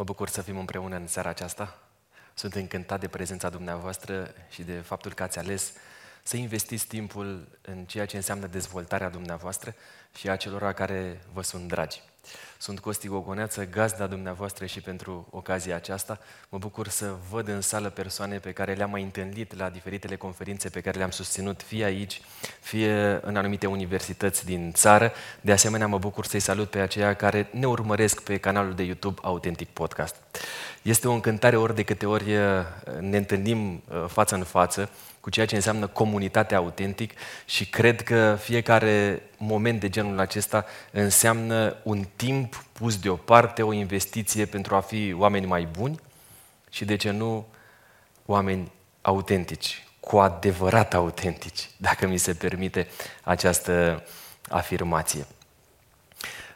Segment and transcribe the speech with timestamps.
[0.00, 1.78] Mă bucur să fim împreună în seara aceasta.
[2.34, 5.72] Sunt încântat de prezența dumneavoastră și de faptul că ați ales
[6.22, 9.74] să investiți timpul în ceea ce înseamnă dezvoltarea dumneavoastră
[10.16, 12.02] și a celor care vă sunt dragi.
[12.58, 16.18] Sunt Costi Gogoneață, gazda dumneavoastră și pentru ocazia aceasta.
[16.48, 20.68] Mă bucur să văd în sală persoane pe care le-am mai întâlnit la diferitele conferințe
[20.68, 22.20] pe care le-am susținut, fie aici,
[22.60, 25.12] fie în anumite universități din țară.
[25.40, 29.20] De asemenea, mă bucur să-i salut pe aceia care ne urmăresc pe canalul de YouTube
[29.22, 30.16] Autentic Podcast.
[30.82, 32.42] Este o încântare ori de câte ori uh,
[33.00, 37.12] ne întâlnim uh, față în față cu ceea ce înseamnă comunitate autentic
[37.44, 44.44] și cred că fiecare moment de genul acesta înseamnă un timp pus deoparte, o investiție
[44.44, 46.00] pentru a fi oameni mai buni
[46.70, 47.46] și, de ce nu,
[48.26, 52.88] oameni autentici, cu adevărat autentici, dacă mi se permite
[53.22, 54.04] această
[54.48, 55.26] afirmație.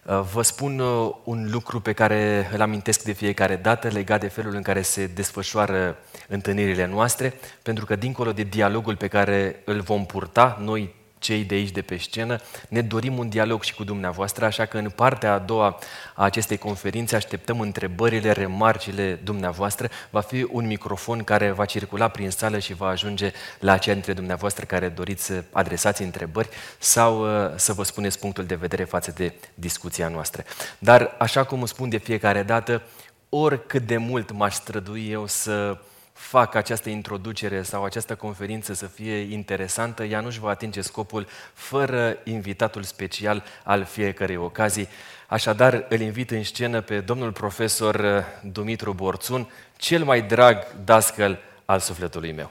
[0.07, 4.29] Uh, vă spun uh, un lucru pe care îl amintesc de fiecare dată legat de
[4.29, 5.97] felul în care se desfășoară
[6.29, 11.55] întâlnirile noastre, pentru că dincolo de dialogul pe care îl vom purta noi cei de
[11.55, 15.33] aici de pe scenă, ne dorim un dialog și cu dumneavoastră, așa că în partea
[15.33, 15.79] a doua
[16.15, 19.89] a acestei conferințe așteptăm întrebările, remarcile dumneavoastră.
[20.11, 24.13] Va fi un microfon care va circula prin sală și va ajunge la aceia dintre
[24.13, 29.13] dumneavoastră care doriți să adresați întrebări sau uh, să vă spuneți punctul de vedere față
[29.17, 30.45] de discuția noastră.
[30.79, 32.83] Dar, așa cum spun de fiecare dată,
[33.29, 35.79] oricât de mult m-aș strădui eu să
[36.15, 42.17] fac această introducere sau această conferință să fie interesantă, ea nu-și va atinge scopul fără
[42.25, 44.89] invitatul special al fiecărei ocazii.
[45.27, 51.39] Așadar, îl invit în scenă pe domnul profesor uh, Dumitru Borțun, cel mai drag dascăl
[51.65, 52.51] al sufletului meu.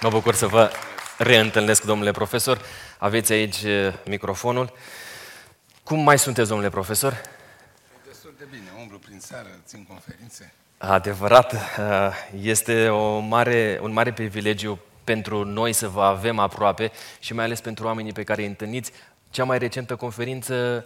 [0.00, 0.70] Mă bucur să vă
[1.18, 2.60] reîntâlnesc, domnule profesor.
[2.98, 4.72] Aveți aici uh, microfonul.
[5.82, 7.20] Cum mai sunteți, domnule profesor?
[9.32, 10.52] Seară țin conferințe.
[10.78, 11.58] Adevărat, uh,
[12.40, 17.60] este o mare, un mare privilegiu pentru noi să vă avem aproape și mai ales
[17.60, 18.92] pentru oamenii pe care îi întâlniți.
[19.30, 20.84] Cea mai recentă conferință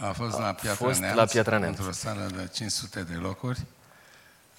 [0.00, 3.60] a fost la Piatra, fost Neamț, la Piatra Neamț, într-o sală de 500 de locuri,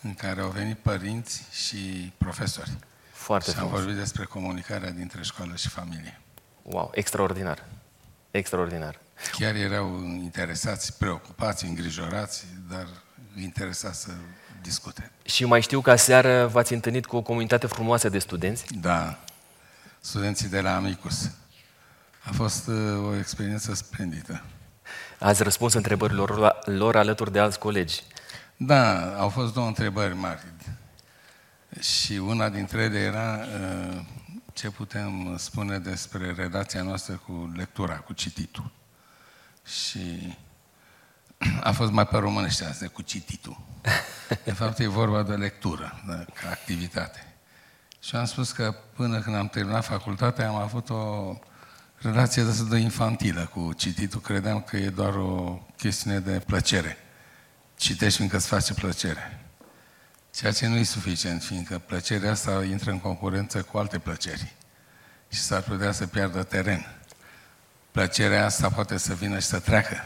[0.02, 2.72] în care au venit părinți și profesori.
[3.12, 3.74] Foarte și frumos.
[3.74, 6.20] am vorbit despre comunicarea dintre școală și familie.
[6.62, 7.66] Wow, extraordinar.
[8.32, 9.00] Extraordinar.
[9.38, 12.88] Chiar erau interesați, preocupați, îngrijorați, dar
[13.38, 14.12] interesat să
[14.62, 15.12] discute.
[15.24, 18.66] Și mai știu că aseară v-ați întâlnit cu o comunitate frumoasă de studenți.
[18.80, 19.20] Da,
[20.00, 21.32] studenții de la Amicus.
[22.24, 24.44] A fost uh, o experiență splendidă.
[25.20, 28.04] Ați răspuns întrebărilor lor alături de alți colegi.
[28.58, 30.44] Da, au fost două întrebări mari.
[31.80, 34.02] Și una dintre ele era uh,
[34.54, 38.72] ce putem spune despre relația noastră cu lectura, cu cititul.
[39.66, 40.38] Și
[41.64, 43.62] a fost mai pe românește asta, cu cititul.
[44.44, 47.34] De fapt, e vorba de lectură, de, ca activitate.
[48.02, 51.34] Și am spus că până când am terminat facultatea, am avut o
[51.98, 54.22] relație destul de infantilă cu cititul.
[54.22, 56.98] Credeam că e doar o chestiune de plăcere.
[57.78, 59.46] Citești fiindcă îți face plăcere.
[60.36, 64.54] Ceea ce nu e suficient, fiindcă plăcerea asta intră în concurență cu alte plăceri.
[65.30, 66.96] Și s-ar putea să piardă teren.
[67.92, 70.04] Plăcerea asta poate să vină și să treacă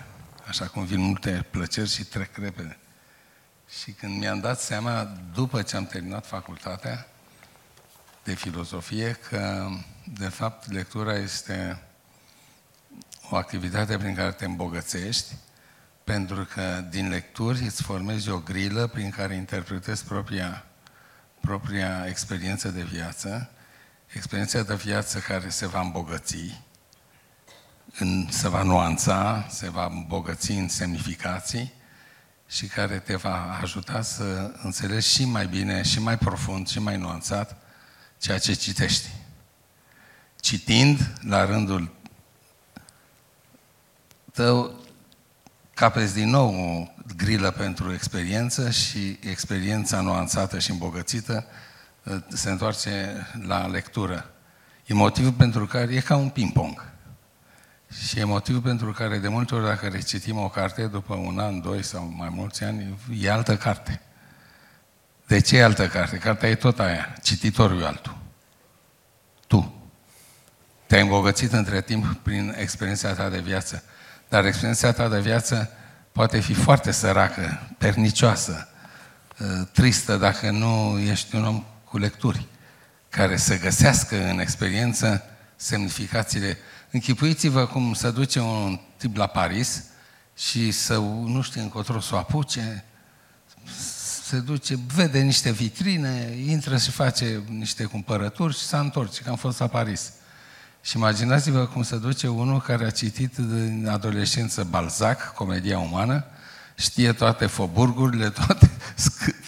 [0.48, 2.78] așa cum vin multe plăceri și trec repede.
[3.82, 7.08] Și când mi-am dat seama, după ce am terminat facultatea
[8.24, 9.70] de filozofie, că,
[10.18, 11.84] de fapt, lectura este
[13.30, 15.34] o activitate prin care te îmbogățești,
[16.04, 20.66] pentru că din lecturi îți formezi o grilă prin care interpretezi propria,
[21.42, 23.50] propria experiență de viață,
[24.14, 26.62] experiența de viață care se va îmbogăți,
[28.00, 31.74] în, se va nuanța, se va îmbogăți în semnificații
[32.48, 36.98] și care te va ajuta să înțelegi și mai bine, și mai profund, și mai
[36.98, 37.58] nuanțat
[38.18, 39.10] ceea ce citești.
[40.40, 41.92] Citind, la rândul
[44.34, 44.84] tău,
[45.74, 51.46] capeți din nou o grilă pentru experiență și experiența nuanțată și îmbogățită
[52.28, 54.34] se întoarce la lectură.
[54.86, 56.93] E motivul pentru care e ca un ping-pong.
[58.02, 61.62] Și e motivul pentru care de multe ori dacă recitim o carte, după un an,
[61.62, 64.02] doi sau mai mulți ani, e altă carte.
[65.28, 66.18] De ce e altă carte?
[66.18, 68.18] Cartea e tot aia, cititorul e altul.
[69.48, 69.74] Tu.
[70.86, 73.84] Te-ai îmbogățit între timp prin experiența ta de viață.
[74.30, 75.70] Dar experiența ta de viață
[76.12, 78.68] poate fi foarte săracă, pernicioasă,
[79.42, 82.48] ă, tristă dacă nu ești un om cu lecturi,
[83.10, 85.24] care să găsească în experiență
[85.56, 86.58] semnificațiile
[86.94, 89.84] Închipuiți-vă cum se duce un tip la Paris
[90.38, 92.84] și să nu știe încotro să o apuce,
[94.24, 99.36] se duce, vede niște vitrine, intră și face niște cumpărături și s-a întors, că am
[99.36, 100.12] fost la Paris.
[100.82, 106.26] Și imaginați-vă cum se duce unul care a citit în adolescență Balzac, Comedia Umană,
[106.76, 108.72] știe toate foburgurile, toate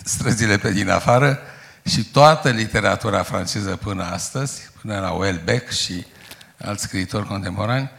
[0.03, 1.39] străzile pe din afară
[1.83, 6.05] și toată literatura franceză până astăzi, până la Welbeck și
[6.57, 7.89] alți scriitori contemporani,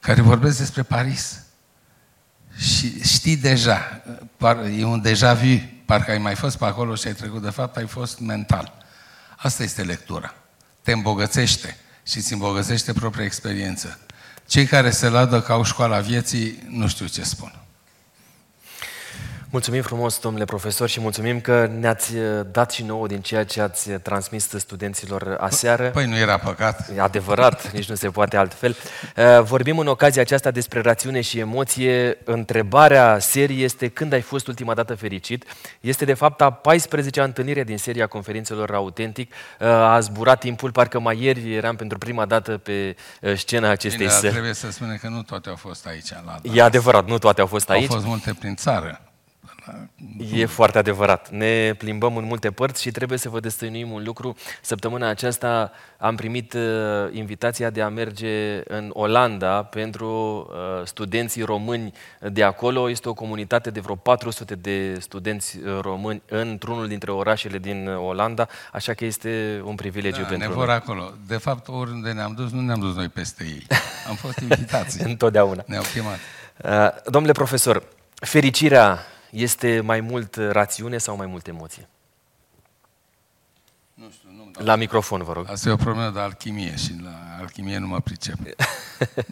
[0.00, 1.38] care vorbesc despre Paris.
[2.56, 4.02] Și știi deja,
[4.78, 7.76] e un deja vu, parcă ai mai fost pe acolo și ai trecut, de fapt
[7.76, 8.72] ai fost mental.
[9.36, 10.34] Asta este lectura.
[10.82, 11.76] Te îmbogățește
[12.06, 13.98] și îți îmbogățește propria experiență.
[14.46, 17.63] Cei care se ladă ca au școala vieții, nu știu ce spun.
[19.54, 23.60] Mulțumim frumos, domnule profesor, și mulțumim că ne-ați uh, dat și nouă din ceea ce
[23.60, 25.90] ați transmis studenților aseară.
[25.90, 26.90] Păi nu era păcat.
[26.96, 28.76] E adevărat, nici nu se poate altfel.
[29.16, 32.18] Uh, vorbim în ocazia aceasta despre rațiune și emoție.
[32.24, 35.44] Întrebarea serii este când ai fost ultima dată fericit?
[35.80, 39.32] Este de fapt a 14-a întâlnire din seria conferințelor Autentic.
[39.60, 42.96] Uh, a zburat timpul, parcă mai ieri eram pentru prima dată pe
[43.36, 46.08] scena acestei Bine, trebuie să spunem că nu toate au fost aici.
[46.24, 47.90] La e adevărat, nu toate au fost aici.
[47.90, 49.03] Au fost multe prin țară.
[50.34, 51.30] E foarte adevărat.
[51.30, 54.36] Ne plimbăm în multe părți și trebuie să vă destăinuim un lucru.
[54.62, 56.60] Săptămâna aceasta am primit uh,
[57.10, 60.08] invitația de a merge în Olanda pentru
[60.50, 62.90] uh, studenții români de acolo.
[62.90, 68.48] Este o comunitate de vreo 400 de studenți uh, români într-unul dintre orașele din Olanda,
[68.72, 71.12] așa că este un privilegiu da, pentru ne vor acolo.
[71.26, 73.66] De fapt, oriunde ne-am dus, nu ne-am dus noi peste ei.
[74.08, 75.02] Am fost invitați.
[75.10, 75.62] Întotdeauna.
[75.66, 76.18] Ne-au chemat.
[77.06, 77.82] Domnule profesor,
[78.14, 81.88] fericirea este mai mult rațiune sau mai mult emoție?
[83.94, 85.50] Nu știu, nu La microfon, vă rog.
[85.50, 88.38] Asta e o problemă de alchimie și la alchimie nu mă pricep.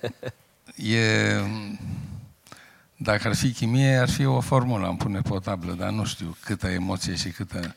[0.97, 1.41] e...
[2.97, 6.05] Dacă ar fi chimie, ar fi o formulă, am pune pe o tablă, dar nu
[6.05, 7.77] știu câtă emoție și câtă...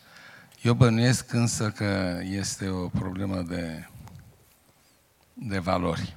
[0.62, 3.88] Eu bănuiesc însă că este o problemă de,
[5.34, 6.16] de valori.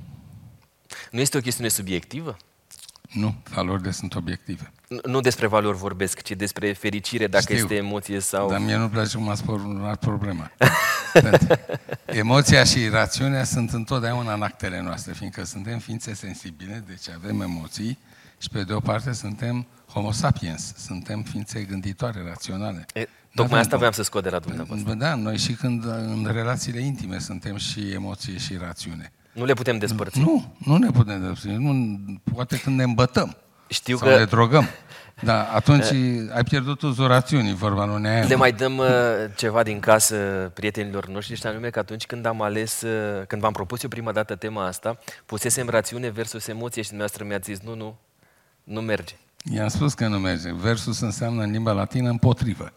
[1.10, 2.36] Nu este o chestiune subiectivă?
[3.12, 4.72] Nu, valorile sunt obiective.
[5.04, 8.50] Nu despre valori vorbesc, ci despre fericire, dacă Știu, este emoție sau...
[8.50, 10.50] Dar mie nu place cum ați formulat problema.
[12.06, 17.98] Emoția și rațiunea sunt întotdeauna în actele noastre, fiindcă suntem ființe sensibile, deci avem emoții
[18.38, 22.86] și pe de o parte suntem homo sapiens, suntem ființe gânditoare, raționale.
[22.94, 24.94] E, tocmai asta vreau să scot de la dumneavoastră.
[24.94, 29.12] Da, noi și când în relațiile intime suntem și emoție și rațiune.
[29.38, 30.18] Nu le putem despărți.
[30.18, 31.58] Nu, nu ne putem despărți.
[31.58, 31.98] Nu,
[32.34, 33.36] poate când ne îmbătăm.
[33.66, 34.16] Știu sau că...
[34.16, 34.64] ne drogăm.
[35.20, 35.84] Da, atunci
[36.34, 38.24] ai pierdut uzul rațiunii, vorba lui Neaia.
[38.24, 38.86] Le mai dăm uh,
[39.36, 40.16] ceva din casă
[40.54, 44.12] prietenilor noștri și anume că atunci când am ales, uh, când v-am propus eu prima
[44.12, 47.98] dată tema asta, pusesem rațiune versus emoție și dumneavoastră mi-ați zis nu, nu,
[48.64, 49.14] nu merge.
[49.54, 50.52] I-am spus că nu merge.
[50.52, 52.72] Versus înseamnă în limba latină împotrivă.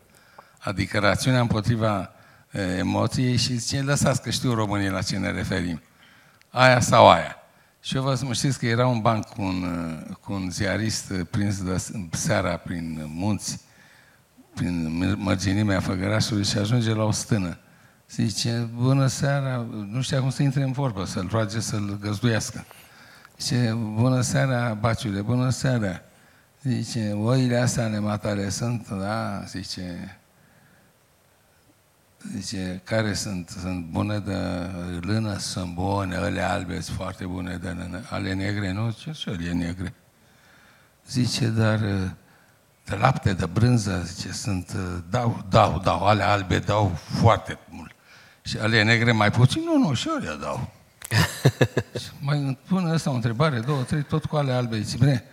[0.59, 2.11] Adică rațiunea împotriva
[2.51, 5.81] uh, emoției și zice, lăsați că știu românii la ce ne referim.
[6.51, 7.35] Aia sau aia.
[7.81, 9.65] Și eu vă să mă știți că era un banc cu un,
[10.21, 13.59] cu un ziarist prins de seara prin munți,
[14.53, 17.57] prin mărginimea făgărașului și ajunge la o stână.
[18.09, 22.65] Zice, bună seara, nu știa cum să intre în vorbă, să-l roage să-l găzduiască.
[23.39, 26.01] Zice, bună seara, baciule, bună seara.
[26.63, 29.43] Zice, oile astea ale matale sunt, da?
[29.47, 30.17] Zice,
[32.29, 33.49] Zice, care sunt?
[33.61, 34.37] Sunt bune de
[35.01, 35.37] lână?
[35.37, 38.01] Sunt bune, ele albe sunt foarte bune de lână.
[38.09, 38.91] Ale negre, nu?
[38.91, 39.93] Ce și e negre?
[41.07, 41.79] Zice, dar
[42.85, 44.71] de lapte, de brânză, zice, sunt,
[45.09, 46.87] dau, dau, dau, ale albe dau
[47.21, 47.91] foarte mult.
[48.41, 49.61] Și ale negre mai puțin?
[49.65, 50.71] Nu, nu, și eu dau.
[51.99, 54.79] și mai pune ăsta o întrebare, două, trei, tot cu ale albe.
[54.81, 55.23] Zice, bine,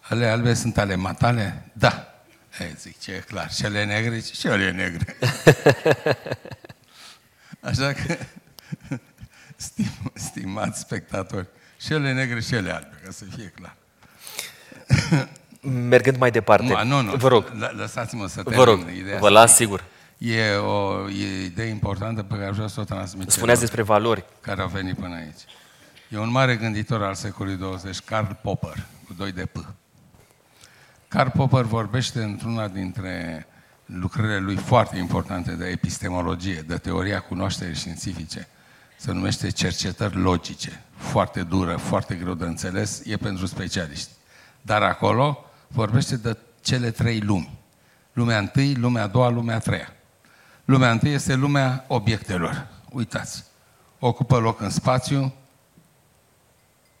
[0.00, 1.70] ale albe sunt ale matale?
[1.72, 2.07] Da.
[2.60, 3.52] Ei, zic, ce e clar.
[3.52, 4.20] Și ele negre?
[4.20, 5.16] Și ele negre.
[7.60, 8.16] Așa că,
[9.56, 11.46] stim, stimați spectatori,
[11.76, 13.76] și ele negre și ele albe, ca să fie clar.
[15.88, 17.52] Mergând mai departe, Ma, nu, nu, vă rog.
[17.76, 18.58] Lăsați-mă să termin.
[18.58, 19.84] Vă rog, ideea vă las sigur.
[20.18, 23.30] E o e idee importantă pe care vreau să o transmit.
[23.30, 24.24] Spuneați despre valori.
[24.40, 25.40] Care au venit până aici.
[26.08, 29.56] E un mare gânditor al secolului 20, Karl Popper, cu doi de P.
[31.08, 33.46] Karl Popper vorbește într-una dintre
[33.84, 38.48] lucrările lui foarte importante de epistemologie, de teoria cunoașterii științifice.
[38.96, 40.82] Se numește cercetări logice.
[40.96, 44.08] Foarte dură, foarte greu de înțeles, e pentru specialiști.
[44.62, 47.58] Dar acolo vorbește de cele trei lumi.
[48.12, 49.92] Lumea întâi, lumea a doua, lumea a treia.
[50.64, 52.66] Lumea întâi este lumea obiectelor.
[52.90, 53.44] Uitați,
[53.98, 55.34] ocupă loc în spațiu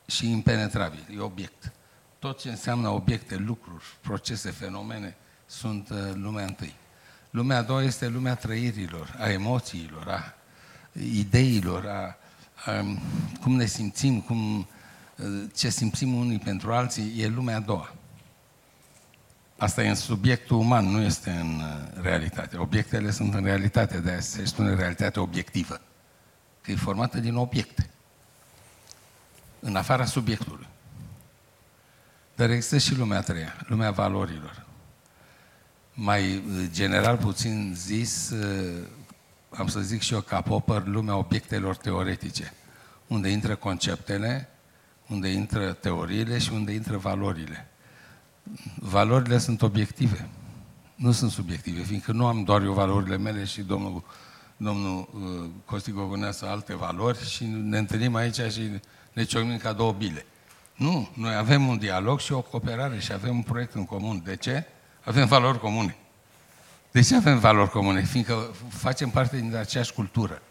[0.06, 1.72] și impenetrabil, e obiect.
[2.18, 6.74] Tot ce înseamnă obiecte, lucruri, procese, fenomene, sunt uh, lumea întâi.
[7.30, 10.34] Lumea a doua este lumea trăirilor, a emoțiilor, a
[10.92, 12.16] ideilor, a,
[12.70, 12.84] a
[13.40, 14.58] cum ne simțim, cum,
[15.16, 17.92] uh, ce simțim unii pentru alții, e lumea a doua.
[19.56, 22.56] Asta e în subiectul uman, nu este în uh, realitate.
[22.56, 25.80] Obiectele sunt în realitate, de aia se spune realitate obiectivă.
[26.60, 27.90] Că e formată din obiecte.
[29.60, 30.66] În afara subiectului.
[32.38, 34.66] Dar există și lumea a treia, lumea valorilor.
[35.94, 38.86] Mai uh, general puțin zis, uh,
[39.50, 42.52] am să zic și eu ca popăr, lumea obiectelor teoretice,
[43.06, 44.48] unde intră conceptele,
[45.08, 47.68] unde intră teoriile și unde intră valorile.
[48.74, 50.28] Valorile sunt obiective,
[50.94, 54.04] nu sunt subiective, fiindcă nu am doar eu valorile mele și domnul,
[54.56, 58.80] domnul uh, Costi Goguneasă alte valori și ne întâlnim aici și
[59.12, 60.26] ne ciocnim ca două bile.
[60.78, 64.22] Nu, noi avem un dialog și o cooperare și avem un proiect în comun.
[64.24, 64.64] De ce?
[65.04, 65.96] Avem valori comune.
[66.90, 68.02] De ce avem valori comune?
[68.02, 70.42] Fiindcă facem parte din aceeași cultură.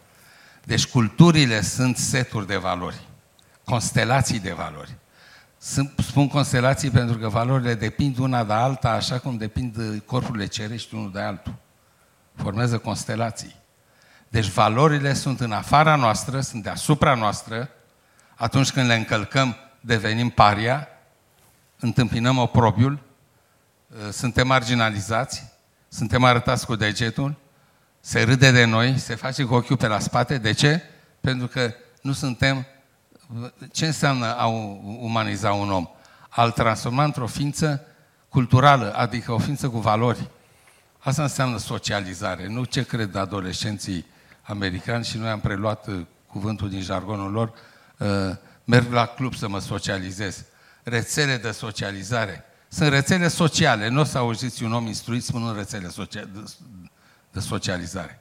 [0.64, 3.00] Deci culturile sunt seturi de valori,
[3.64, 4.96] constelații de valori.
[5.96, 11.12] Spun constelații pentru că valorile depind una de alta, așa cum depind corpurile cerești unul
[11.12, 11.54] de altul.
[12.34, 13.54] Formează constelații.
[14.28, 17.70] Deci valorile sunt în afara noastră, sunt deasupra noastră.
[18.36, 20.88] Atunci când le încălcăm, devenim paria,
[21.78, 22.98] întâmpinăm oprobiul,
[24.06, 25.44] ă, suntem marginalizați,
[25.88, 27.36] suntem arătați cu degetul,
[28.00, 30.38] se râde de noi, se face cu ochiul pe la spate.
[30.38, 30.82] De ce?
[31.20, 32.66] Pentru că nu suntem...
[33.72, 34.46] Ce înseamnă a
[35.00, 35.88] umaniza un om?
[36.28, 37.86] Al transforma într-o ființă
[38.28, 40.30] culturală, adică o ființă cu valori.
[40.98, 44.06] Asta înseamnă socializare, nu ce cred adolescenții
[44.42, 47.52] americani și noi am preluat ă, cuvântul din jargonul lor,
[48.00, 50.44] ă, merg la club să mă socializez.
[50.82, 52.44] Rețele de socializare.
[52.68, 53.88] Sunt rețele sociale.
[53.88, 55.90] Nu o să auziți un om instruit spunând rețele
[57.30, 58.20] de socializare.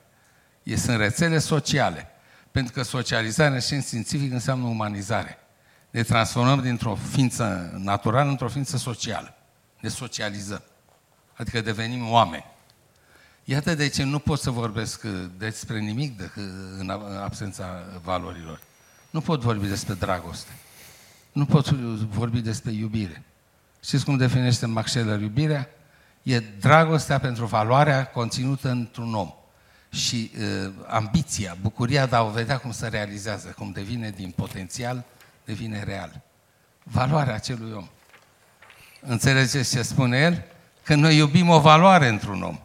[0.64, 2.08] E, sunt rețele sociale.
[2.52, 5.38] Pentru că socializarea în știință științific înseamnă umanizare.
[5.90, 9.34] Ne transformăm dintr-o ființă naturală într-o ființă socială.
[9.80, 10.64] Ne socializăm.
[11.34, 12.46] Adică devenim oameni.
[13.44, 15.02] Iată de ce nu pot să vorbesc
[15.38, 16.44] despre nimic decât
[16.78, 16.90] în
[17.24, 18.60] absența valorilor.
[19.10, 20.52] Nu pot vorbi despre dragoste.
[21.32, 23.24] Nu pot vorbi despre iubire.
[23.84, 25.70] Știți cum definește Max Scheller iubirea?
[26.24, 29.34] E dragostea pentru valoarea conținută într-un om.
[29.90, 35.04] Și uh, ambiția, bucuria de a o vedea cum se realizează, cum devine din potențial,
[35.46, 36.22] devine real.
[36.84, 37.88] Valoarea acelui om.
[39.02, 40.44] Înțelegeți ce spune el?
[40.84, 42.60] Când noi iubim o valoare într-un om.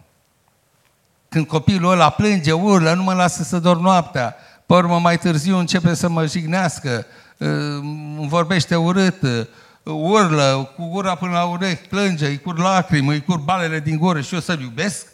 [1.29, 4.37] Când copilul ăla plânge, urlă, nu mă lasă să dorm noaptea,
[4.73, 7.07] pe urmă, mai târziu începe să mă jignească,
[7.41, 9.47] ă, îmi vorbește urât, ă,
[9.91, 14.21] urlă, cu gura până la urechi, plânge, îi cur lacrimi, îi cur balele din gură
[14.21, 15.07] și eu să-l iubesc?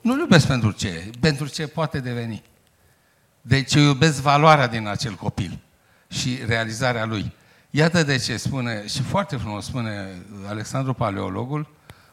[0.00, 1.10] Nu-l iubesc pentru ce?
[1.20, 2.42] Pentru ce poate deveni.
[3.40, 5.58] Deci eu iubesc valoarea din acel copil
[6.08, 7.32] și realizarea lui.
[7.70, 10.08] Iată de ce spune, și foarte frumos spune
[10.48, 11.68] Alexandru Paleologul,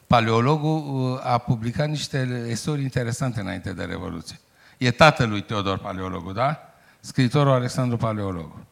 [0.06, 4.40] Paleologul ă, a publicat niște istorii interesante înainte de Revoluție.
[4.80, 6.72] E tatălui Teodor Paleologu, da?
[7.00, 8.66] Scriitorul Alexandru Paleologu,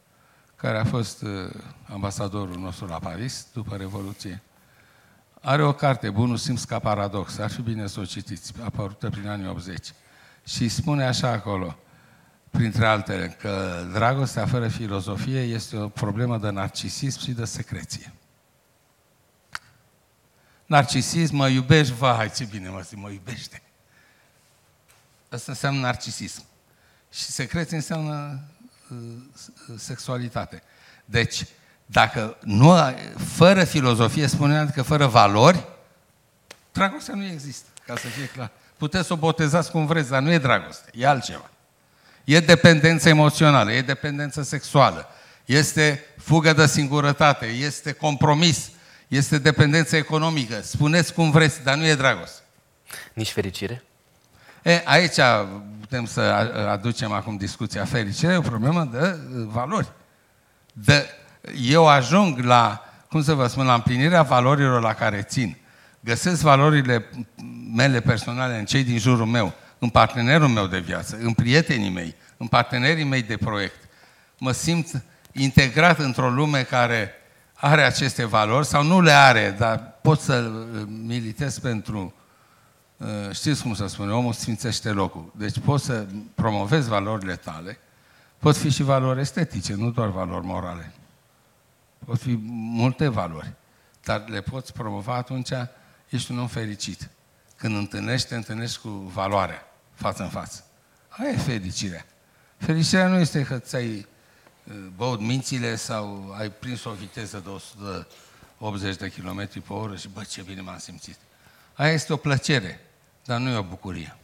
[0.55, 1.29] care a fost uh,
[1.87, 4.41] ambasadorul nostru la Paris după Revoluție.
[5.41, 9.27] Are o carte, Bunul simț ca paradox, ar fi bine să o citiți, apărută prin
[9.27, 9.93] anii 80.
[10.45, 11.77] Și spune așa acolo,
[12.49, 18.13] printre altele, că dragostea fără filozofie este o problemă de narcisism și de secreție.
[20.65, 23.61] Narcisism, mă iubești, vai, ce bine mă, mă iubește.
[25.29, 26.43] Asta înseamnă narcisism.
[27.11, 28.39] Și secreție înseamnă
[28.89, 28.97] uh,
[29.77, 30.63] sexualitate.
[31.05, 31.45] Deci,
[31.85, 32.75] dacă nu,
[33.35, 35.65] fără filozofie, spuneam că fără valori,
[36.71, 38.51] dragostea nu există, ca să fie clar.
[38.77, 41.49] Puteți să o botezați cum vreți, dar nu e dragoste, e altceva.
[42.23, 45.07] E dependență emoțională, e dependență sexuală,
[45.45, 48.69] este fugă de singurătate, este compromis,
[49.07, 50.61] este dependență economică.
[50.61, 52.41] Spuneți cum vreți, dar nu e dragoste.
[53.13, 53.83] Nici fericire?
[54.69, 55.19] E, aici
[55.79, 56.21] putem să
[56.71, 59.91] aducem acum discuția fericită, e o problemă de uh, valori.
[60.73, 61.05] De,
[61.69, 65.57] eu ajung la, cum să vă spun, la împlinirea valorilor la care țin.
[65.99, 67.05] Găsesc valorile
[67.75, 72.15] mele personale în cei din jurul meu, în partenerul meu de viață, în prietenii mei,
[72.37, 73.89] în partenerii mei de proiect.
[74.37, 77.11] Mă simt integrat într-o lume care
[77.53, 80.51] are aceste valori sau nu le are, dar pot să
[80.87, 82.18] militez pentru Eh,
[83.31, 85.31] știți cum să spune, omul sfințește locul.
[85.35, 87.79] Deci poți să promovezi valorile tale,
[88.37, 90.93] pot fi și valori estetice, nu doar valori morale.
[92.05, 93.53] Pot fi multe valori.
[94.03, 95.49] dar le poți promova atunci,
[96.09, 97.09] ești un om fericit.
[97.55, 100.63] Când întâlnești, te întâlnești cu valoarea, față în față.
[101.09, 102.05] Aia e fericirea.
[102.57, 104.07] Fericirea nu este că ți-ai
[104.63, 110.07] uh, băut mințile sau ai prins o viteză de 180 de km pe oră și
[110.07, 111.17] bă, ce bine m-am simțit.
[111.73, 112.79] Aia este o plăcere,
[113.29, 114.15] dar nu e o bucurie.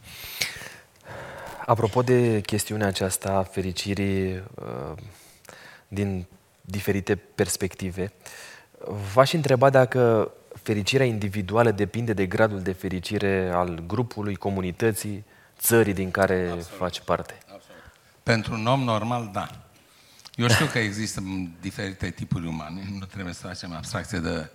[1.66, 4.92] Apropo de chestiunea aceasta a fericirii uh,
[5.88, 6.26] din
[6.60, 8.12] diferite perspective,
[9.12, 10.32] v-aș întreba dacă
[10.62, 15.24] fericirea individuală depinde de gradul de fericire al grupului, comunității,
[15.58, 16.78] țării din care Absolut.
[16.78, 17.34] faci parte.
[17.42, 17.82] Absolut.
[18.22, 19.48] Pentru un om normal, da.
[20.34, 21.22] Eu știu că există
[21.60, 24.50] diferite tipuri umane, nu trebuie să facem abstracție de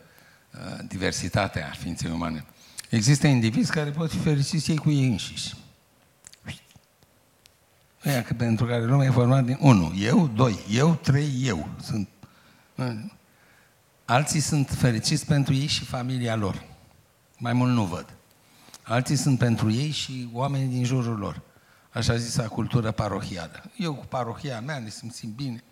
[0.54, 2.46] uh, diversitatea ființei umane.
[2.92, 5.56] Există indivizi care pot fi fericiți ei cu ei înșiși.
[8.04, 11.70] Aia că pentru care lumea e format din unu, eu, doi, eu, trei, eu.
[11.82, 12.10] Sunt...
[14.06, 16.66] Alții sunt fericiți pentru ei și familia lor.
[17.38, 18.14] Mai mult nu văd.
[18.84, 21.42] Alții sunt pentru ei și oamenii din jurul lor.
[21.92, 23.64] Așa zisa cultură parohială.
[23.78, 25.64] Eu cu parohia mea ne simțim bine.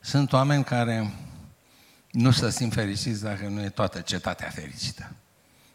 [0.00, 1.12] Sunt oameni care
[2.12, 5.12] nu se simt fericiți dacă nu e toată cetatea fericită.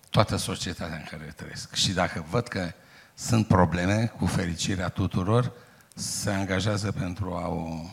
[0.10, 1.74] Toată societatea în care trăiesc.
[1.74, 2.72] Și dacă văd că
[3.14, 5.52] sunt probleme cu fericirea tuturor,
[5.96, 7.86] se angajează pentru a o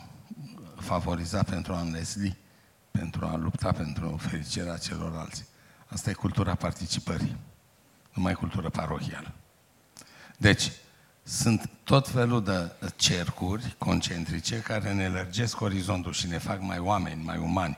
[0.79, 2.37] favoriza, pentru a înlesli,
[2.91, 5.45] pentru a lupta pentru fericirea celorlalți.
[5.87, 7.37] Asta e cultura participării,
[8.13, 9.33] nu mai cultura parohială.
[10.37, 10.71] Deci,
[11.23, 17.23] sunt tot felul de cercuri concentrice care ne lărgesc orizontul și ne fac mai oameni,
[17.23, 17.77] mai umani.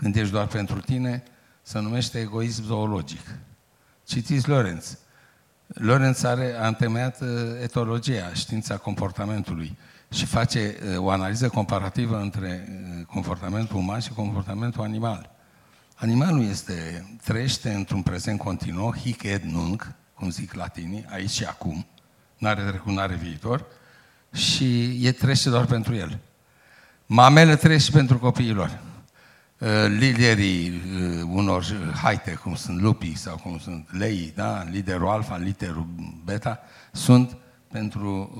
[0.00, 1.22] Când ești doar pentru tine,
[1.62, 3.20] se numește egoism zoologic.
[4.04, 4.98] Citiți Lorenz.
[5.66, 7.28] Lorenz are, a întemeiat uh,
[7.62, 9.78] etologia, știința comportamentului
[10.10, 15.30] și face uh, o analiză comparativă între uh, comportamentul uman și comportamentul animal.
[15.94, 21.86] Animalul este, trăiește într-un prezent continuu, hic et nunc, cum zic latinii, aici și acum,
[22.38, 23.66] n-are trecut, n-are viitor,
[24.32, 26.18] și e trăiește doar pentru el.
[27.06, 28.88] Mamele trăiește pentru copiilor.
[29.60, 34.62] Uh, liderii uh, unor haite, cum sunt lupii sau cum sunt leii, da?
[34.62, 35.86] liderul alfa, liderul
[36.24, 36.60] beta,
[36.92, 37.36] sunt
[37.68, 38.30] pentru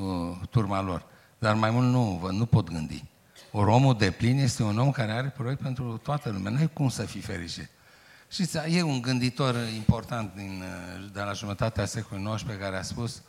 [0.40, 1.06] uh, turma lor.
[1.38, 3.04] Dar mai mult nu, nu pot gândi.
[3.50, 6.52] Ori omul de plin este un om care are proiect pentru toată lumea.
[6.52, 7.68] Nu e cum să fii fericit.
[8.30, 10.62] Și e un gânditor important din,
[11.12, 13.22] de la jumătatea secolului XIX care a spus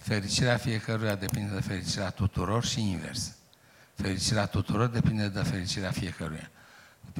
[0.00, 3.32] fericirea fiecăruia depinde de fericirea tuturor și invers.
[3.94, 6.50] Fericirea tuturor depinde de fericirea fiecăruia.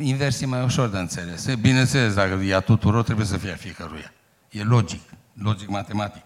[0.01, 1.55] Invers e mai ușor de înțeles.
[1.55, 4.13] Bineînțeles, dacă e a tuturor, trebuie să fie a fiecăruia.
[4.51, 5.01] E logic,
[5.33, 6.23] logic matematic.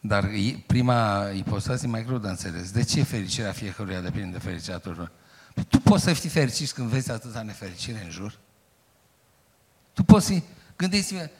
[0.00, 0.30] Dar
[0.66, 2.70] prima ipostază e mai greu de înțeles.
[2.70, 5.10] De ce fericirea fiecăruia depinde de fericirea tuturor?
[5.54, 8.38] Păi tu poți să fii fericit când vezi atâta nefericire în jur?
[9.92, 10.42] Tu poți fi...
[10.76, 11.30] Gândiți-vă,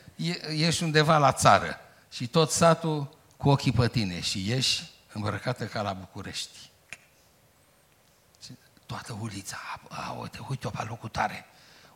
[0.57, 1.77] ești undeva la țară
[2.11, 6.65] și tot satul cu ochii pe tine și ești îmbrăcată ca la București
[8.87, 9.57] toată ulița,
[9.88, 11.44] a, uite, uite-o pe locul tare,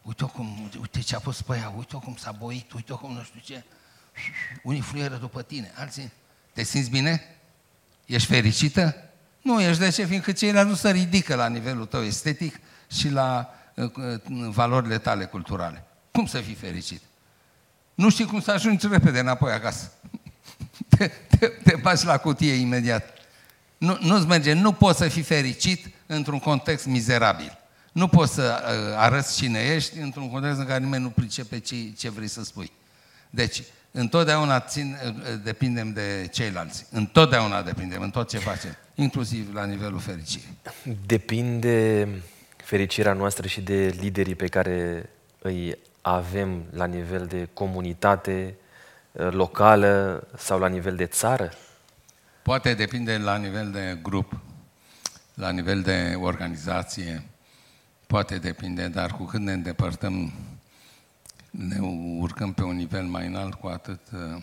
[0.02, 3.22] uite cum, uite ce a pus pe ea, uite cum s-a boit, uite cum nu
[3.22, 3.64] știu ce.
[4.62, 6.12] Unii fluieră după tine, alții,
[6.52, 7.36] te simți bine?
[8.06, 8.96] Ești fericită?
[9.42, 10.04] Nu ești, de ce?
[10.04, 15.24] Fiindcă ceilalți nu se ridică la nivelul tău estetic și la uh, uh, valorile tale
[15.24, 15.84] culturale.
[16.10, 17.02] Cum să fii fericit?
[17.94, 19.92] Nu știi cum să ajungi repede înapoi acasă.
[20.96, 23.08] Te, te, te bași la cutie imediat.
[23.78, 27.58] Nu, nu-ți merge, nu poți să fii fericit într-un context mizerabil.
[27.92, 31.76] Nu poți să uh, arăți cine ești într-un context în care nimeni nu pricepe ce,
[31.98, 32.72] ce vrei să spui.
[33.30, 35.12] Deci, întotdeauna țin, uh,
[35.44, 36.86] depindem de ceilalți.
[36.90, 40.56] Întotdeauna depindem, în tot ce facem, inclusiv la nivelul fericirii.
[41.06, 42.08] Depinde
[42.56, 48.54] fericirea noastră și de liderii pe care îi avem la nivel de comunitate
[49.12, 51.52] uh, locală sau la nivel de țară?
[52.42, 54.40] Poate depinde la nivel de grup,
[55.40, 57.22] la nivel de organizație,
[58.06, 60.32] poate depinde, dar cu cât ne îndepărtăm,
[61.50, 61.78] ne
[62.18, 64.42] urcăm pe un nivel mai înalt, cu atât uh,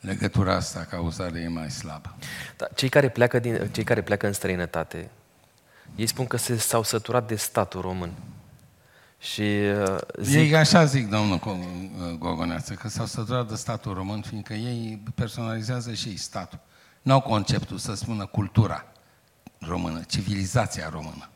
[0.00, 2.16] legătura asta, cauzare, e mai slabă.
[2.56, 5.10] Da, cei, care pleacă din, cei care pleacă în străinătate,
[5.96, 8.12] ei spun că se, s-au săturat de statul român.
[9.18, 10.36] Și uh, zic...
[10.36, 15.92] Ei așa zic, domnul uh, Gogoneață, că s-au săturat de statul român, fiindcă ei personalizează
[15.92, 16.58] și ei statul.
[17.02, 18.84] Nu au conceptul să spună cultura
[19.58, 21.28] română, civilizația română.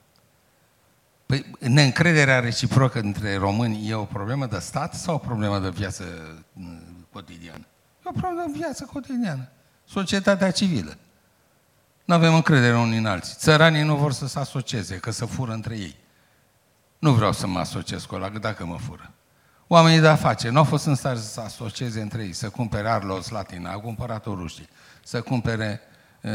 [1.26, 6.05] Păi, neîncrederea reciprocă între români e o problemă de stat sau o problemă de viață
[6.52, 6.64] uh,
[7.12, 7.64] cotidiană?
[7.98, 9.48] E o problemă de viață cotidiană.
[9.85, 10.96] Societatea civilă.
[12.05, 13.35] Nu avem încredere unii în alții.
[13.37, 15.96] Țăranii nu vor să se asocieze, că să fură între ei.
[16.98, 19.11] Nu vreau să mă asociez cu ăla, dacă mă fură.
[19.66, 23.29] Oamenii de afaceri nu au fost în stare să asocieze între ei, să cumpere Arlos
[23.29, 24.68] Latina, au cumpărat-o rușii,
[25.06, 25.80] să cumpere
[26.20, 26.30] uh,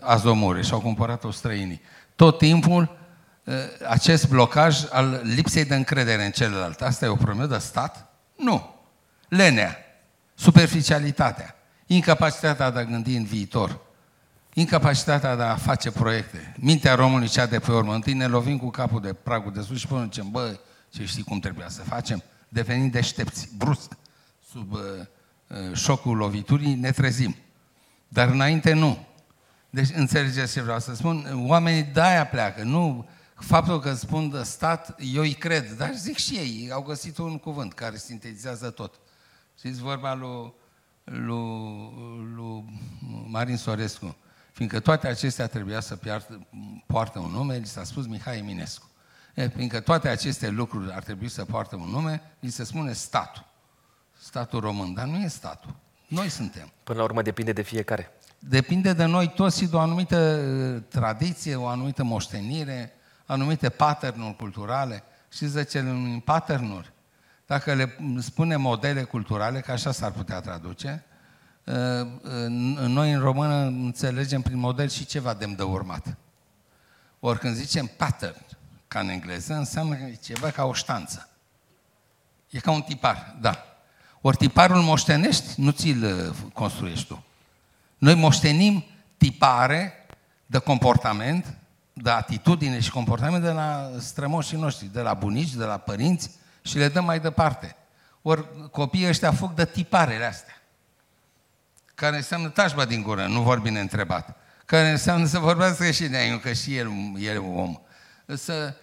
[0.00, 1.80] azomure și au cumpărat-o străinii.
[2.16, 2.98] Tot timpul
[3.44, 3.54] uh,
[3.88, 6.80] acest blocaj al lipsei de încredere în celălalt.
[6.80, 8.12] Asta e o problemă de stat?
[8.36, 8.74] Nu.
[9.28, 9.76] Lenea,
[10.34, 11.54] superficialitatea,
[11.86, 13.80] incapacitatea de a gândi în viitor,
[14.52, 16.54] incapacitatea de a face proiecte.
[16.58, 17.94] Mintea românului cea de pe urmă.
[17.94, 20.58] Întâi ne lovim cu capul de pragul de sus și până zicem, bă,
[20.90, 22.22] ce știi cum trebuia să facem?
[22.48, 23.92] Devenim deștepți, brusc,
[24.50, 24.80] sub uh,
[25.48, 27.36] uh, șocul loviturii, ne trezim.
[28.14, 29.06] Dar înainte nu.
[29.70, 31.44] Deci înțelegeți ce vreau să spun?
[31.48, 36.34] Oamenii de-aia pleacă, nu faptul că spun de stat, eu îi cred, dar zic și
[36.34, 39.00] ei, au găsit un cuvânt care sintetizează tot.
[39.58, 40.54] Știți vorba lui,
[41.04, 41.92] lui,
[42.34, 42.80] lui
[43.26, 44.16] Marin Sorescu,
[44.52, 46.46] fiindcă toate acestea trebuia să piartă,
[46.86, 48.90] poartă un nume, li s-a spus Mihai Eminescu.
[49.34, 53.44] E, fiindcă toate aceste lucruri ar trebui să poartă un nume, li se spune statul.
[54.18, 55.82] Statul român, dar nu e statul.
[56.06, 56.72] Noi suntem.
[56.84, 58.10] Până la urmă depinde de fiecare.
[58.38, 62.92] Depinde de noi toți și de o anumită uh, tradiție, o anumită moștenire,
[63.26, 65.02] anumite pattern culturale.
[65.28, 66.84] Știți de ce le numim pattern
[67.46, 71.04] Dacă le spunem modele culturale, că așa s-ar putea traduce,
[71.64, 71.74] uh,
[72.86, 76.16] noi în română înțelegem prin model și ceva demn de urmat.
[77.20, 78.44] Ori când zicem pattern,
[78.88, 81.28] ca în engleză, înseamnă ceva ca o ștanță.
[82.50, 83.73] E ca un tipar, da.
[84.26, 87.24] Ori tiparul moștenești, nu ți-l uh, construiești tu.
[87.98, 88.84] Noi moștenim
[89.16, 90.06] tipare
[90.46, 91.56] de comportament,
[91.92, 96.30] de atitudine și comportament de la strămoșii noștri, de la bunici, de la părinți
[96.62, 97.76] și le dăm mai departe.
[98.22, 100.62] Ori copiii ăștia fug de tiparele astea,
[101.94, 106.52] care înseamnă tașba din gură, nu vorbi neîntrebat, care înseamnă să vorbească și de că
[106.52, 107.80] și el, el e om.
[108.26, 108.74] Să, ă,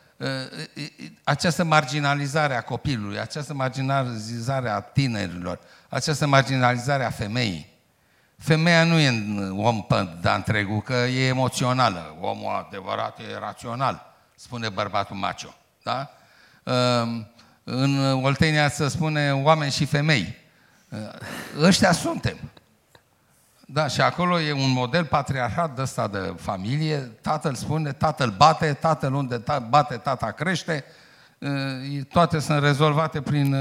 [1.23, 7.71] această marginalizare a copilului, această marginalizare a tinerilor, această marginalizare a femeii,
[8.41, 9.85] Femeia nu e un om
[10.21, 12.17] de întregul, că e emoțională.
[12.21, 15.55] Omul adevărat e rațional, spune bărbatul macho.
[15.83, 16.09] Da?
[16.63, 17.27] Ehm,
[17.63, 20.35] în Oltenia se spune oameni și femei.
[20.89, 21.21] Ehm,
[21.61, 22.37] ăștia suntem.
[23.73, 26.97] Da, și acolo e un model patriarhat de ăsta de familie.
[26.97, 30.83] Tatăl spune, tatăl bate, tatăl unde ta, bate, tata crește.
[31.39, 33.55] Ehm, toate sunt rezolvate prin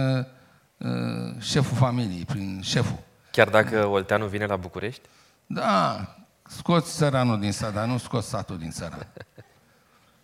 [1.39, 2.99] șeful familiei, prin șeful.
[3.31, 5.03] Chiar dacă Olteanu vine la București?
[5.47, 6.07] Da,
[6.47, 9.07] scoți țăranul din sat, dar nu scoți satul din țăran.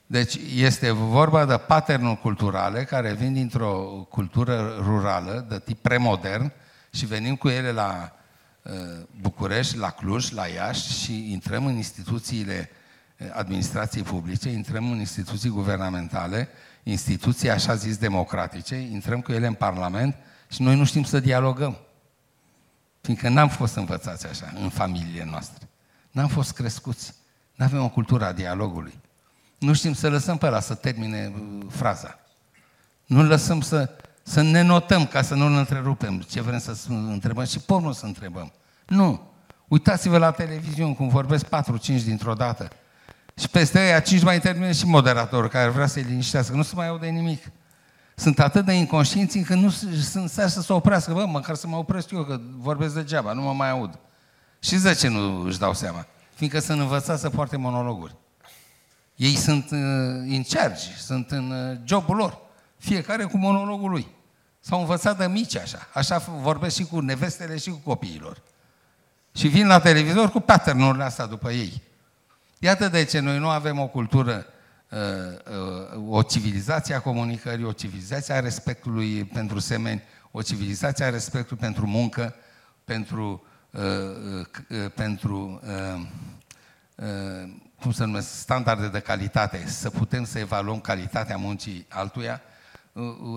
[0.07, 3.73] Deci este vorba de patternuri culturale care vin dintr-o
[4.09, 6.53] cultură rurală de tip premodern
[6.91, 8.25] și venim cu ele la uh,
[9.21, 12.71] București, la Cluj, la Iași și intrăm în instituțiile
[13.19, 16.49] uh, administrației publice, intrăm în instituții guvernamentale,
[16.83, 20.15] instituții așa zis democratice, intrăm cu ele în Parlament
[20.49, 21.77] și noi nu știm să dialogăm.
[23.01, 25.69] Fiindcă n-am fost învățați așa în familiile noastre.
[26.11, 27.15] N-am fost crescuți.
[27.55, 29.01] Nu avem o cultură a dialogului.
[29.59, 32.19] Nu știm să lăsăm pe ăla să termine uh, fraza.
[33.07, 37.59] Nu lăsăm să, să ne notăm ca să nu-l întrerupem ce vrem să întrebăm și
[37.59, 38.53] pornul să întrebăm.
[38.87, 39.35] Nu.
[39.69, 41.49] Uitați-vă la televiziune cum vorbesc 4-5
[42.05, 42.69] dintr-o dată.
[43.39, 46.57] Și peste aia 5 mai termină și moderatorul care vrea să-i liniștească.
[46.57, 47.43] Nu se mai aude nimic
[48.19, 51.13] sunt atât de inconștienți încât nu sunt stare să se oprească.
[51.13, 53.99] Bă, măcar să mă opresc eu, că vorbesc degeaba, nu mă mai aud.
[54.59, 56.07] Și de ce nu își dau seama?
[56.35, 58.17] Fiindcă sunt învățați să poarte monologuri.
[59.17, 59.79] Ei sunt uh,
[60.29, 62.39] în charge, sunt în uh, jobul lor.
[62.79, 64.07] Fiecare cu monologul lui.
[64.67, 65.89] S-au învățat de mici așa.
[65.93, 68.43] Așa vorbesc și cu nevestele și cu copiilor.
[69.35, 71.83] Și vin la televizor cu pattern astea după ei.
[72.59, 74.47] Iată de ce noi nu avem o cultură
[74.91, 74.99] Uh,
[75.97, 81.63] uh, o civilizație a comunicării, o civilizație a respectului pentru semeni, o civilizație a respectului
[81.63, 82.35] pentru muncă,
[82.85, 85.61] pentru, uh, pentru
[87.81, 92.41] cum să numesc, standarde de calitate, să putem să evaluăm calitatea muncii altuia,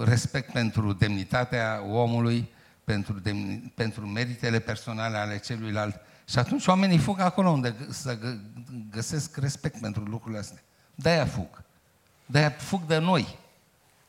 [0.03, 2.49] respect pentru demnitatea omului,
[2.83, 5.99] pentru, demni, pentru meritele personale ale celuilalt.
[6.25, 8.17] Și atunci oamenii fug acolo unde să
[8.91, 10.61] găsesc respect pentru lucrurile astea.
[10.95, 11.63] De-aia fug.
[12.25, 13.37] De-aia fug de noi,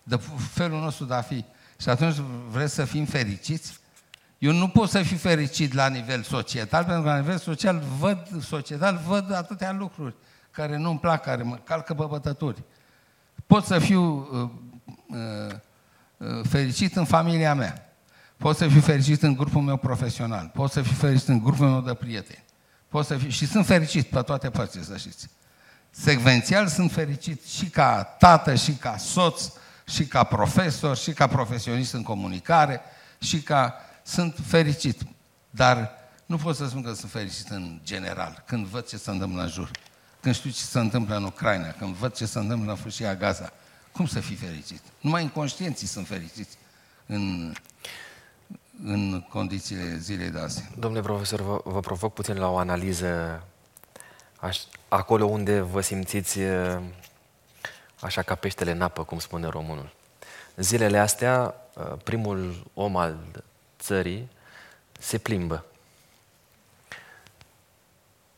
[0.02, 0.20] de
[0.52, 1.44] felul nostru de a fi.
[1.80, 2.16] Și atunci
[2.50, 3.78] vreți să fim fericiți?
[4.38, 8.42] Eu nu pot să fiu fericit la nivel societal, pentru că la nivel social văd,
[8.42, 10.14] societal văd atâtea lucruri
[10.50, 12.62] care nu-mi plac, care mă calcă pe bătături.
[13.46, 14.50] Pot să fiu uh, uh, uh,
[16.48, 17.94] fericit în familia mea.
[18.36, 20.50] Pot să fiu fericit în grupul meu profesional.
[20.54, 22.44] Pot să fiu fericit în grupul meu de prieteni.
[22.88, 23.28] Pot să fiu...
[23.28, 25.28] Și sunt fericit pe toate părțile, să știți
[25.90, 29.42] secvențial sunt fericit și ca tată, și ca soț,
[29.88, 32.80] și ca profesor, și ca profesionist în comunicare,
[33.18, 33.74] și ca...
[34.02, 35.00] Sunt fericit,
[35.50, 35.90] dar
[36.26, 39.48] nu pot să spun că sunt fericit în general, când văd ce se întâmplă în
[39.48, 39.70] jur.
[40.20, 43.52] Când știu ce se întâmplă în Ucraina, când văd ce se întâmplă în fâșia Gaza,
[43.92, 44.80] cum să fii fericit?
[45.00, 46.58] Numai inconștienții sunt fericiți
[47.06, 47.52] în,
[48.84, 50.64] în condițiile zilei de azi.
[50.78, 53.42] Domnule profesor, vă, vă provoc puțin la o analiză
[54.36, 54.58] aș,
[54.88, 56.38] acolo unde vă simțiți
[58.00, 59.92] așa ca peștele în apă, cum spune românul.
[60.56, 61.54] Zilele astea,
[62.04, 63.42] primul om al
[63.78, 64.28] țării
[64.98, 65.64] se plimbă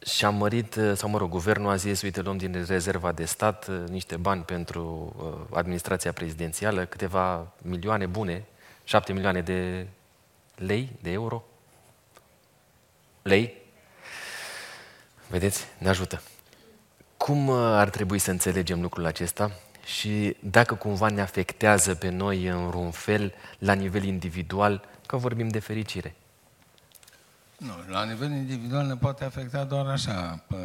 [0.05, 3.25] și am mărit, uh, sau mă rog, guvernul a zis, uite, luăm din rezerva de
[3.25, 8.45] stat uh, niște bani pentru uh, administrația prezidențială, câteva milioane bune,
[8.85, 9.87] șapte milioane de
[10.55, 11.45] lei, de euro.
[13.23, 13.55] Lei?
[15.29, 15.67] Vedeți?
[15.79, 16.23] Ne ajută.
[17.17, 19.51] Cum ar trebui să înțelegem lucrul acesta
[19.85, 25.49] și dacă cumva ne afectează pe noi în vreun fel, la nivel individual, că vorbim
[25.49, 26.15] de fericire?
[27.63, 30.57] Nu, la nivel individual ne poate afecta doar așa, pe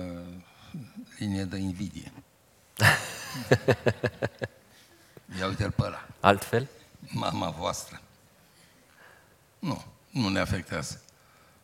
[1.20, 2.12] linie de invidie.
[5.40, 6.08] Ia uite-l pe ăla.
[6.20, 6.68] Altfel?
[7.00, 8.02] Mama voastră.
[9.60, 11.02] Nu, nu ne afectează.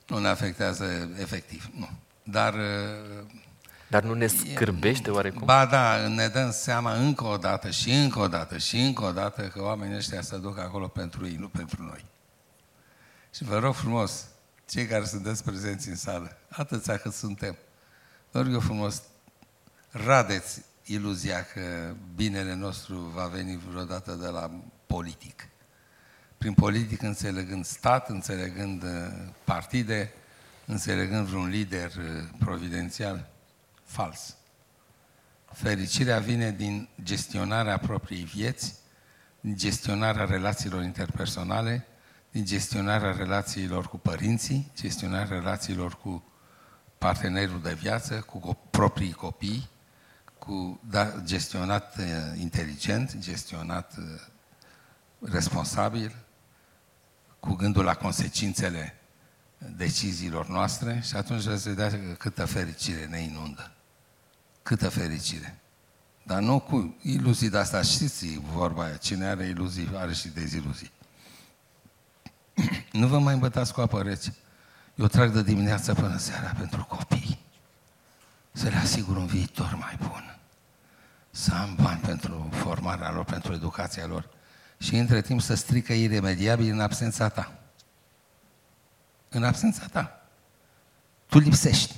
[0.08, 1.90] Nu ne afectează efectiv, nu.
[2.24, 2.56] Dar...
[3.88, 5.42] Dar nu ne scârbește oarecum?
[5.46, 9.12] Ba da, ne dăm seama încă o dată și încă o dată și încă o
[9.12, 12.06] dată că oamenii ăștia se duc acolo pentru ei, nu pentru noi.
[13.36, 14.26] Și vă rog frumos,
[14.66, 17.58] cei care sunteți prezenți în sală, atâția cât suntem,
[18.32, 19.02] vă rog eu frumos,
[19.90, 24.52] radeți iluzia că binele nostru va veni vreodată de la
[24.86, 25.48] politic.
[26.38, 28.90] Prin politic înțelegând stat, înțelegând uh,
[29.44, 30.14] partide,
[30.66, 33.30] înțelegând vreun lider uh, providențial,
[33.84, 34.36] fals.
[35.52, 38.76] Fericirea vine din gestionarea propriei vieți,
[39.40, 41.93] din gestionarea relațiilor interpersonale, din
[42.42, 46.24] gestionarea relațiilor cu părinții, gestionarea relațiilor cu
[46.98, 49.70] partenerul de viață, cu proprii copii,
[50.38, 52.06] cu da, gestionat uh,
[52.42, 54.06] inteligent, gestionat uh,
[55.20, 56.16] responsabil,
[57.40, 58.96] cu gândul la consecințele
[59.58, 63.72] deciziilor noastre și atunci veți vedea câtă fericire ne inundă.
[64.64, 65.58] Câtă fericire.
[66.24, 67.82] Dar nu cu iluzii de asta.
[67.82, 70.92] Știți vorba aia, cine are iluzii are și deziluzii.
[72.92, 74.36] nu vă mai îmbătați cu apă rece.
[74.96, 77.40] Eu trag de dimineață până seara pentru copii.
[78.52, 80.38] Să le asigur un viitor mai bun.
[81.32, 84.30] Să am bani pentru formarea lor, pentru educația lor.
[84.78, 87.54] Și între timp să strică iremediabil în absența ta.
[89.30, 90.28] În absența ta.
[91.26, 91.96] Tu lipsești.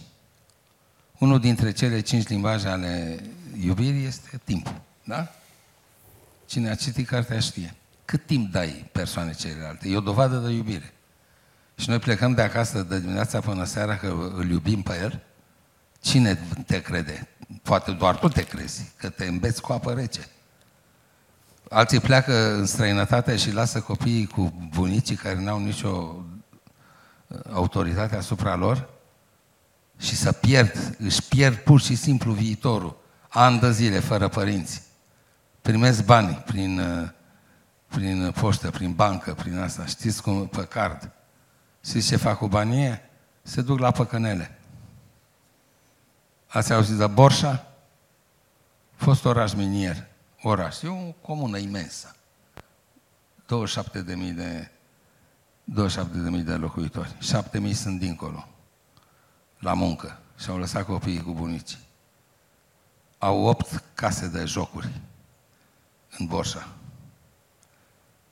[1.18, 3.24] Unul dintre cele cinci limbaje ale
[3.60, 4.82] iubirii este timpul.
[5.04, 5.32] Da?
[6.46, 7.76] Cine a citit cartea știe.
[8.06, 9.90] Cât timp dai persoane celelalte?
[9.90, 10.94] E o dovadă de iubire.
[11.76, 15.22] Și noi plecăm de acasă de dimineața până seara că îl iubim pe el.
[16.00, 17.28] Cine te crede?
[17.62, 20.28] Poate doar tu te crezi, că te îmbeți cu apă rece.
[21.70, 26.16] Alții pleacă în străinătate și lasă copiii cu bunicii care n-au nicio
[27.28, 28.90] uh, autoritate asupra lor
[30.00, 32.98] și să pierd, își pierd pur și simplu viitorul.
[33.30, 34.82] Ani de zile fără părinți.
[35.62, 37.10] Primesc bani prin uh,
[37.88, 39.86] prin poștă, prin bancă, prin asta.
[39.86, 40.48] Știți cum?
[40.48, 41.12] Pe card.
[41.84, 43.02] Știți ce fac cu banii
[43.42, 44.60] Se duc la păcănele.
[46.48, 47.68] Ați auzit de Borșa?
[48.96, 50.08] Fost oraș minier.
[50.42, 50.82] Oraș.
[50.82, 52.16] E o comună imensă.
[53.42, 54.72] 27.000 de
[55.74, 57.18] 27.000 de locuitori.
[57.62, 58.48] 7.000 sunt dincolo.
[59.60, 60.20] La muncă.
[60.38, 61.78] Și au lăsat copiii cu bunici.
[63.18, 65.02] Au 8 case de jocuri
[66.18, 66.68] în Borșa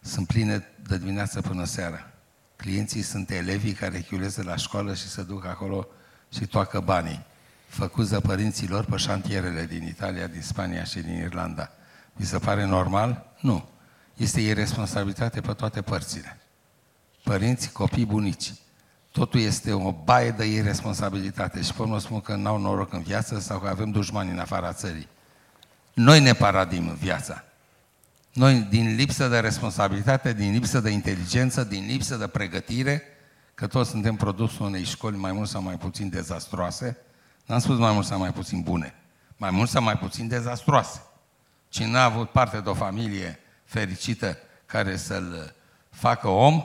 [0.04, 2.08] sunt pline de dimineață până seara.
[2.56, 5.88] Clienții sunt elevii care chiuleze la școală și se duc acolo
[6.34, 7.26] și toacă banii,
[7.68, 11.72] făcuți de părinții lor pe șantierele din Italia, din Spania și din Irlanda.
[12.14, 13.26] Vi se pare normal?
[13.40, 13.70] Nu.
[14.16, 16.38] Este irresponsabilitate pe toate părțile.
[17.24, 18.54] Părinți, copii, bunici.
[19.12, 23.60] Totul este o baie de irresponsabilitate și până spun că n-au noroc în viață sau
[23.60, 25.08] că avem dușmani în afara țării.
[25.94, 27.44] Noi ne paradim viața.
[28.34, 33.04] Noi, din lipsă de responsabilitate, din lipsă de inteligență, din lipsă de pregătire,
[33.54, 36.98] că toți suntem produsul unei școli mai mult sau mai puțin dezastroase,
[37.46, 38.96] n-am spus mai mult sau mai puțin bune,
[39.38, 41.02] mai mult sau mai puțin dezastroase.
[41.70, 45.54] Cine n-a avut parte de o familie fericită care să-l
[45.90, 46.64] facă om,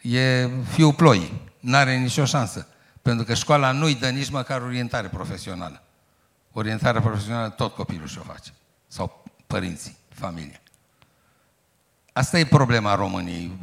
[0.00, 1.40] e fiul ploii.
[1.60, 2.66] N-are nicio șansă.
[3.02, 5.82] Pentru că școala nu-i dă nici măcar orientare profesională.
[6.52, 8.52] Orientarea profesională tot copilul și-o face.
[8.86, 10.60] Sau părinții, familia.
[12.16, 13.58] Asta e problema României.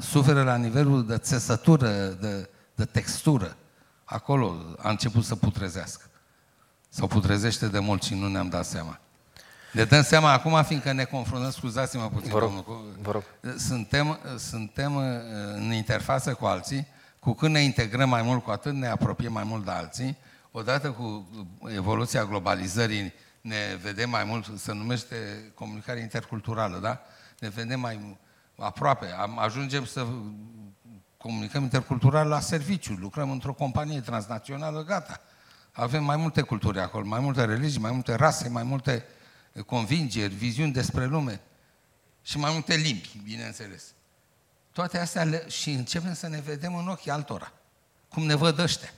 [0.00, 1.88] Suferă la nivelul de țesătură,
[2.20, 3.56] de, de textură.
[4.04, 6.04] Acolo a început să putrezească.
[6.88, 9.00] Sau putrezește de mult și nu ne-am dat seama.
[9.72, 13.22] Ne dăm seama acum, fiindcă ne confruntăm, scuzați-mă puțin, vă rog, domnul, vă rog.
[13.58, 14.96] Suntem, suntem
[15.54, 16.86] în interfață cu alții,
[17.18, 20.16] cu când ne integrăm mai mult, cu atât ne apropiem mai mult de alții,
[20.50, 21.28] odată cu
[21.74, 25.16] evoluția globalizării ne vedem mai mult, se numește
[25.54, 27.00] comunicare interculturală, da?
[27.38, 28.18] Ne vedem mai
[28.58, 29.06] aproape.
[29.06, 30.06] Am, ajungem să
[31.16, 35.20] comunicăm intercultural la serviciu, lucrăm într-o companie transnațională, gata.
[35.72, 39.04] Avem mai multe culturi acolo, mai multe religii, mai multe rase, mai multe
[39.66, 41.40] convingeri, viziuni despre lume
[42.22, 43.84] și mai multe limbi, bineînțeles.
[44.72, 47.52] Toate astea le, și începem să ne vedem în ochii altora.
[48.08, 48.90] Cum ne văd ăștia.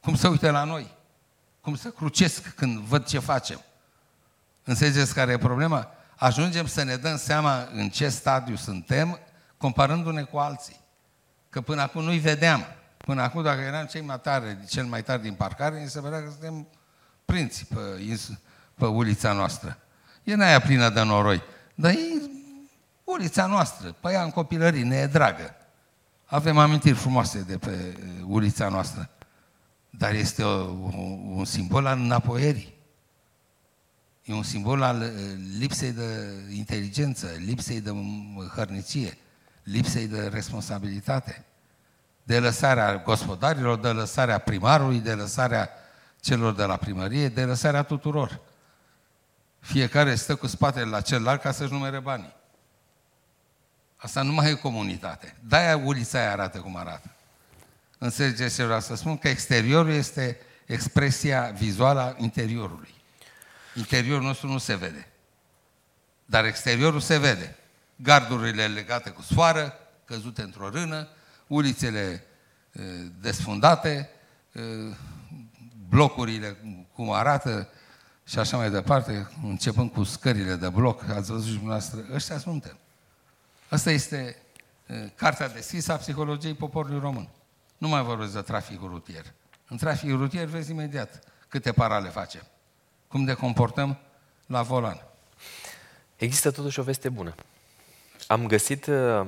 [0.00, 0.94] Cum se uită la noi.
[1.60, 3.60] Cum se crucesc când văd ce facem.
[4.64, 5.90] Înțelegeți care e problema?
[6.20, 9.18] Ajungem să ne dăm seama în ce stadiu suntem,
[9.56, 10.80] comparându-ne cu alții.
[11.48, 12.64] Că până acum nu-i vedeam.
[12.96, 16.22] Până acum, dacă eram cei mai tare, cel mai tare din parcare, ni se vedea
[16.22, 16.68] că suntem
[17.24, 17.78] prinți pe,
[18.74, 19.78] pe ulița noastră.
[20.22, 21.42] E n aia plină de noroi.
[21.74, 22.22] Dar e
[23.04, 25.54] ulița noastră, pe ea în copilărie, ne e dragă.
[26.24, 29.10] Avem amintiri frumoase de pe ulița noastră.
[29.90, 30.70] Dar este o,
[31.36, 32.78] un simbol al înapoierii.
[34.24, 35.08] E un simbol al uh,
[35.58, 37.90] lipsei de inteligență, lipsei de
[38.54, 39.18] hărnicie,
[39.62, 41.44] lipsei de responsabilitate,
[42.22, 45.70] de lăsarea gospodarilor, de lăsarea primarului, de lăsarea
[46.20, 48.40] celor de la primărie, de lăsarea tuturor.
[49.60, 52.32] Fiecare stă cu spatele la celălalt ca să-și numere banii.
[53.96, 55.36] Asta nu mai e comunitate.
[55.48, 57.10] De-aia ulița aia arată cum arată.
[57.98, 59.18] Înțelegeți ce vreau să spun?
[59.18, 62.94] Că exteriorul este expresia vizuală a interiorului.
[63.80, 65.08] Interiorul nostru nu se vede.
[66.24, 67.56] Dar exteriorul se vede.
[67.96, 71.08] Gardurile legate cu sfoară, căzute într-o rână,
[71.46, 72.24] ulițele
[73.20, 74.10] desfundate,
[75.88, 76.56] blocurile
[76.92, 77.68] cum arată
[78.26, 82.78] și așa mai departe, începând cu scările de bloc, ați văzut și dumneavoastră, ăștia suntem.
[83.68, 84.36] Asta este
[85.14, 87.28] cartea deschisă a psihologiei poporului român.
[87.78, 89.24] Nu mai vorbesc de traficul rutier.
[89.68, 92.42] În traficul rutier vezi imediat câte parale facem
[93.10, 93.98] cum ne comportăm
[94.46, 95.02] la volan.
[96.16, 97.34] Există totuși o veste bună.
[98.26, 99.26] Am găsit uh,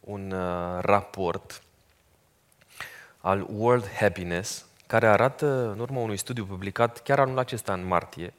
[0.00, 1.62] un uh, raport
[3.18, 8.32] al World Happiness care arată, în urma unui studiu publicat chiar anul acesta, în martie,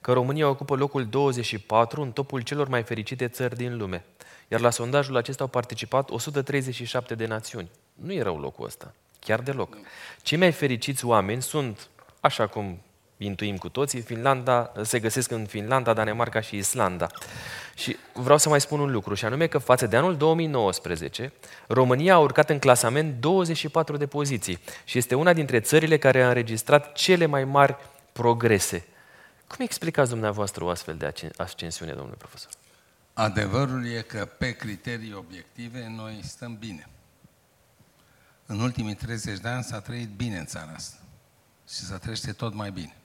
[0.00, 4.04] că România ocupă locul 24 în topul celor mai fericite țări din lume.
[4.48, 7.70] Iar la sondajul acesta au participat 137 de națiuni.
[7.94, 9.76] Nu e rău locul ăsta, chiar deloc.
[10.22, 11.88] Cei mai fericiți oameni sunt,
[12.20, 12.78] așa cum
[13.18, 17.06] intuim cu toții, Finlanda, se găsesc în Finlanda, Danemarca și Islanda.
[17.74, 21.32] Și vreau să mai spun un lucru, și anume că față de anul 2019,
[21.66, 26.28] România a urcat în clasament 24 de poziții și este una dintre țările care a
[26.28, 27.76] înregistrat cele mai mari
[28.12, 28.86] progrese.
[29.46, 32.50] Cum explicați dumneavoastră o astfel de ascensiune, domnule profesor?
[33.12, 36.88] Adevărul e că pe criterii obiective noi stăm bine.
[38.46, 40.96] În ultimii 30 de ani s-a trăit bine în țara asta
[41.68, 42.97] și se trăiește tot mai bine.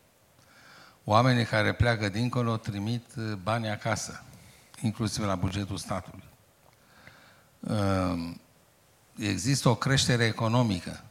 [1.04, 4.24] Oamenii care pleacă dincolo trimit uh, bani acasă,
[4.82, 6.24] inclusiv la bugetul statului.
[7.60, 8.34] Uh,
[9.18, 11.04] există o creștere economică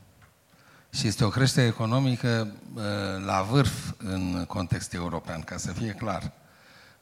[0.90, 2.82] și este o creștere economică uh,
[3.24, 6.32] la vârf în context european, ca să fie clar.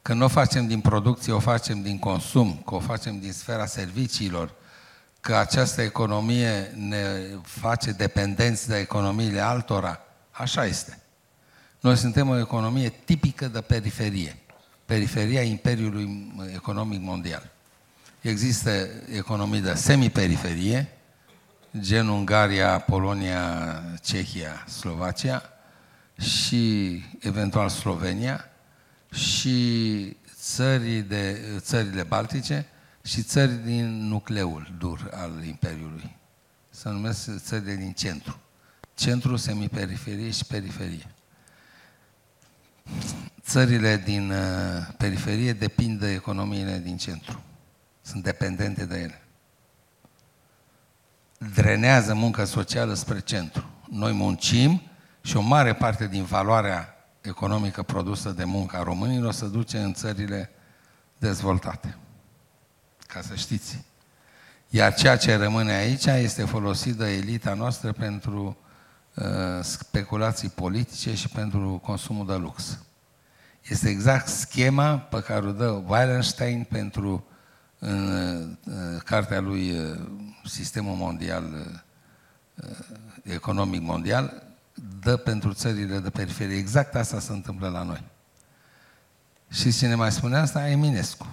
[0.03, 3.66] Că nu o facem din producție, o facem din consum, că o facem din sfera
[3.66, 4.55] serviciilor,
[5.20, 7.03] că această economie ne
[7.42, 10.00] face dependenți de economiile altora,
[10.31, 10.98] așa este.
[11.81, 14.37] Noi suntem o economie tipică de periferie.
[14.85, 17.51] Periferia Imperiului Economic Mondial.
[18.21, 18.71] Există
[19.13, 20.88] economii de semiperiferie,
[21.79, 25.42] gen Ungaria, Polonia, Cehia, Slovacia
[26.19, 28.44] și eventual Slovenia
[29.13, 32.67] și țării de, țările baltice
[33.02, 36.17] și țări din nucleul dur al Imperiului.
[36.71, 38.38] Se numesc țările din centru.
[38.94, 41.07] Centru, semiperiferie și periferie
[43.43, 44.37] țările din uh,
[44.97, 47.43] periferie depind de economiile din centru.
[48.03, 49.23] Sunt dependente de ele.
[51.55, 53.71] Drenează munca socială spre centru.
[53.91, 54.83] Noi muncim
[55.23, 60.51] și o mare parte din valoarea economică produsă de munca românilor se duce în țările
[61.19, 61.97] dezvoltate.
[63.07, 63.85] Ca să știți.
[64.69, 68.69] Iar ceea ce rămâne aici este folosit de elita noastră pentru uh,
[69.63, 72.79] speculații politice și pentru consumul de lux.
[73.69, 77.25] Este exact schema pe care o dă Wallenstein pentru
[77.79, 78.56] în
[79.04, 79.75] cartea lui
[80.44, 81.44] Sistemul Mondial
[83.23, 84.42] Economic Mondial,
[85.00, 86.56] dă pentru țările de periferie.
[86.56, 88.02] Exact asta se întâmplă la noi.
[89.50, 90.69] Și cine mai spune asta?
[90.69, 91.27] Eminescu.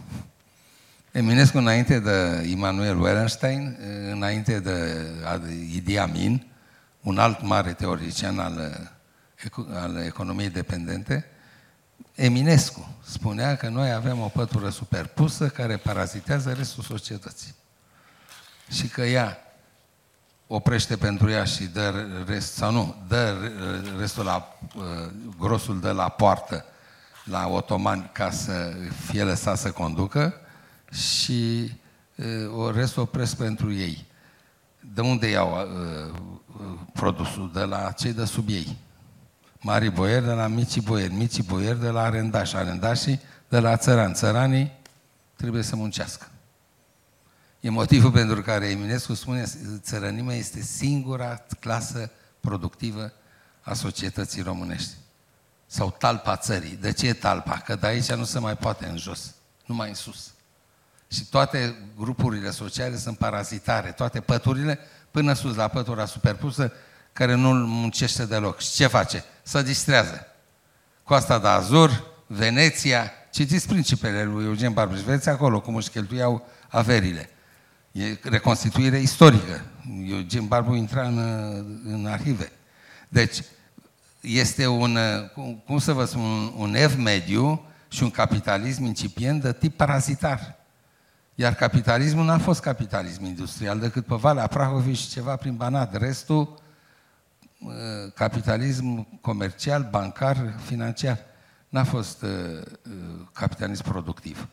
[1.12, 3.78] Eminescu, înainte de Immanuel Wallenstein,
[4.12, 5.06] înainte de
[5.74, 6.46] Idi Amin,
[7.08, 8.90] un alt mare teoretician al,
[9.74, 11.26] al economiei dependente,
[12.16, 17.56] Eminescu spunea că noi avem o pătură superpusă care parazitează restul societății.
[18.72, 19.38] Și că ea
[20.48, 23.36] oprește pentru ea și dă rest, sau nu, dă
[23.98, 24.84] restul la, uh,
[25.40, 26.66] grosul de la poartă
[27.24, 28.74] la otomani ca să
[29.06, 30.34] fie lăsat să conducă
[30.92, 31.72] și
[32.16, 34.06] uh, o restul opresc pentru ei.
[34.94, 36.37] De unde iau uh,
[36.94, 37.52] produsul?
[37.54, 38.78] De la cei de sub ei.
[39.60, 44.14] Mari boieri de la micii boieri, micii boieri de la arendași, arendașii de la țărani.
[44.14, 44.72] Țăranii
[45.36, 46.28] trebuie să muncească.
[47.60, 49.46] E motivul pentru care Eminescu spune
[49.78, 53.12] țărănimea este singura clasă productivă
[53.62, 54.94] a societății românești.
[55.66, 56.78] Sau talpa țării.
[56.82, 57.58] De ce e talpa?
[57.58, 59.34] Că de aici nu se mai poate în jos,
[59.66, 60.32] numai în sus.
[61.12, 64.80] Și toate grupurile sociale sunt parazitare, toate păturile,
[65.18, 66.72] până sus la pătura superpusă,
[67.14, 68.60] care nu muncește deloc.
[68.60, 69.24] Și ce face?
[69.44, 70.28] Să distrează.
[71.04, 77.30] Coasta de Azur, Veneția, citiți principele lui Eugen Barbuș, vedeți acolo cum își cheltuiau averile.
[77.92, 79.62] E reconstituire istorică.
[80.08, 81.18] Eugen Barbu intra în,
[81.86, 82.52] în arhive.
[83.10, 83.44] Deci,
[84.22, 84.98] este un,
[85.66, 90.57] cum să vă spun, un, un ev mediu și un capitalism incipient de tip parazitar.
[91.40, 95.98] Iar capitalismul n-a fost capitalism industrial decât pe Valea Prahovei și ceva prin Banat.
[95.98, 96.62] Restul,
[98.14, 101.20] capitalism comercial, bancar, financiar.
[101.70, 102.26] N-a fost
[103.32, 104.48] capitalism productiv.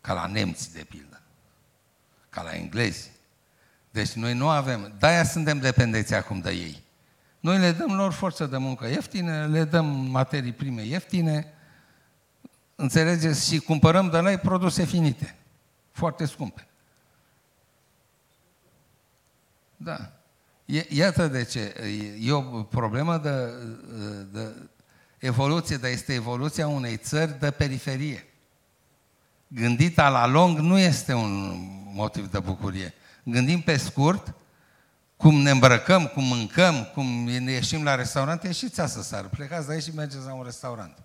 [0.00, 1.20] Ca la nemți, de pildă
[2.30, 3.10] ca la englezi.
[3.90, 6.82] Deci noi nu avem, de-aia suntem dependenți acum de ei.
[7.40, 11.52] Noi le dăm lor forță de muncă ieftine, le dăm materii prime ieftine,
[12.74, 15.34] înțelegeți, și cumpărăm de noi produse finite,
[15.94, 16.66] foarte scumpe.
[19.76, 20.12] Da.
[20.88, 21.74] Iată de ce.
[22.20, 23.52] E o problemă de,
[24.32, 24.54] de
[25.18, 28.28] evoluție, dar este evoluția unei țări de periferie.
[29.48, 31.54] Gândita la lung nu este un
[31.92, 32.94] motiv de bucurie.
[33.24, 34.34] Gândim pe scurt,
[35.16, 39.26] cum ne îmbrăcăm, cum mâncăm, cum ne ieșim la restaurant, ieșiți să sară.
[39.28, 40.98] Plecați de aici și mergeți la un restaurant.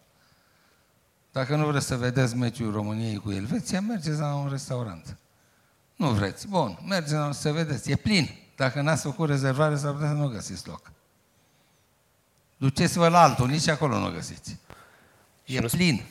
[1.31, 5.17] Dacă nu vreți să vedeți meciul României cu Elveția, mergeți la un restaurant.
[5.95, 6.47] Nu vreți.
[6.47, 7.91] Bun, mergeți la să vedeți.
[7.91, 8.29] E plin.
[8.55, 10.91] Dacă n-ați făcut rezervare, s-ar putea să nu găsiți loc.
[12.57, 14.57] Duceți-vă la altul, nici acolo nu găsiți.
[15.45, 16.03] E plin.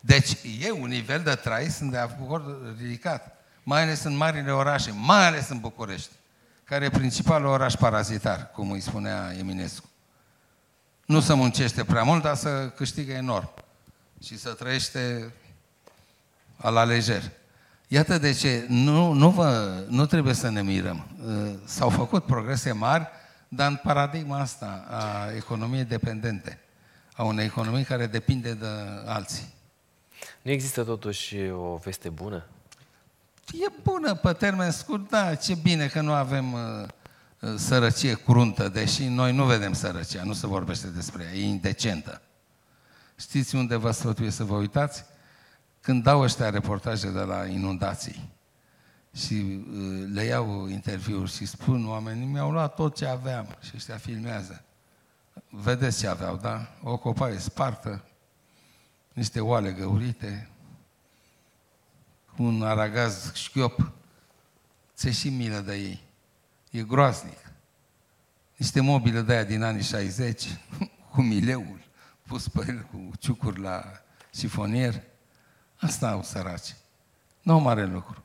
[0.00, 4.92] Deci e un nivel de trai, sunt de acord ridicat mai ales în marile orașe,
[4.96, 6.10] mai ales în București,
[6.64, 9.88] care e principalul oraș parazitar, cum îi spunea Eminescu.
[11.06, 13.50] Nu se muncește prea mult, dar să câștigă enorm
[14.24, 15.32] și să trăiește
[16.56, 17.30] la lejer.
[17.88, 21.06] Iată de ce nu, nu, vă, nu trebuie să ne mirăm.
[21.26, 23.08] Uh, s-au făcut progrese mari,
[23.48, 26.58] dar în paradigma asta a economiei dependente,
[27.12, 28.66] a unei economii care depinde de
[29.06, 29.54] alții.
[30.42, 32.46] Nu există totuși o veste bună?
[33.52, 36.60] E bună pe termen scurt, da, ce bine că nu avem uh,
[37.40, 42.22] uh, sărăcie cruntă, deși noi nu vedem sărăcia, nu se vorbește despre ea, e indecentă.
[43.20, 45.04] Știți unde vă sfătuie să vă uitați?
[45.80, 48.30] Când dau ăștia reportaje de la inundații
[49.14, 53.96] și uh, le iau interviuri și spun oamenii, mi-au luat tot ce aveam și ăștia
[53.96, 54.64] filmează.
[55.48, 56.76] Vedeți ce aveau, da?
[56.82, 58.04] O copaie spartă,
[59.12, 60.48] niște oale găurite,
[62.36, 63.92] un aragaz șchiop,
[64.94, 66.02] ți și milă de ei.
[66.70, 67.52] E groaznic.
[68.56, 70.46] Niște mobile de aia din anii 60,
[71.12, 71.89] cu mileul,
[72.30, 73.82] pus pe el cu ciucuri la
[74.34, 75.02] șifonier.
[75.76, 76.76] Asta au săraci.
[77.42, 78.24] Nu mare lucru.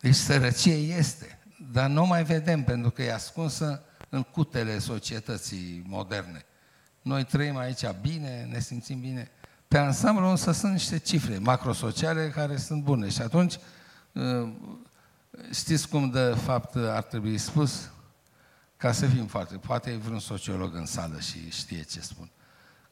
[0.00, 1.38] Deci sărăcie este,
[1.72, 6.44] dar nu mai vedem pentru că e ascunsă în cutele societății moderne.
[7.02, 9.30] Noi trăim aici bine, ne simțim bine,
[9.68, 13.58] pe ansamblu însă sunt niște cifre macrosociale care sunt bune și atunci
[14.12, 14.52] uh,
[15.52, 17.90] știți cum de fapt ar trebui spus?
[18.76, 22.30] Ca să fim foarte, poate e vreun sociolog în sală și știe ce spun.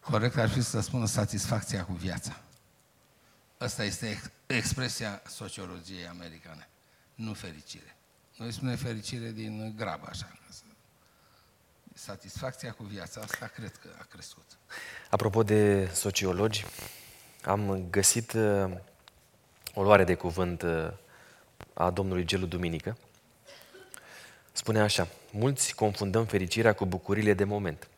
[0.03, 2.41] Corect ar fi să spună satisfacția cu viața.
[3.59, 6.69] Asta este expresia sociologiei americane,
[7.15, 7.97] nu fericire.
[8.37, 10.33] Noi spunem fericire din grabă, așa.
[11.95, 14.45] Satisfacția cu viața asta cred că a crescut.
[15.11, 16.65] Apropo de sociologi,
[17.45, 18.71] am găsit uh,
[19.75, 20.91] o luare de cuvânt uh,
[21.75, 22.97] a domnului Gelu Duminică.
[24.53, 27.89] Spune așa, mulți confundăm fericirea cu bucurile de moment.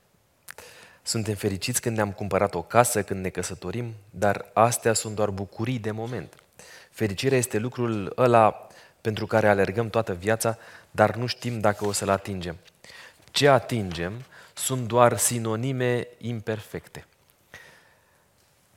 [1.06, 5.78] Suntem fericiți când ne-am cumpărat o casă, când ne căsătorim, dar astea sunt doar bucurii
[5.78, 6.34] de moment.
[6.90, 8.66] Fericirea este lucrul ăla
[9.00, 10.58] pentru care alergăm toată viața,
[10.90, 12.56] dar nu știm dacă o să-l atingem.
[13.30, 14.24] Ce atingem
[14.54, 17.06] sunt doar sinonime imperfecte.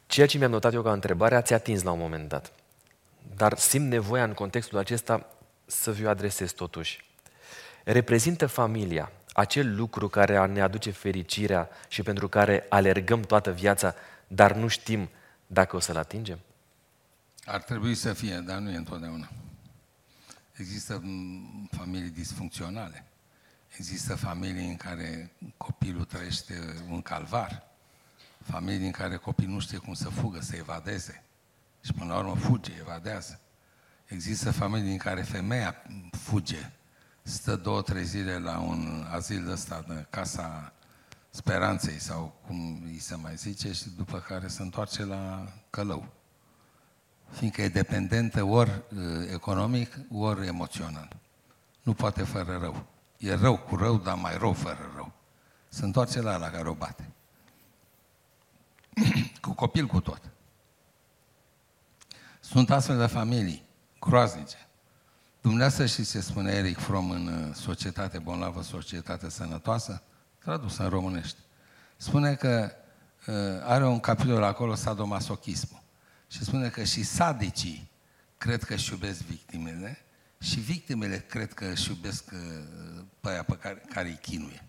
[0.08, 2.52] Ceea ce mi-am notat eu ca întrebare ați atins la un moment dat.
[3.36, 5.30] Dar simt nevoia în contextul acesta
[5.66, 7.06] să vi-o adresez totuși.
[7.84, 13.96] Reprezintă familia acel lucru care ne aduce fericirea și pentru care alergăm toată viața,
[14.28, 15.10] dar nu știm
[15.48, 16.40] dacă o să-l atingem?
[17.46, 19.30] Ar trebui să fie, dar nu e întotdeauna.
[20.54, 21.04] Există
[21.72, 23.06] familii disfuncționale.
[23.78, 26.54] Există familii în care copilul trăiește
[26.90, 27.64] un calvar.
[28.44, 31.24] Familii în care copilul nu știe cum să fugă, să evadeze.
[31.82, 33.40] Și până la urmă fuge, evadează.
[34.06, 36.72] Există familii în care femeia fuge,
[37.28, 40.74] stă două, trei zile la un azil ăsta, de Casa
[41.30, 46.08] Speranței sau cum îi se mai zice și după care se întoarce la Călău.
[47.30, 51.16] Fiindcă e dependentă ori uh, economic, ori emoțional.
[51.84, 52.86] Nu poate fără rău.
[53.18, 55.12] E rău cu rău, dar mai rău fără rău.
[55.70, 57.12] Se întoarce la la care o bate.
[59.42, 60.22] cu copil cu tot.
[62.40, 63.64] Sunt astfel de familii
[64.00, 64.67] groaznice.
[65.48, 70.02] Dumneavoastră și se spune Eric Fromm în uh, Societate bolnavă, Societate sănătoasă,
[70.44, 71.40] tradus în românește.
[71.98, 72.72] Spune că
[73.28, 75.82] uh, are un capitol acolo, sadomasochismul.
[76.28, 77.90] Și spune că și sadicii
[78.38, 79.98] cred că își iubesc victimele
[80.40, 84.64] și victimele cred că își iubesc uh, pe aia pe care, care îi chinuie.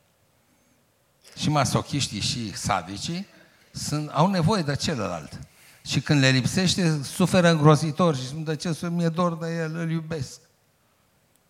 [1.37, 3.27] Și masochiștii și sadicii
[3.71, 5.39] sunt, au nevoie de celălalt.
[5.85, 9.77] Și când le lipsește, suferă îngrozitor și spun, de ce să mi-e dor de el,
[9.77, 10.41] îl iubesc.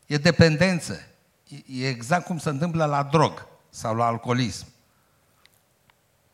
[0.08, 1.00] E dependență.
[1.66, 4.66] E exact cum se întâmplă la drog sau la alcoolism.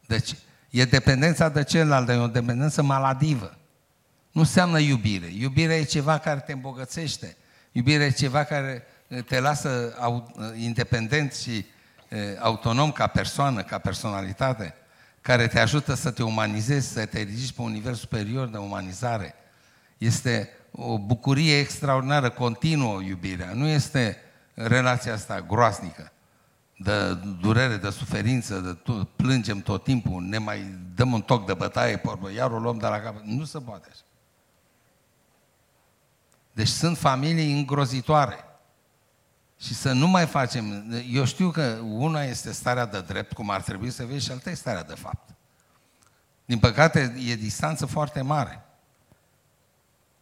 [0.07, 0.35] Deci,
[0.70, 3.57] e dependența de celălalt, e o dependență maladivă.
[4.33, 5.27] Nu înseamnă iubire.
[5.27, 7.37] Iubirea e ceva care te îmbogățește.
[7.72, 8.85] Iubirea e ceva care
[9.27, 9.95] te lasă
[10.57, 11.66] independent și
[12.41, 14.75] autonom ca persoană, ca personalitate,
[15.20, 19.35] care te ajută să te umanizezi, să te ridici pe un nivel superior de umanizare.
[19.99, 23.53] Este o bucurie extraordinară, continuă iubirea.
[23.53, 24.16] Nu este
[24.55, 26.12] relația asta groaznică,
[26.79, 31.55] de durere, de suferință, de tot, plângem tot timpul, ne mai dăm un toc de
[31.55, 33.22] bătaie, porbă, iar o luăm de la capăt.
[33.25, 34.03] Nu se poate așa.
[36.53, 38.45] Deci sunt familii îngrozitoare.
[39.61, 40.93] Și să nu mai facem...
[41.11, 44.51] Eu știu că una este starea de drept, cum ar trebui să vezi, și alta
[44.51, 45.29] e starea de fapt.
[46.45, 48.64] Din păcate, e distanță foarte mare.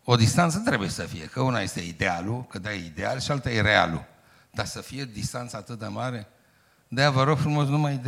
[0.04, 3.50] O distanță trebuie să fie, că una este idealul, că da, e ideal, și alta
[3.50, 4.04] e realul.
[4.50, 6.28] Dar să fie distanța atât de mare,
[6.88, 8.00] de-aia vă rog frumos, nu mai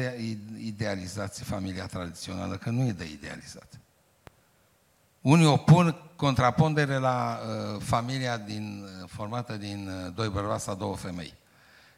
[0.59, 3.69] idealizați familia tradițională, că nu e de idealizat.
[5.21, 10.97] Unii opun contrapondere la uh, familia din, uh, formată din uh, doi bărbați sau două
[10.97, 11.35] femei.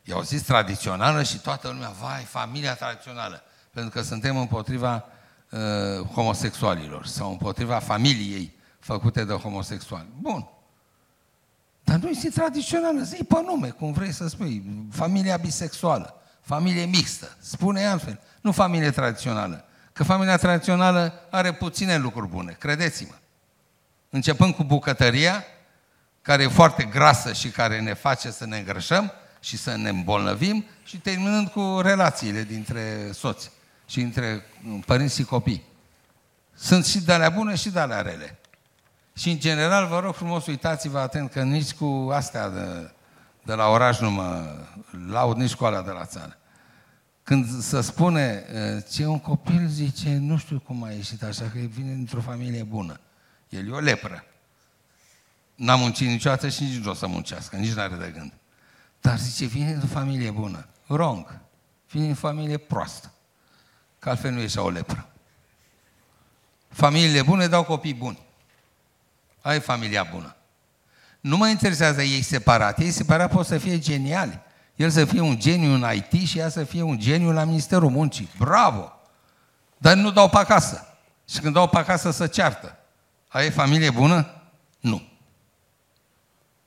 [0.05, 5.05] I-au zis tradițională și toată lumea, vai, familia tradițională, pentru că suntem împotriva
[5.51, 8.56] uh, homosexualilor sau împotriva familiei
[8.87, 10.07] făcute de homosexuali.
[10.21, 10.49] Bun.
[11.85, 14.63] Dar nu este tradițională, zi pe nume, cum vrei să spui.
[14.93, 18.21] Familia bisexuală, familie mixtă, spune altfel.
[18.41, 19.65] Nu familie tradițională.
[19.93, 23.15] Că familia tradițională are puține lucruri bune, credeți-mă.
[24.11, 25.45] Începând cu bucătăria,
[26.23, 30.65] care e foarte grasă și care ne face să ne îngrășăm și să ne îmbolnăvim,
[30.85, 33.51] și terminând cu relațiile dintre soți
[33.87, 34.45] și între
[34.85, 35.65] părinți și copii.
[36.55, 38.39] Sunt și de alea bune și de alea rele.
[39.17, 42.93] Și în general, vă rog frumos, uitați-vă atent că nici cu astea de,
[43.43, 44.57] de la oraș nu mă
[45.09, 46.39] laud, nici cu alea de la țară.
[47.23, 48.45] Când se spune
[48.91, 53.01] ce un copil zice, nu știu cum a ieșit așa, că vine dintr-o familie bună.
[53.49, 54.25] El e o lepră.
[55.55, 58.33] N-a muncit niciodată și nici nu o să muncească, nici n-are de gând.
[59.01, 60.67] Dar zice, vine dintr-o familie bună.
[60.87, 61.41] Wrong.
[61.91, 63.13] Vine din familie proastă.
[63.99, 65.09] Că altfel nu ieșea o lepră.
[66.69, 68.25] Familiile bune dau copii buni
[69.47, 70.37] ai familia bună.
[71.21, 72.79] Nu mă interesează ei separat.
[72.79, 74.41] Ei separat pot să fie geniali.
[74.77, 77.91] El să fie un geniu în IT și ea să fie un geniu la Ministerul
[77.91, 78.29] Muncii.
[78.39, 78.93] Bravo!
[79.79, 80.87] Dar nu dau pe acasă.
[81.29, 82.77] Și când dau pe acasă să ceartă.
[83.29, 84.43] Ai familie bună?
[84.81, 85.09] Nu.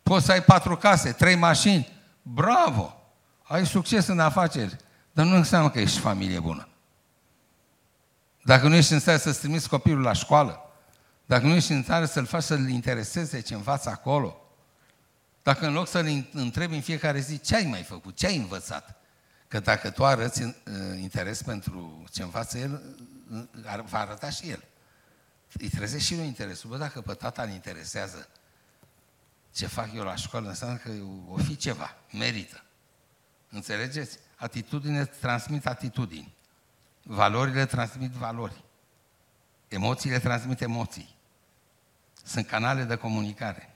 [0.04, 1.88] Poți să ai patru case, trei mașini.
[2.22, 2.94] Bravo!
[3.44, 4.76] Ai succes în afaceri.
[5.12, 6.68] Dar nu înseamnă că ești familie bună.
[8.44, 10.64] Dacă nu ești în stare să-ți trimiți copilul la școală,
[11.30, 14.42] dacă nu ești în stare să-l faci să-l intereseze ce învață acolo,
[15.44, 19.02] Dacă în loc să-l întrebi în fiecare zi ce ai mai făcut, ce ai învățat,
[19.48, 20.54] că dacă tu arăți uh,
[20.98, 22.82] interes pentru ce învață el,
[23.32, 24.64] uh, va arăta și el.
[25.54, 26.70] Îi trezește și lui interesul.
[26.70, 28.30] Bă, dacă pe tata îl interesează
[29.54, 30.92] ce fac eu la școală, înseamnă că
[31.28, 32.64] o fi ceva, merită.
[33.50, 34.20] Înțelegeți?
[34.36, 36.34] Atitudine transmit atitudini.
[37.04, 38.64] Valorile transmit valori.
[39.68, 41.18] Emoțiile transmit emoții.
[42.30, 43.70] Sunt canale de comunicare.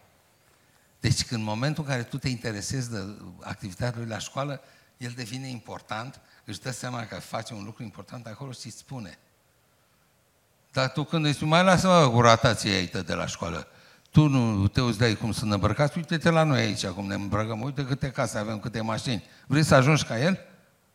[1.00, 2.98] Deci când în momentul în care tu te interesezi de
[3.42, 4.62] activitatea lui la școală,
[4.98, 9.18] el devine important, își dă seama că face un lucru important acolo și îți spune.
[10.72, 13.68] Dar tu când îi spui, mai lasă-mă cu ratația ei de la școală,
[14.12, 17.14] tu nu te uiți de aici cum sunt îmbrăcați, uite-te la noi aici cum ne
[17.14, 19.24] îmbrăcăm, uite câte case avem, câte mașini.
[19.48, 20.40] Vrei să ajungi ca el?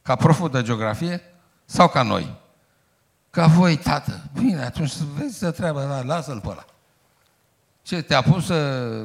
[0.02, 1.22] Ca proful de geografie?
[1.64, 2.36] Sau ca noi?
[3.30, 4.22] Ca voi, tată.
[4.32, 6.64] Bine, atunci vezi să treaba, da, lasă-l pe ăla.
[7.88, 8.54] Ce, te-a pus să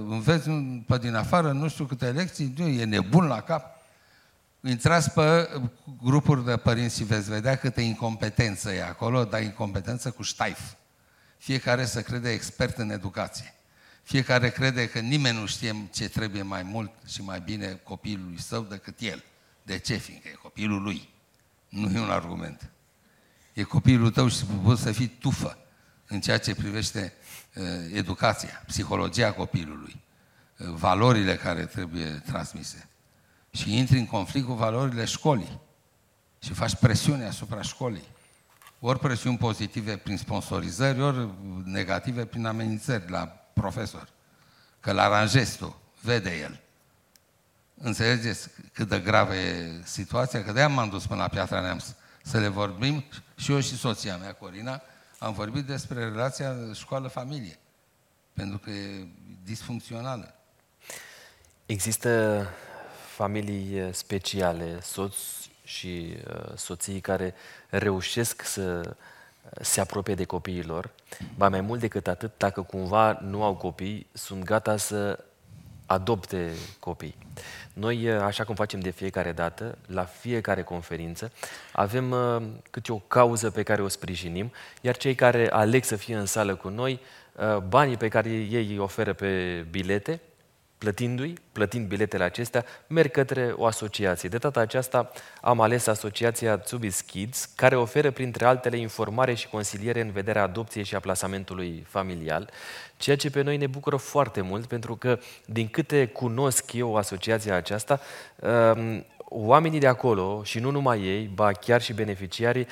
[0.07, 0.49] înveți
[0.87, 2.53] pe din afară nu știu câte lecții?
[2.57, 3.81] Nu, e nebun la cap.
[4.61, 5.49] Intrați pe
[6.01, 10.59] grupuri de părinți și veți vedea câte incompetență e acolo, dar incompetență cu ștaif.
[11.37, 13.53] Fiecare să crede expert în educație.
[14.01, 18.61] Fiecare crede că nimeni nu știe ce trebuie mai mult și mai bine copilului său
[18.61, 19.23] decât el.
[19.61, 19.95] De ce?
[19.95, 21.09] Fiindcă e copilul lui.
[21.69, 22.71] Nu e un argument.
[23.53, 25.57] E copilul tău și poți să fii tufă
[26.07, 27.22] în ceea ce privește uh,
[27.93, 30.01] educația, psihologia copilului,
[30.57, 32.87] uh, valorile care trebuie transmise.
[33.51, 35.59] Și intri în conflict cu valorile școlii
[36.39, 38.07] și faci presiune asupra școlii.
[38.79, 41.29] Ori presiuni pozitive prin sponsorizări, ori
[41.63, 44.09] negative prin amenințări la profesor.
[44.79, 46.59] Că l aranjezi tu, vede el.
[47.77, 50.43] Înțelegeți cât de gravă e situația?
[50.43, 51.85] Că de-aia m-am dus până la Piatra Neamț
[52.23, 53.03] să le vorbim
[53.35, 54.81] și eu și soția mea, Corina,
[55.23, 57.57] am vorbit despre relația școală-familie.
[58.33, 59.07] Pentru că e
[59.43, 60.35] disfuncțională.
[61.65, 62.45] Există
[63.15, 67.33] familii speciale, soți și uh, soții care
[67.69, 68.95] reușesc să
[69.61, 70.91] se apropie de copiilor,
[71.37, 75.23] ba mai mult decât atât, dacă cumva nu au copii, sunt gata să
[75.85, 77.15] adopte copii.
[77.73, 81.31] Noi, așa cum facem de fiecare dată, la fiecare conferință,
[81.71, 84.51] avem uh, câte o cauză pe care o sprijinim,
[84.81, 86.99] iar cei care aleg să fie în sală cu noi,
[87.35, 90.19] uh, banii pe care ei îi oferă pe bilete,
[90.83, 94.29] plătindu-i, plătind biletele acestea, merg către o asociație.
[94.29, 95.11] De data aceasta
[95.41, 100.83] am ales asociația Tsubis Kids, care oferă, printre altele, informare și consiliere în vederea adopției
[100.83, 102.49] și a plasamentului familial,
[102.97, 107.55] ceea ce pe noi ne bucură foarte mult, pentru că, din câte cunosc eu asociația
[107.55, 107.99] aceasta,
[108.75, 112.67] um, oamenii de acolo, și nu numai ei, ba chiar și beneficiarii,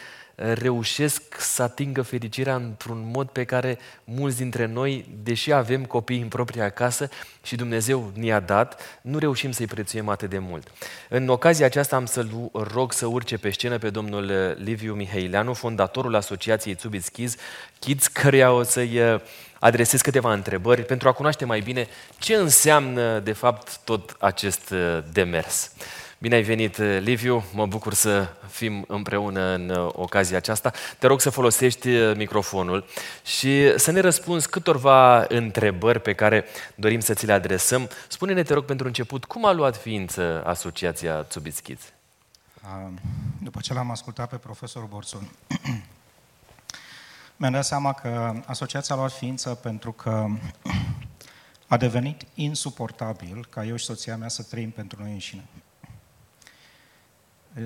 [0.54, 6.28] reușesc să atingă fericirea într-un mod pe care mulți dintre noi, deși avem copii în
[6.28, 7.10] propria casă
[7.44, 10.72] și Dumnezeu ne-a dat, nu reușim să-i prețuim atât de mult.
[11.10, 16.16] În ocazia aceasta am să-l rog să urce pe scenă pe domnul Liviu Mihaileanu, fondatorul
[16.16, 17.36] Asociației Tsubits Kids,
[17.80, 19.22] Kids, căreia o să-i uh,
[19.60, 21.88] adresez câteva întrebări pentru a cunoaște mai bine
[22.18, 25.72] ce înseamnă, de fapt, tot acest uh, demers.
[26.22, 30.72] Bine ai venit, Liviu, mă bucur să fim împreună în uh, ocazia aceasta.
[31.00, 32.86] Te rog să folosești uh, microfonul
[33.26, 36.46] și să ne răspunzi câtorva întrebări pe care
[36.76, 37.90] dorim să ți le adresăm.
[38.08, 41.84] Spune-ne, te rog, pentru început, cum a luat ființă Asociația Tsubitskids?
[43.44, 45.32] După ce l-am ascultat pe profesorul Borson,
[47.38, 50.26] mi-am dat seama că asociația a luat ființă pentru că
[51.68, 55.44] a devenit insuportabil ca eu și soția mea să trăim pentru noi înșine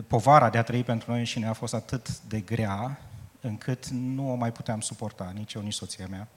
[0.08, 3.00] povara de a trăi pentru noi și ne a fost atât de grea,
[3.42, 6.28] încât nu o mai puteam suporta, nici eu, nici soția mea.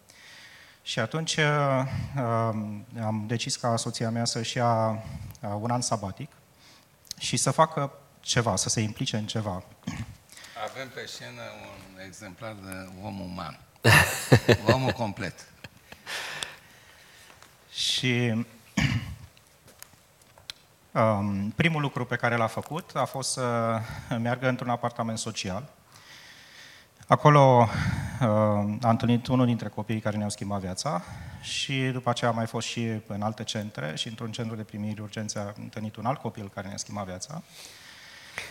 [0.82, 1.44] Și atunci uh,
[3.00, 6.30] am decis ca soția mea să-și ia uh, un an sabatic
[7.18, 9.62] și să facă ceva, să se implice în ceva.
[10.70, 13.60] Avem pe scenă un exemplar de om uman.
[14.74, 15.48] Omul complet.
[17.72, 18.44] Și
[20.92, 23.78] Um, primul lucru pe care l-a făcut a fost să
[24.20, 25.68] meargă într-un apartament social.
[27.06, 27.68] Acolo
[28.20, 28.26] uh,
[28.82, 31.02] a întâlnit unul dintre copiii care ne-au schimbat viața
[31.40, 35.00] și după aceea a mai fost și în alte centre și într-un centru de primiri
[35.00, 37.42] urgențe a întâlnit un alt copil care ne-a schimbat viața.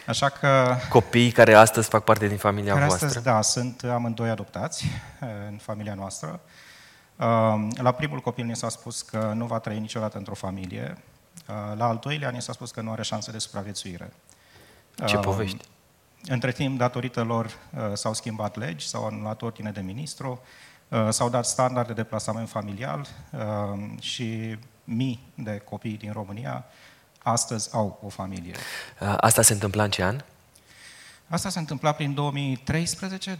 [0.07, 0.75] Așa că...
[0.89, 3.07] Copiii care astăzi fac parte din familia care voastră?
[3.07, 4.85] Astăzi, da, sunt amândoi adoptați
[5.21, 6.39] uh, în familia noastră.
[7.15, 10.97] Uh, la primul copil ne s-a spus că nu va trăi niciodată într-o familie,
[11.75, 14.13] la al doilea ni s-a spus că nu are șanse de supraviețuire.
[15.05, 15.65] Ce povești!
[16.23, 20.41] Între timp, datorită lor, uh, s-au schimbat legi, s-au anulat ordine de ministru,
[20.87, 26.65] uh, s-au dat standarde de plasament familial uh, și mii de copii din România
[27.23, 28.55] astăzi au o familie.
[28.99, 30.21] Uh, asta se întâmpla în ce an?
[31.27, 33.35] Asta s-a întâmplat prin 2013,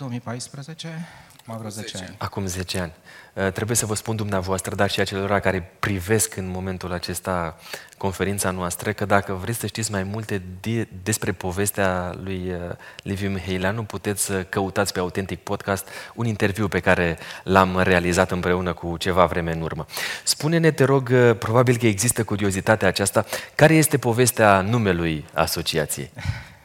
[1.48, 2.16] 2014, mai vreo 10 ani.
[2.18, 2.94] Acum 10 ani.
[3.34, 7.58] Uh, trebuie să vă spun dumneavoastră, dar și acelora care privesc în momentul acesta
[7.98, 13.30] conferința noastră, că dacă vreți să știți mai multe de, despre povestea lui uh, Liviu
[13.30, 18.98] Mihaileanu, puteți să căutați pe Authentic Podcast un interviu pe care l-am realizat împreună cu
[18.98, 19.86] ceva vreme în urmă.
[20.24, 23.26] Spune-ne, te rog, uh, probabil că există curiozitatea aceasta,
[23.56, 26.12] care este povestea numelui asociației?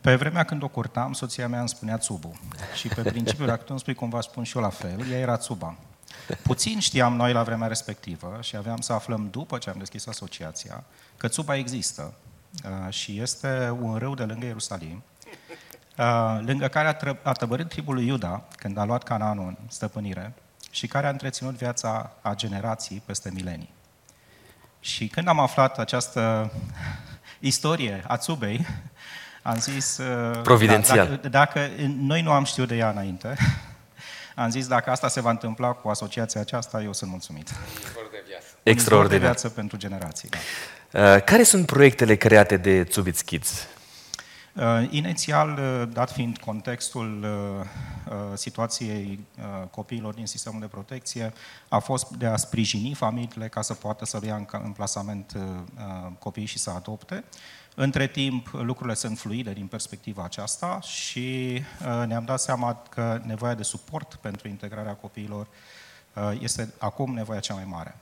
[0.00, 2.32] Pe vremea când o curtam, soția mea îmi spunea Tsubu.
[2.74, 5.36] Și pe principiu, dacă tu îmi spui cumva spun și eu la fel, ea era
[5.36, 5.76] Tsuba.
[6.42, 10.84] Puțin știam noi la vremea respectivă și aveam să aflăm după ce am deschis asociația
[11.16, 12.14] că Tsuba există
[12.64, 15.02] uh, și este un râu de lângă Ierusalim,
[15.98, 20.32] uh, lângă care a tăbărât tribul lui Iuda când a luat Canaanul în stăpânire
[20.70, 23.72] și care a întreținut viața a generații peste milenii.
[24.80, 26.52] Și când am aflat această
[27.40, 28.66] istorie a Tsubei,
[29.42, 29.98] am zis...
[29.98, 31.06] Uh, Providențial.
[31.06, 33.36] Da, dacă, dacă noi nu am știut de ea înainte,
[34.34, 37.48] am zis, dacă asta se va întâmpla cu asociația aceasta, eu sunt mulțumit.
[38.10, 38.46] de viață.
[38.62, 39.18] Extraordinar.
[39.18, 40.38] de viață pentru generații, da.
[40.92, 43.66] Uh, care sunt proiectele create de Tsubits Kids?
[44.52, 47.66] Uh, inițial, uh, dat fiind contextul uh,
[48.08, 51.32] uh, situației uh, copiilor din sistemul de protecție,
[51.68, 55.42] a fost de a sprijini familiile ca să poată să ia în, în plasament uh,
[56.18, 57.24] copiii și să adopte.
[57.74, 63.54] Între timp, lucrurile sunt fluide din perspectiva aceasta și uh, ne-am dat seama că nevoia
[63.54, 65.46] de suport pentru integrarea copiilor
[66.14, 67.96] uh, este acum nevoia cea mai mare.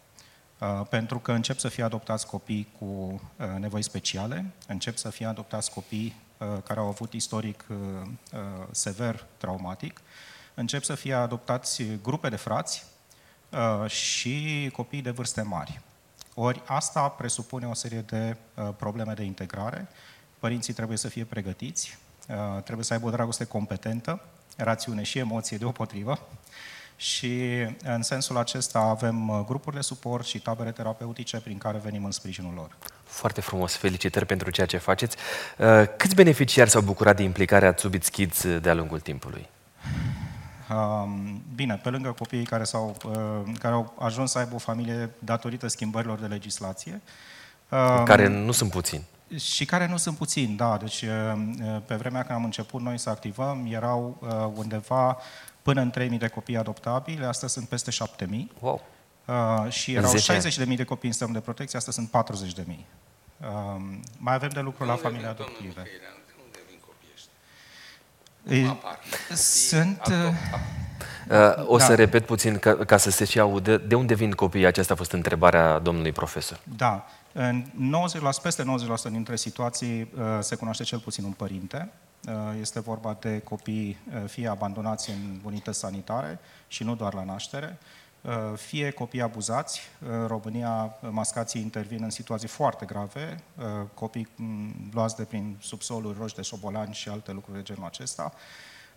[0.59, 3.21] Uh, pentru că încep să fie adoptați copii cu
[3.59, 6.17] nevoi speciale, încep să fie adoptați copii
[6.65, 7.67] care au avut istoric
[8.71, 10.01] sever traumatic,
[10.55, 12.85] încep să fie adoptați grupe de frați
[13.87, 15.81] și copii de vârste mari.
[16.43, 19.89] Ori asta presupune o serie de uh, probleme de integrare.
[20.39, 24.21] Părinții trebuie să fie pregătiți, uh, trebuie să aibă o dragoste competentă,
[24.57, 26.29] rațiune și emoție deopotrivă.
[26.97, 27.51] Și
[27.85, 32.11] în sensul acesta avem uh, grupuri de suport și tabere terapeutice prin care venim în
[32.11, 32.77] sprijinul lor.
[33.05, 35.17] Foarte frumos, felicitări pentru ceea ce faceți.
[35.59, 39.49] Uh, câți beneficiari s-au bucurat de implicarea Tsubits Kids de-a lungul timpului?
[41.55, 45.67] Bine, pe lângă copiii care, s-au, uh, care au ajuns să aibă o familie datorită
[45.67, 47.01] schimbărilor de legislație.
[48.05, 49.05] Care nu sunt puțini.
[49.37, 50.77] Și care nu sunt puțini, da.
[50.77, 54.19] Deci, uh, uh, pe vremea când am început noi să activăm, erau
[54.55, 55.19] undeva
[55.63, 58.47] până în 3.000 de copii adoptabili, astăzi sunt peste 7.000.
[58.61, 58.81] Wow.
[59.69, 62.75] și erau 60.000 de copii în sistem de protecție, astăzi sunt 40.000.
[64.19, 65.83] mai avem de lucru la familii adoptive.
[69.35, 70.01] Sunt...
[71.31, 71.85] Uh, o da.
[71.85, 73.77] să repet puțin ca, ca să se și audă.
[73.77, 74.67] De unde vin copiii?
[74.67, 76.61] Aceasta a fost întrebarea domnului profesor.
[76.77, 77.07] Da.
[77.33, 77.65] În
[78.39, 78.63] 90%, peste
[79.09, 81.91] 90% dintre situații uh, se cunoaște cel puțin un părinte.
[82.29, 86.39] Uh, este vorba de copii fie abandonați în unități sanitare
[86.69, 88.10] și nu doar la naștere, Uh,
[88.57, 89.81] fie copii abuzați.
[89.99, 93.65] În România, mascații intervin în situații foarte grave, uh,
[93.95, 98.33] copii mm, luați de prin subsoluri, roși de șobolani și alte lucruri de genul acesta,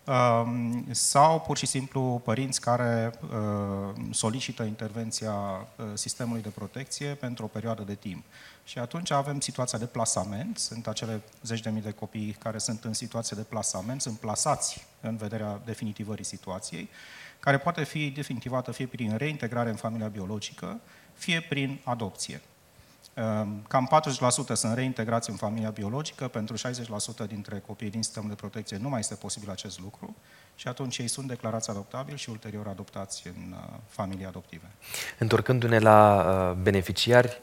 [0.06, 7.48] um, sau pur și simplu părinți care uh, solicită intervenția sistemului de protecție pentru o
[7.48, 8.24] perioadă de timp.
[8.64, 12.84] Și atunci avem situația de plasament, sunt acele zeci de mii de copii care sunt
[12.84, 16.88] în situație de plasament, sunt plasați în vederea definitivării situației,
[17.44, 20.80] care poate fi definitivată fie prin reintegrare în familia biologică,
[21.12, 22.40] fie prin adopție.
[23.14, 28.34] Ehm, cam 40% sunt reintegrați în familia biologică, pentru 60% dintre copiii din sistemul de
[28.34, 30.16] protecție nu mai este posibil acest lucru
[30.54, 34.70] și atunci ei sunt declarați adoptabili și ulterior adoptați în uh, familii adoptive.
[35.18, 37.40] Întorcându-ne la uh, beneficiari,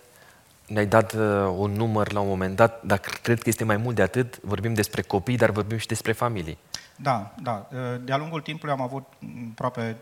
[0.71, 1.19] ne-ai dat uh,
[1.57, 4.39] un număr la un moment dat, dar cred că este mai mult de atât.
[4.41, 6.57] Vorbim despre copii, dar vorbim și despre familii.
[6.95, 7.67] Da, da.
[8.03, 9.03] De-a lungul timpului am avut
[9.49, 9.97] aproape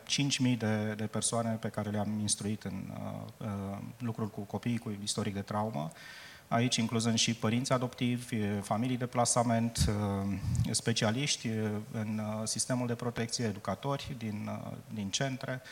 [0.51, 4.97] 5.000 de, de persoane pe care le-am instruit în uh, uh, lucruri cu copii cu
[5.03, 5.91] istoric de traumă.
[6.49, 10.37] Aici incluzând și părinți adoptivi, familii de plasament, uh,
[10.71, 11.47] specialiști
[11.91, 15.61] în uh, sistemul de protecție, educatori din, uh, din centre.
[15.61, 15.67] Um,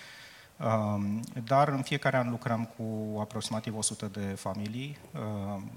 [1.43, 4.97] dar în fiecare an lucrăm cu aproximativ 100 de familii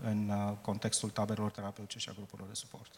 [0.03, 2.91] în contextul taberelor terapeutice și a grupurilor de suport.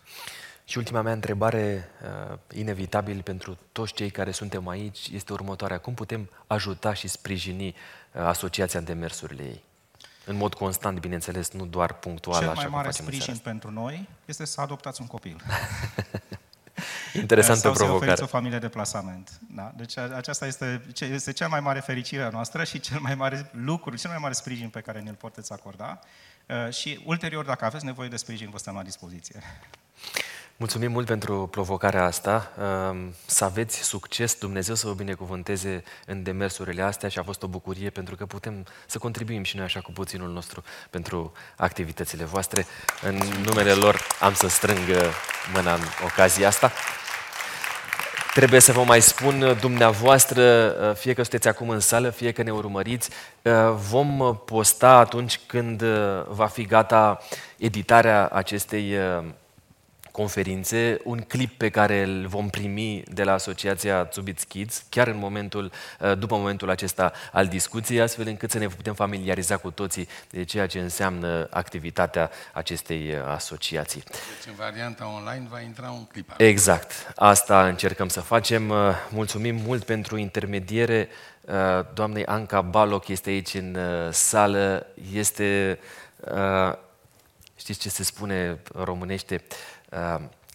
[0.64, 1.88] Și ultima mea întrebare,
[2.30, 5.78] uh, inevitabil pentru toți cei care suntem aici, este următoarea.
[5.78, 9.62] Cum putem ajuta și sprijini uh, asociația în demersurile ei?
[10.26, 13.70] În mod constant, bineînțeles, nu doar punctual, Cel așa mai mare cum facem sprijin pentru
[13.70, 15.36] noi este să adoptați un copil.
[17.14, 18.22] Interesantă sau să provocare.
[18.22, 19.40] o familie de plasament.
[19.40, 19.72] Da?
[19.76, 23.96] Deci aceasta este, este cea mai mare fericire a noastră și cel mai mare lucru,
[23.96, 25.98] cel mai mare sprijin pe care ne-l puteți acorda.
[26.46, 29.42] Uh, și ulterior, dacă aveți nevoie de sprijin, vă stăm la dispoziție.
[30.56, 32.52] Mulțumim mult pentru provocarea asta.
[32.90, 37.46] Um, să aveți succes, Dumnezeu să vă binecuvânteze în demersurile astea și a fost o
[37.46, 42.66] bucurie pentru că putem să contribuim și noi așa cu puținul nostru pentru activitățile voastre.
[43.02, 44.78] În numele lor am să strâng
[45.54, 46.72] mâna în ocazia asta.
[48.34, 52.52] Trebuie să vă mai spun dumneavoastră, fie că sunteți acum în sală, fie că ne
[52.52, 53.10] urmăriți,
[53.90, 55.82] vom posta atunci când
[56.28, 57.18] va fi gata
[57.56, 58.96] editarea acestei
[60.12, 65.18] conferințe, un clip pe care îl vom primi de la Asociația Tsubits Kids, chiar în
[65.18, 70.08] momentul, uh, după momentul acesta al discuției, astfel încât să ne putem familiariza cu toții
[70.30, 74.02] de ceea ce înseamnă activitatea acestei uh, asociații.
[74.02, 76.34] Deci în varianta online va intra un clip.
[76.36, 77.12] Exact.
[77.16, 78.68] Asta încercăm să facem.
[78.68, 78.76] Uh,
[79.10, 81.08] mulțumim mult pentru intermediere.
[81.94, 83.78] Doamnei Anca Baloc este aici în
[84.10, 84.86] sală.
[85.12, 85.78] Este,
[87.56, 89.42] știți ce se spune românește,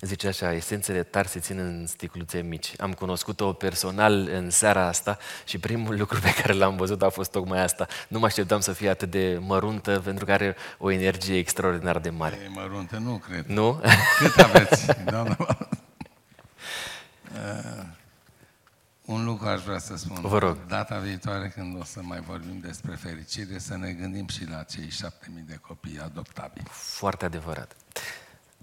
[0.01, 2.73] zice așa, esențele tari se țin în sticluțe mici.
[2.79, 7.31] Am cunoscut-o personal în seara asta și primul lucru pe care l-am văzut a fost
[7.31, 7.87] tocmai asta.
[8.07, 12.09] Nu mă așteptam să fie atât de măruntă pentru că are o energie extraordinar de
[12.09, 12.35] mare.
[12.35, 13.45] E măruntă, nu cred.
[13.45, 13.81] Nu?
[14.19, 15.37] Cât aveți, doamna?
[17.33, 17.83] uh,
[19.05, 20.21] un lucru aș vrea să spun.
[20.21, 20.57] Vă rog.
[20.67, 24.89] Data viitoare când o să mai vorbim despre fericire, să ne gândim și la cei
[24.89, 26.67] șapte mii de copii adoptabili.
[26.69, 27.75] Foarte adevărat.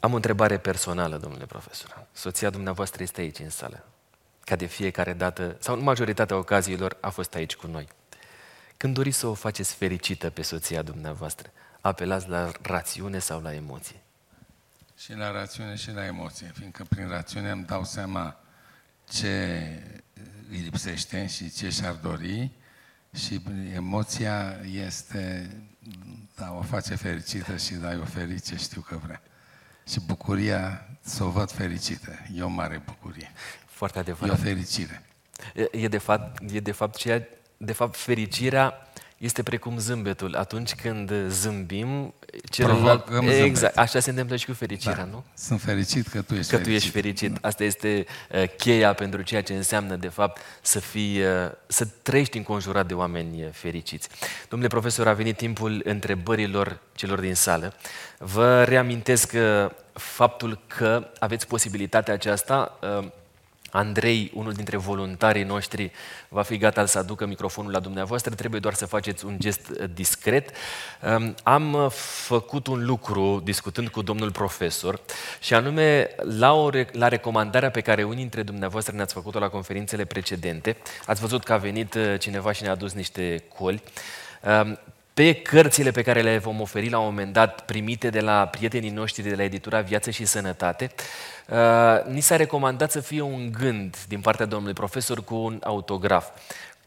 [0.00, 2.06] Am o întrebare personală, domnule profesor.
[2.12, 3.84] Soția dumneavoastră este aici în sală.
[4.44, 7.88] Ca de fiecare dată, sau în majoritatea ocaziilor, a fost aici cu noi.
[8.76, 13.96] Când doriți să o faceți fericită pe soția dumneavoastră, apelați la rațiune sau la emoție?
[14.98, 18.36] Și la rațiune și la emoție, fiindcă prin rațiune îmi dau seama
[19.08, 19.58] ce
[20.50, 22.50] îi lipsește și ce și-ar dori
[23.14, 23.42] și
[23.74, 25.50] emoția este,
[26.34, 29.22] da, o face fericită și dai o ferice, știu că vrea
[29.88, 32.10] și bucuria să o văd fericită.
[32.34, 33.32] E o mare bucurie.
[33.66, 34.38] Foarte adevărat.
[34.38, 35.02] E o fericire.
[35.54, 37.26] E, e de fapt, e de fapt ceea,
[37.56, 38.88] de fapt fericirea
[39.18, 40.34] este precum zâmbetul.
[40.34, 42.14] Atunci când zâmbim,
[42.50, 43.08] celălalt...
[43.08, 43.76] Exact, zâmbet.
[43.76, 45.04] așa se întâmplă și cu fericirea, da.
[45.04, 45.24] nu?
[45.34, 46.62] Sunt fericit că tu ești că fericit.
[46.62, 47.44] tu ești fericit.
[47.44, 51.26] Asta este uh, cheia pentru ceea ce înseamnă, de fapt, să fii, uh,
[51.66, 54.08] să trăiești înconjurat de oameni uh, fericiți.
[54.48, 57.74] Domnule profesor, a venit timpul întrebărilor celor din sală.
[58.18, 63.06] Vă reamintesc uh, faptul că aveți posibilitatea aceasta uh,
[63.74, 65.92] Andrei, unul dintre voluntarii noștri,
[66.28, 69.84] va fi gata să aducă microfonul la dumneavoastră, trebuie doar să faceți un gest uh,
[69.94, 70.50] discret.
[71.16, 71.90] Um, am uh,
[72.26, 75.00] făcut un lucru discutând cu domnul profesor
[75.40, 80.04] și anume la, o, la recomandarea pe care unii dintre dumneavoastră ne-ați făcut-o la conferințele
[80.04, 80.76] precedente.
[81.06, 83.82] Ați văzut că a venit uh, cineva și ne-a adus niște coli.
[85.16, 88.46] Um, pe cărțile pe care le vom oferi la un moment dat, primite de la
[88.46, 90.90] prietenii noștri de la editura Viață și Sănătate,
[91.48, 96.28] uh, ni s-a recomandat să fie un gând din partea domnului profesor cu un autograf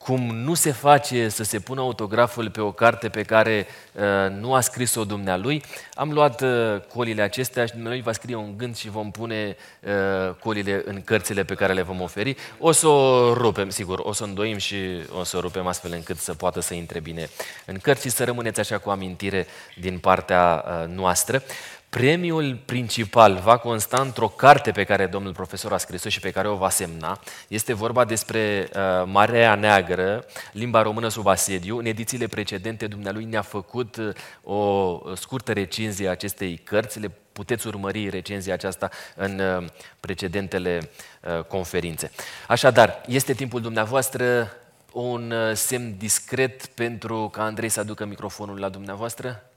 [0.07, 4.03] cum nu se face să se pună autograful pe o carte pe care uh,
[4.39, 8.75] nu a scris-o dumnealui, am luat uh, colile acestea și noi va scrie un gând
[8.75, 12.35] și vom pune uh, colile în cărțile pe care le vom oferi.
[12.59, 14.75] O să o rupem, sigur, o să o îndoim și
[15.19, 17.29] o să o rupem astfel încât să poată să intre bine
[17.65, 19.47] în cărți și să rămâneți așa cu amintire
[19.79, 21.43] din partea uh, noastră.
[21.89, 26.47] Premiul principal va consta într-o carte pe care domnul profesor a scris-o și pe care
[26.47, 27.19] o va semna.
[27.47, 31.77] Este vorba despre uh, Marea Neagră, limba română sub asediu.
[31.77, 34.13] În edițiile precedente, dumnealui ne-a făcut uh,
[34.43, 36.99] o scurtă recenzie a acestei cărți.
[36.99, 39.65] Le puteți urmări recenzia aceasta în uh,
[39.99, 40.89] precedentele
[41.21, 42.11] uh, conferințe.
[42.47, 44.51] Așadar, este timpul dumneavoastră
[44.93, 49.49] un uh, semn discret pentru ca Andrei să aducă microfonul la dumneavoastră?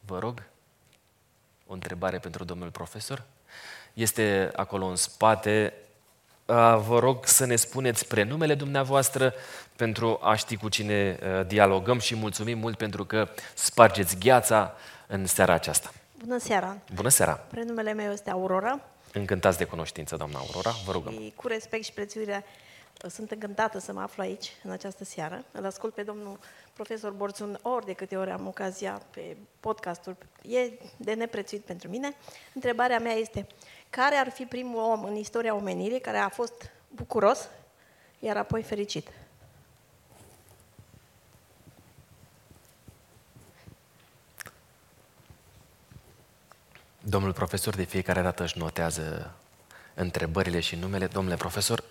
[0.00, 0.42] Vă rog
[1.68, 3.22] o întrebare pentru domnul profesor.
[3.92, 5.74] Este acolo în spate.
[6.86, 9.34] Vă rog să ne spuneți prenumele dumneavoastră
[9.76, 14.74] pentru a ști cu cine dialogăm și mulțumim mult pentru că spargeți gheața
[15.06, 15.90] în seara aceasta.
[16.24, 16.76] Bună seara!
[16.94, 17.32] Bună seara!
[17.32, 18.80] Prenumele meu este Aurora.
[19.12, 21.12] Încântați de cunoștință, doamna Aurora, vă rugăm.
[21.12, 22.44] Și cu respect și prețuire
[23.06, 25.44] sunt încântată să mă aflu aici, în această seară.
[25.52, 26.38] Îl ascult pe domnul
[26.72, 30.16] profesor Borțun ori de câte ori am ocazia pe podcasturi.
[30.42, 32.16] E de neprețuit pentru mine.
[32.54, 33.46] Întrebarea mea este,
[33.90, 37.48] care ar fi primul om în istoria omenirii care a fost bucuros,
[38.18, 39.08] iar apoi fericit?
[47.00, 49.34] Domnul profesor de fiecare dată își notează
[49.94, 51.06] întrebările și numele.
[51.06, 51.84] Domnule profesor,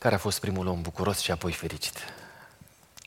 [0.00, 1.98] care a fost primul om bucuros și apoi fericit?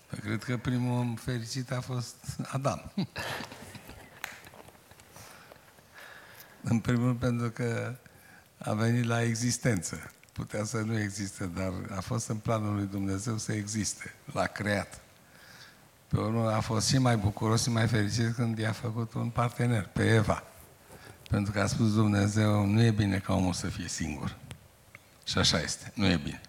[0.08, 2.16] Păi cred că primul om fericit a fost
[2.48, 2.92] Adam.
[6.62, 7.96] În primul rând pentru că
[8.58, 10.12] a venit la existență.
[10.34, 14.14] Putea să nu existe, dar a fost în planul lui Dumnezeu să existe.
[14.34, 15.02] L-a creat.
[16.08, 19.90] Pe urmă a fost și mai bucuros și mai fericit când i-a făcut un partener,
[19.94, 20.44] pe Eva.
[21.30, 24.38] Pentru că a spus Dumnezeu, nu e bine ca omul să fie singur.
[25.24, 26.42] Și așa este, nu e bine.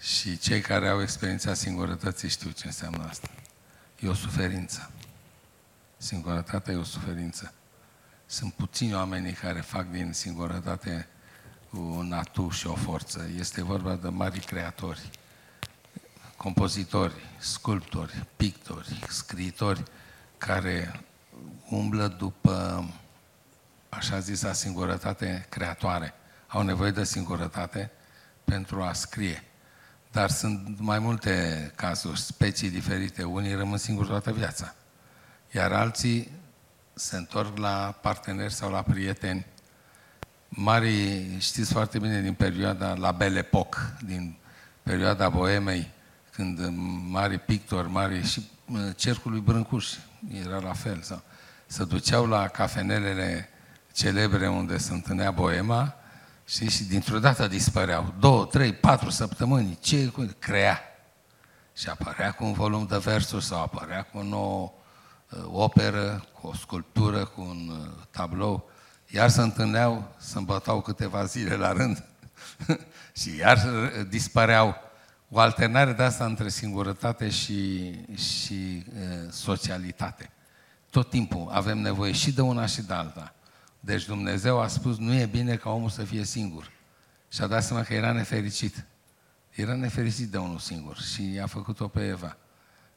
[0.00, 3.28] Și cei care au experiența singurătății știu ce înseamnă asta.
[3.98, 4.90] E o suferință.
[5.96, 7.52] Singurătatea e o suferință.
[8.26, 11.08] Sunt puțini oamenii care fac din singurătate
[11.70, 13.28] un atu și o forță.
[13.38, 15.10] Este vorba de mari creatori,
[16.36, 19.82] compozitori, sculptori, pictori, scriitori,
[20.38, 21.00] care
[21.68, 22.84] umblă după
[23.88, 26.14] așa zisa singurătate creatoare.
[26.46, 27.90] Au nevoie de singurătate
[28.44, 29.44] pentru a scrie.
[30.12, 33.22] Dar sunt mai multe cazuri, specii diferite.
[33.22, 34.74] Unii rămân singuri toată viața.
[35.50, 36.30] Iar alții
[36.94, 39.46] se întorc la parteneri sau la prieteni.
[40.48, 44.36] Mari, știți foarte bine din perioada, la Belle Époque, din
[44.82, 45.90] perioada Boemei,
[46.30, 46.58] când
[47.08, 48.50] mari pictori, mari și
[48.96, 49.94] cercul lui Brâncuș
[50.44, 51.00] era la fel.
[51.02, 51.22] Sau,
[51.66, 53.48] se duceau la cafenelele
[53.92, 55.99] celebre unde se întâlnea Boema
[56.50, 58.14] și, și dintr-o dată dispăreau.
[58.18, 59.78] Două, trei, patru săptămâni.
[59.80, 60.80] Ce crea?
[61.76, 64.72] Și apărea cu un volum de versuri sau apărea cu o nouă
[65.30, 68.70] uh, operă, cu o sculptură, cu un uh, tablou.
[69.06, 72.04] Iar se întâlneau, se îmbătau câteva zile la rând
[73.20, 74.76] și iar uh, dispăreau.
[75.28, 80.30] O alternare de asta între singurătate și, și uh, socialitate.
[80.90, 83.34] Tot timpul avem nevoie și de una și de alta.
[83.80, 86.70] Deci Dumnezeu a spus, nu e bine ca omul să fie singur.
[87.28, 88.84] Și a dat seama că era nefericit.
[89.50, 92.36] Era nefericit de unul singur și a făcut-o pe Eva.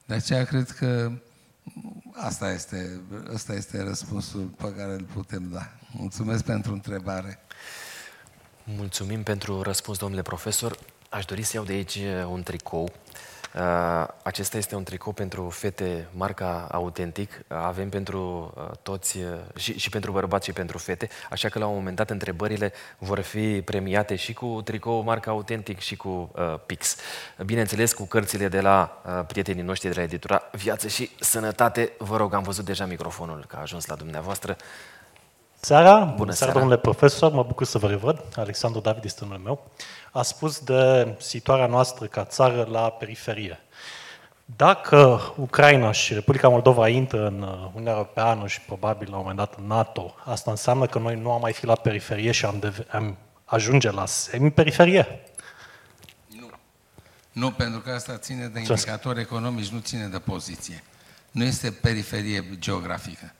[0.05, 1.11] De aceea cred că
[2.13, 3.01] asta este,
[3.33, 5.71] asta este răspunsul pe care îl putem da.
[5.91, 7.39] Mulțumesc pentru întrebare.
[8.63, 10.77] Mulțumim pentru răspuns, domnule profesor.
[11.09, 13.12] Aș dori să iau de aici un tricou Uh,
[14.23, 17.41] acesta este un tricou pentru fete, marca Autentic.
[17.47, 19.23] Avem pentru uh, toți uh,
[19.55, 23.19] și, și pentru bărbați și pentru fete, așa că la un moment dat întrebările vor
[23.19, 26.95] fi premiate și cu tricou marca Autentic și cu uh, Pix.
[27.45, 31.91] Bineînțeles, cu cărțile de la uh, prietenii noștri de la editura Viață și Sănătate.
[31.97, 34.55] Vă rog, am văzut deja microfonul că a ajuns la dumneavoastră.
[35.59, 38.21] Seara, bună, bună seara, domnule profesor, mă bucur să vă revăd.
[38.35, 39.65] Alexandru David este numele meu.
[40.15, 43.59] A spus de situarea noastră ca țară la periferie.
[44.45, 47.41] Dacă Ucraina și Republica Moldova intră în
[47.71, 51.31] Uniunea Europeană și probabil la un moment dat în NATO, asta înseamnă că noi nu
[51.31, 55.21] am mai fi la periferie și am, deve- am ajunge la semi-periferie?
[56.27, 56.49] Nu.
[57.31, 60.83] Nu, pentru că asta ține de indicatori economici, nu ține de poziție.
[61.31, 63.33] Nu este periferie geografică,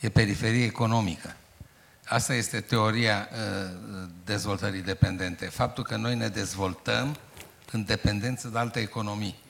[0.00, 1.36] e periferie economică.
[2.04, 5.46] Asta este teoria uh, dezvoltării dependente.
[5.46, 7.16] Faptul că noi ne dezvoltăm
[7.72, 9.42] în dependență de alte economii.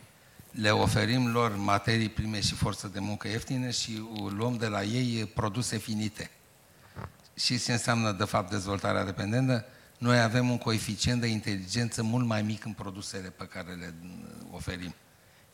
[0.50, 4.02] Le oferim lor materii prime și forță de muncă ieftine și
[4.36, 6.30] luăm de la ei produse finite.
[7.34, 9.64] Și ce înseamnă, de fapt, dezvoltarea dependentă?
[9.98, 13.94] Noi avem un coeficient de inteligență mult mai mic în produsele pe care le
[14.50, 14.94] oferim.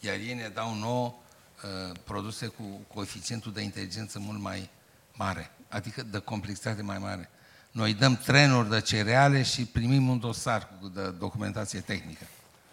[0.01, 4.71] Iar ei ne dau nouă uh, produse cu coeficientul de inteligență mult mai
[5.13, 7.31] mare adică de complexitate mai mare.
[7.71, 12.25] Noi dăm trenuri de cereale și primim un dosar de documentație tehnică.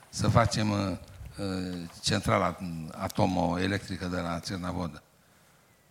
[0.09, 0.91] Să facem uh,
[1.37, 2.57] uh, centrala
[2.91, 5.01] atomoelectrică de la Cernavodă.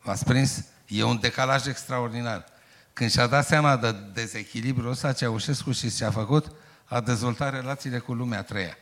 [0.02, 0.64] V-ați prins?
[0.86, 2.44] E un decalaj extraordinar.
[2.92, 6.52] Când și-a dat seama de dezechilibrul ăsta, Ceaușescu și ce a făcut,
[6.84, 8.76] a dezvoltat relațiile cu lumea a treia.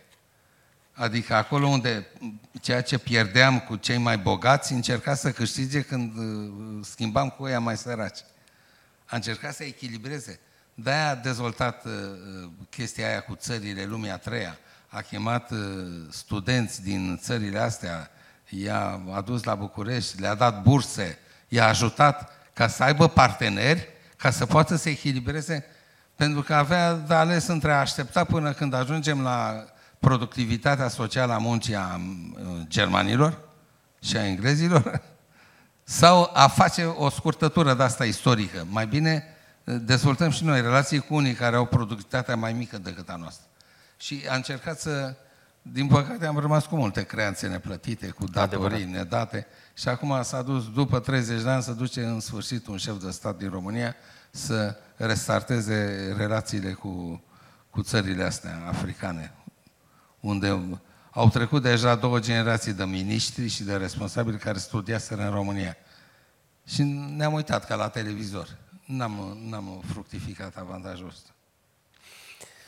[0.94, 2.06] Adică acolo unde
[2.60, 7.58] ceea ce pierdeam cu cei mai bogați, încerca să câștige când uh, schimbam cu ei
[7.58, 8.18] mai săraci.
[9.04, 10.40] A încercat să echilibreze.
[10.74, 11.92] De-aia a dezvoltat uh,
[12.70, 14.58] chestia aia cu țările lumii a treia.
[14.88, 15.58] A chemat uh,
[16.10, 18.10] studenți din țările astea,
[18.48, 21.18] i-a adus la București, le-a dat burse,
[21.48, 25.66] i-a ajutat ca să aibă parteneri, ca să poată să echilibreze,
[26.16, 29.64] pentru că avea de ales între a aștepta până când ajungem la
[30.04, 32.00] productivitatea socială a muncii a
[32.68, 33.38] germanilor
[34.02, 35.02] și a englezilor
[36.00, 38.66] sau a face o scurtătură de asta istorică.
[38.70, 39.24] Mai bine
[39.64, 43.46] dezvoltăm și noi relații cu unii care au productivitatea mai mică decât a noastră.
[43.96, 45.14] Și a încercat să,
[45.62, 48.96] din păcate am rămas cu multe creanțe neplătite, cu datorii Adevărat.
[48.96, 53.02] nedate și acum s-a dus, după 30 de ani, să duce în sfârșit un șef
[53.02, 53.94] de stat din România
[54.30, 57.22] să restarteze relațiile cu,
[57.70, 59.32] cu țările astea africane,
[60.24, 60.78] unde
[61.10, 65.76] au trecut deja două generații de miniștri și de responsabili care studiaseră în România.
[66.66, 66.82] Și
[67.16, 68.48] ne-am uitat ca la televizor.
[68.86, 71.30] N-am, n-am fructificat avantajul ăsta.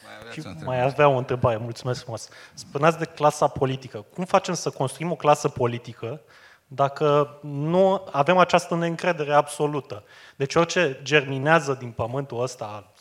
[0.05, 2.29] Mai, și mai avea o întrebare, mulțumesc frumos.
[2.55, 4.05] Spuneați de clasa politică.
[4.15, 6.21] Cum facem să construim o clasă politică
[6.67, 10.05] dacă nu avem această neîncredere absolută?
[10.37, 12.93] Deci orice germinează din pământul ăsta al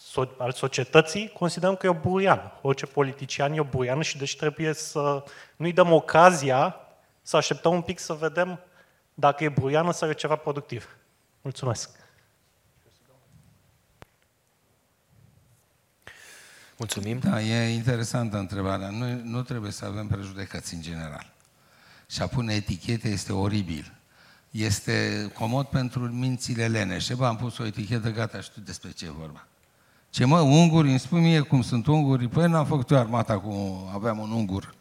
[0.52, 2.52] societății, considerăm că e o buruiană.
[2.62, 5.24] Orice politician e o buruiană și deci trebuie să
[5.56, 6.76] nu-i dăm ocazia
[7.22, 8.60] să așteptăm un pic să vedem
[9.14, 10.96] dacă e buruiană sau e ceva productiv.
[11.42, 11.90] Mulțumesc!
[16.78, 17.20] Mulțumim.
[17.20, 18.90] Da, e interesantă întrebarea.
[18.90, 21.34] Nu, nu trebuie să avem prejudecăți în general.
[22.10, 23.94] Și a pune etichete este oribil.
[24.52, 27.14] Este comod pentru mințile leneșe.
[27.14, 29.48] Bă, am pus o etichetă, gata, știu despre ce e vorba.
[30.16, 32.28] Ce mă, unguri, îmi spui mie cum sunt unguri?
[32.28, 33.84] Păi n-am făcut eu armata cu...
[33.94, 34.76] aveam un ungur.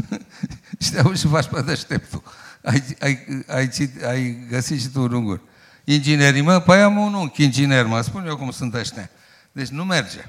[0.80, 2.22] și te și faci pe deșteptul.
[2.62, 3.70] Ai, ai, ai,
[4.06, 5.40] ai găsit și tu un ungur.
[5.84, 9.10] Inginerii, mă, păi am un unchi inginer, mă, spun eu cum sunt ăștia.
[9.52, 10.24] Deci nu merge.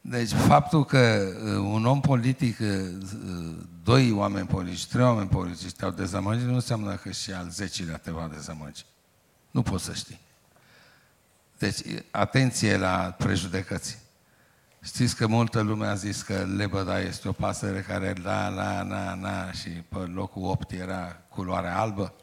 [0.00, 5.72] Deci faptul că uh, un om politic, uh, uh, doi oameni politici, trei oameni politici
[5.72, 8.84] te-au dezamăgit, nu înseamnă că și al zecilea te va dezamăgi.
[9.50, 10.20] Nu poți să știi.
[11.62, 13.98] Deci, atenție la prejudecăți.
[14.80, 19.14] Știți că multă lume a zis că lebăda este o pasăre care la, la, na,
[19.14, 22.14] na și pe locul 8 era culoarea albă?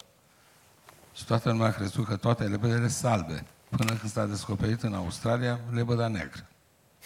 [1.15, 3.45] Și toată lumea a crezut că toate lebădele sunt albe.
[3.69, 6.45] Până când s-a descoperit în Australia lebăda neagră.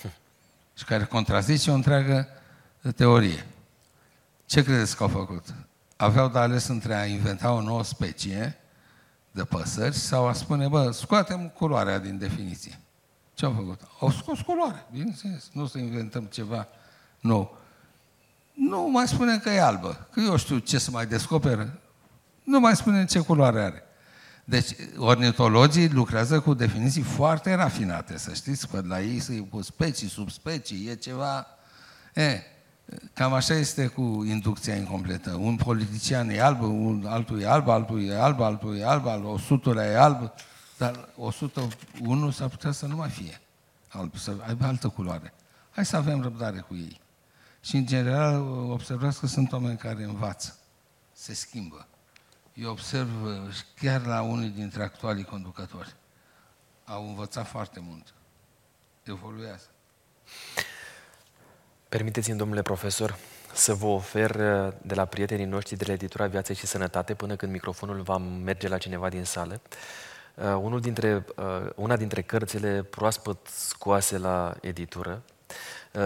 [0.78, 2.28] Și care contrazice o întreagă
[2.96, 3.46] teorie.
[4.46, 5.54] Ce credeți că au făcut?
[5.96, 8.58] Aveau de ales între a inventa o nouă specie
[9.34, 12.80] de păsări sau a spune, bă, scoatem culoarea din definiție.
[13.34, 13.82] Ce au făcut?
[14.00, 15.50] Au scos culoare, bineînțeles.
[15.54, 16.68] Nu să inventăm ceva
[17.20, 17.58] nou.
[18.54, 21.80] Nu mai spunem că e albă, că eu știu ce să mai descoperă.
[22.44, 23.84] Nu mai spunem ce culoare are.
[24.46, 30.08] Deci, ornitologii lucrează cu definiții foarte rafinate, să știți, că la ei sunt cu specii,
[30.08, 31.48] subspecii, e ceva...
[32.14, 32.42] E,
[33.14, 35.32] Cam așa este cu inducția incompletă.
[35.32, 39.24] Un politician e alb, un, altul e alb, altul e alb, altul e alb, al
[39.26, 40.32] 100 e alb,
[40.78, 43.42] dar 101 s-ar putea să nu mai fie
[43.90, 45.34] alb, să aibă altă culoare.
[45.72, 47.02] Hai să avem răbdare cu ei.
[47.62, 50.58] Și, în general, observați că sunt oameni care învață,
[51.14, 51.88] se schimbă.
[52.54, 53.10] Eu observ
[53.80, 55.96] chiar la unii dintre actualii conducători.
[56.86, 58.14] Au învățat foarte mult.
[59.04, 59.68] Evoluează.
[61.94, 63.16] Permiteți-mi, domnule profesor,
[63.54, 67.36] să vă ofer uh, de la prietenii noștri de la editura Viață și Sănătate, până
[67.36, 69.62] când microfonul va merge la cineva din sală,
[70.36, 75.22] uh, unul dintre, uh, una dintre cărțile proaspăt scoase la editură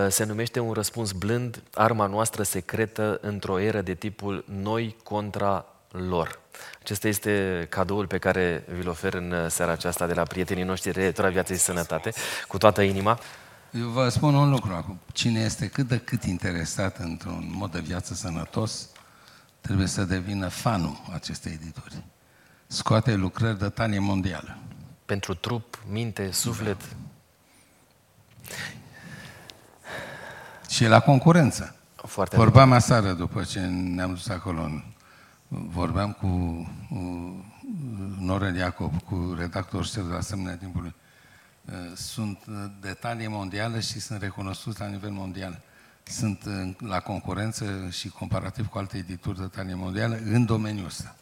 [0.08, 6.40] se numește Un răspuns blând, arma noastră secretă într-o eră de tipul noi contra lor.
[6.82, 11.02] Acesta este cadoul pe care vi-l ofer în seara aceasta de la prietenii noștri de
[11.04, 12.12] editura Viață și Sănătate,
[12.48, 13.20] cu toată inima.
[13.72, 15.00] Eu vă spun un lucru acum.
[15.14, 18.90] Cine este cât de cât interesat într-un mod de viață sănătos,
[19.62, 22.04] trebuie să devină fanul acestei edituri.
[22.68, 24.58] Scoate lucrări de tanie mondială.
[25.06, 26.82] Pentru trup, minte, suflet.
[26.82, 28.56] Da.
[30.70, 31.76] Și la concurență.
[31.96, 34.70] Foarte Vorbeam aseară după ce ne-am dus acolo.
[35.48, 36.28] Vorbeam cu
[38.20, 41.07] Norel Iacob, cu redactorul șef de la asemenea timpului Uh,
[41.96, 45.60] sunt uh, de talie mondială și sunt recunoscuți la nivel mondial.
[46.04, 51.16] Sunt uh, la concurență și comparativ cu alte edituri de talie mondială în domeniul ăsta.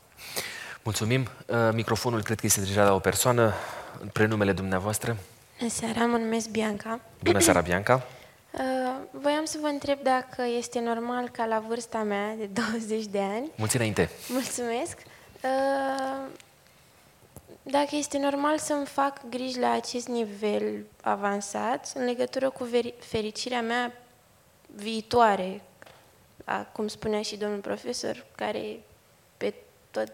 [0.83, 1.27] Mulțumim.
[1.73, 3.53] Microfonul cred că este deja la o persoană.
[4.13, 5.17] Prenumele dumneavoastră?
[5.59, 6.99] Bună seara, mă numesc Bianca.
[7.23, 8.03] Bună seara, Bianca.
[9.11, 13.51] Voiam să vă întreb dacă este normal ca la vârsta mea de 20 de ani...
[13.55, 14.09] Mulți înainte!
[14.29, 14.97] Mulțumesc!
[17.71, 22.67] Dacă este normal să-mi fac griji la acest nivel avansat în legătură cu
[22.99, 23.93] fericirea mea
[24.75, 25.61] viitoare,
[26.43, 28.79] a, cum spunea și domnul profesor, care
[29.37, 29.53] pe
[29.91, 30.11] tot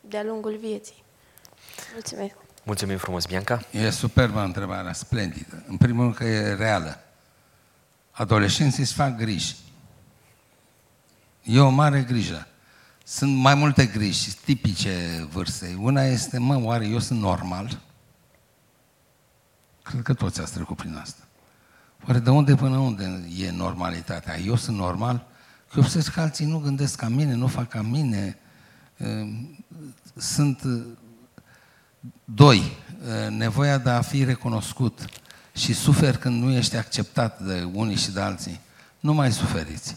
[0.00, 1.04] de-a lungul vieții.
[1.92, 2.34] Mulțumesc!
[2.62, 3.60] Mulțumim frumos, Bianca!
[3.70, 5.64] E superbă întrebarea, splendidă.
[5.66, 7.00] În primul rând că e reală.
[8.10, 9.56] Adolescenții îți fac griji.
[11.42, 12.46] E o mare grijă.
[13.12, 15.78] Sunt mai multe griji tipice vârstei.
[15.80, 17.80] Una este, mă, oare eu sunt normal?
[19.82, 21.22] Cred că toți ați trecut prin asta.
[22.06, 24.38] Oare de unde până unde e normalitatea?
[24.38, 25.26] Eu sunt normal?
[25.68, 28.38] Că eu observ că alții nu gândesc ca mine, nu fac ca mine.
[28.96, 29.64] Ehm,
[30.16, 30.62] sunt
[32.24, 32.58] doi.
[32.58, 35.06] uh, nevoia de a fi recunoscut
[35.54, 38.60] și suferi când nu ești acceptat de unii și de alții,
[39.00, 39.96] nu mai suferiți.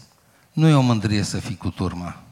[0.52, 2.25] Nu e o mândrie să fii cu turma.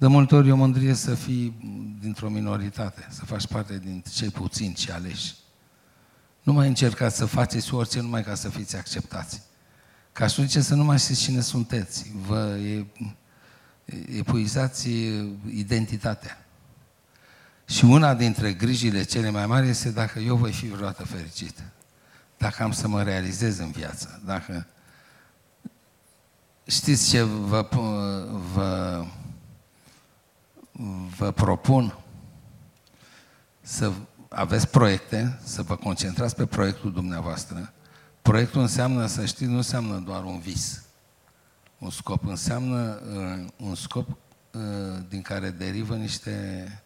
[0.00, 1.54] De multe ori e o mândrie să fii
[2.00, 5.34] dintr-o minoritate, să faci parte din cei puțini și aleși.
[6.42, 9.42] Nu mai încercați să faceți orice numai ca să fiți acceptați.
[10.12, 12.12] Ca și zice să nu mai știți cine sunteți.
[12.26, 12.58] Vă
[14.16, 14.88] epuizați
[15.50, 16.46] identitatea.
[17.66, 21.62] Și una dintre grijile cele mai mari este dacă eu voi fi vreodată fericit.
[22.38, 24.20] Dacă am să mă realizez în viață.
[24.24, 24.66] Dacă
[26.66, 27.68] știți ce vă,
[28.54, 29.04] vă,
[31.16, 31.94] vă propun?
[33.60, 33.92] Să
[34.28, 37.72] aveți proiecte, să vă concentrați pe proiectul dumneavoastră.
[38.22, 40.82] Proiectul înseamnă, să știți, nu înseamnă doar un vis.
[41.78, 44.60] Un scop înseamnă uh, un scop uh,
[45.08, 46.82] din care derivă niște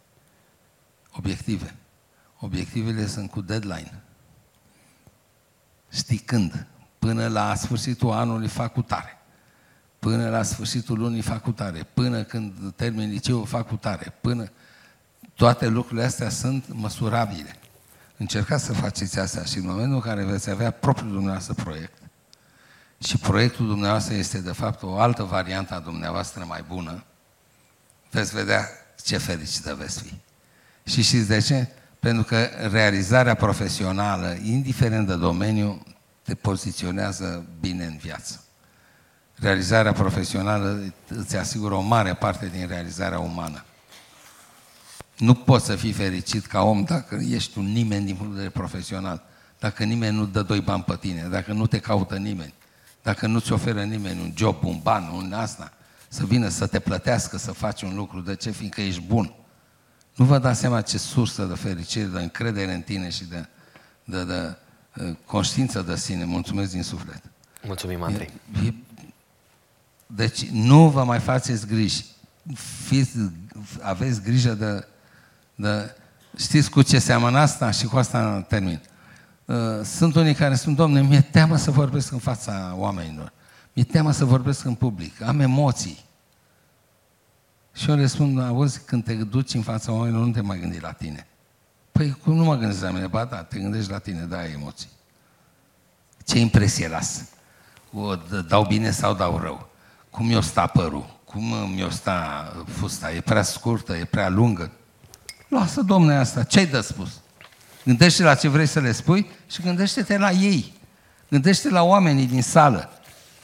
[1.12, 1.75] obiective.
[2.41, 4.03] Obiectivele sunt cu deadline.
[5.91, 6.66] Știi când?
[6.99, 9.19] Până la sfârșitul anului fac cu tare.
[10.05, 11.86] Până la sfârșitul lunii fac cu tare.
[11.94, 14.12] Până când termin liceul fac cu tare.
[14.20, 14.51] Până...
[15.35, 17.56] Toate lucrurile astea sunt măsurabile.
[18.16, 21.98] Încercați să faceți astea și în momentul în care veți avea propriul dumneavoastră proiect
[22.98, 27.05] și proiectul dumneavoastră este de fapt o altă variantă a dumneavoastră mai bună,
[28.10, 28.68] veți vedea
[29.05, 30.14] ce fericită veți fi.
[30.90, 31.68] Și știți de ce?
[32.01, 35.82] Pentru că realizarea profesională, indiferent de domeniu,
[36.22, 38.44] te poziționează bine în viață.
[39.35, 43.65] Realizarea profesională îți asigură o mare parte din realizarea umană.
[45.19, 48.51] Nu poți să fii fericit ca om dacă ești un nimeni din punct de vedere
[48.51, 49.23] profesional,
[49.59, 52.55] dacă nimeni nu dă doi bani pe tine, dacă nu te caută nimeni,
[53.02, 55.73] dacă nu-ți oferă nimeni un job, un ban, un asta,
[56.09, 58.20] să vină să te plătească să faci un lucru.
[58.20, 58.51] De ce?
[58.51, 59.32] Fiindcă ești bun.
[60.15, 63.47] Nu vă dați seama ce sursă de fericire, de încredere în tine și de,
[64.05, 64.56] de, de,
[64.94, 66.24] de conștiință de sine.
[66.24, 67.23] Mulțumesc din suflet.
[67.66, 68.31] Mulțumim, Andrei.
[68.62, 68.74] E, e,
[70.15, 72.05] deci nu vă mai faceți griji.
[72.86, 73.16] Fiți,
[73.81, 74.86] aveți grijă de,
[75.55, 75.97] de...
[76.36, 77.70] Știți cu ce seamănă asta?
[77.70, 78.81] Și cu asta termin.
[79.45, 83.32] Uh, sunt unii care spun, domne, mi-e teamă să vorbesc în fața oamenilor.
[83.73, 85.23] Mi-e teamă să vorbesc în public.
[85.23, 86.05] Am emoții.
[87.73, 90.81] Și eu le spun, auzi, când te duci în fața oamenilor, nu te mai gândi
[90.81, 91.27] la tine.
[91.93, 93.07] Păi cum nu mă gândesc la mine?
[93.07, 94.89] Ba da, te gândești la tine, da, ai emoții.
[96.24, 97.24] Ce impresie las?
[97.93, 98.15] O
[98.49, 99.69] dau bine sau dau rău?
[100.15, 101.20] Cum mi-o sta părul?
[101.24, 103.12] Cum mi-o sta fusta?
[103.12, 103.97] E prea scurtă?
[103.97, 104.70] E prea lungă?
[105.49, 106.43] Lasă, domne, asta.
[106.43, 107.09] Ce-ai de spus?
[107.85, 110.73] Gândește la ce vrei să le spui și gândește-te la ei.
[111.28, 112.91] Gândește la oamenii din sală.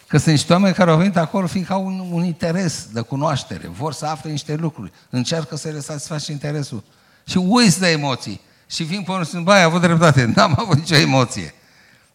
[0.07, 3.69] Că sunt niște oameni care au venit acolo fiindcă au un, un interes de cunoaștere,
[3.69, 6.85] vor să afle niște lucruri, încearcă să le satisfacă interesul.
[7.27, 8.41] Și uiți de emoții.
[8.67, 11.55] Și vin pe unul și spun, băi, ai avut dreptate, n-am avut nicio emoție.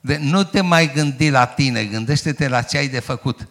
[0.02, 3.48] De, nu te mai gândi la tine, gândește-te la ce ai de făcut.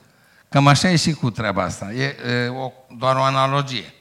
[0.55, 1.93] Cam așa e și cu treaba asta.
[1.93, 3.95] E, e o, doar o analogie.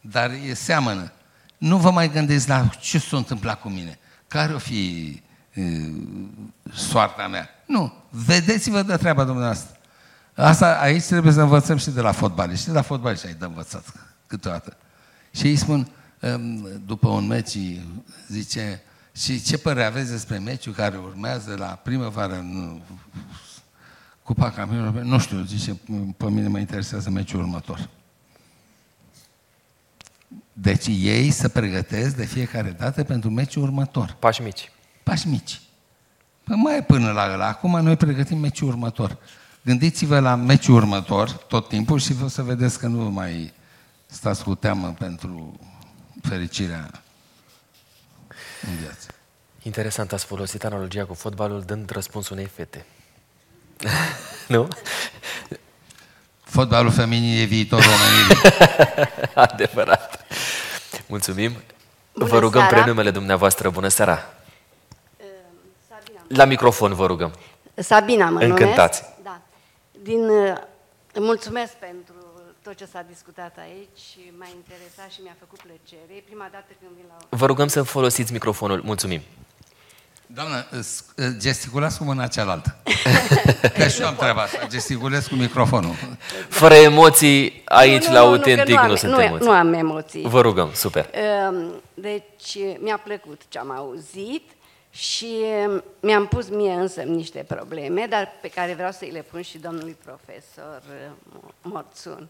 [0.00, 1.12] Dar e seamănă.
[1.58, 3.98] Nu vă mai gândiți la ce s-a întâmplat cu mine.
[4.28, 5.06] Care o fi
[5.52, 5.62] e,
[6.72, 7.48] soarta mea?
[7.66, 7.92] Nu.
[8.08, 9.76] Vedeți-vă de treaba dumneavoastră.
[10.34, 12.62] Asta aici trebuie să învățăm și de la fotbaliști.
[12.62, 13.84] Și de la fotbaliști ai de învățat
[14.26, 14.76] câteodată.
[15.30, 15.88] Și ei spun,
[16.86, 17.58] după un meci,
[18.28, 18.82] zice,
[19.16, 22.80] și ce părere aveți despre meciul care urmează la primăvară în
[24.30, 24.92] Cupa Campionilor?
[24.92, 25.78] Nu știu, zice,
[26.16, 27.88] pe mine mă interesează meciul următor.
[30.52, 34.16] Deci ei se pregătesc de fiecare dată pentru meciul următor.
[34.18, 34.70] Pași mici.
[35.02, 35.60] Pași mici.
[36.44, 37.46] Păi mai e până la ăla.
[37.46, 39.18] Acum noi pregătim meciul următor.
[39.62, 43.52] Gândiți-vă la meciul următor tot timpul și vă să vedeți că nu mai
[44.06, 45.60] stați cu teamă pentru
[46.22, 46.90] fericirea
[48.62, 49.08] în viață.
[49.62, 52.86] Interesant, ați folosit analogia cu fotbalul dând răspunsul unei fete.
[54.54, 54.68] nu?
[56.42, 58.50] Fotbalul feminin e viitorul omenirii.
[59.34, 60.24] Adevărat.
[61.06, 61.52] Mulțumim.
[62.12, 62.76] Bună vă rugăm seara.
[62.76, 63.70] prenumele dumneavoastră.
[63.70, 64.34] Bună seara.
[65.88, 66.20] Sabina.
[66.28, 67.32] La microfon vă rugăm.
[67.74, 69.02] Sabina mă Încântați.
[69.02, 69.22] Numesc.
[69.22, 69.40] Da.
[70.02, 70.56] Din, uh,
[71.14, 72.14] mulțumesc pentru
[72.62, 76.12] tot ce s-a discutat aici și m-a interesat și mi-a făcut plăcere.
[76.16, 77.36] E prima dată când vin la...
[77.36, 78.80] Vă rugăm să folosiți microfonul.
[78.84, 79.20] Mulțumim.
[80.34, 80.66] Doamnă,
[81.38, 82.76] gesticulați cu mâna cealaltă.
[83.76, 85.94] Că și eu am treaba asta, gesticulez cu microfonul.
[86.48, 89.46] Fără emoții, aici nu, nu, la autentic nu, nu, nu sunt nu, emoții.
[89.46, 90.22] Nu am emoții.
[90.22, 91.10] Vă rugăm, super.
[91.12, 94.50] Ehm, deci mi-a plăcut ce am auzit
[94.90, 95.44] și
[96.00, 99.58] mi-am pus mie însă niște probleme, dar pe care vreau să îi le pun și
[99.58, 101.10] domnului profesor eh,
[101.62, 102.28] Morțun.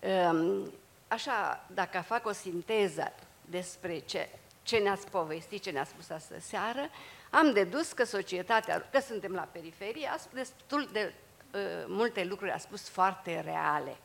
[0.00, 0.72] Ehm,
[1.08, 3.12] așa, dacă fac o sinteză
[3.50, 4.28] despre ce
[4.62, 6.90] ce ne-ați povestit, ce ne-ați spus astă seară,
[7.34, 11.12] am dedus că societatea, că suntem la periferie, a spus destul de
[11.54, 13.96] uh, multe lucruri, a spus foarte reale.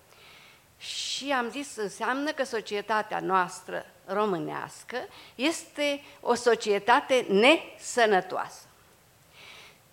[0.78, 4.98] Și am zis, înseamnă că societatea noastră românească
[5.36, 8.62] este o societate nesănătoasă.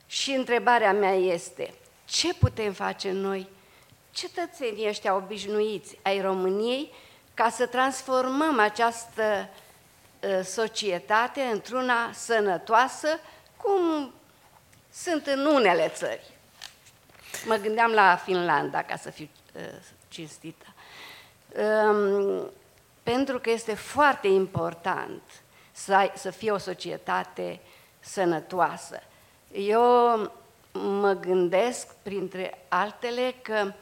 [0.07, 1.75] Și întrebarea mea este,
[2.05, 3.49] ce putem face noi,
[4.11, 6.93] cetățenii ăștia obișnuiți ai României,
[7.35, 9.49] ca să transformăm această ă,
[10.43, 13.09] societate într-una sănătoasă,
[13.57, 14.13] cum
[14.93, 16.33] sunt în unele țări.
[17.47, 19.63] Mă gândeam la Finlanda, ca să fiu uh,
[20.09, 20.67] cinstită.
[21.57, 22.51] Um,
[23.03, 25.23] pentru că este foarte important
[25.73, 27.61] să, ai, să fie o societate
[28.01, 29.03] sănătoasă.
[29.53, 30.33] Eu
[30.73, 33.73] mă gândesc, printre altele, că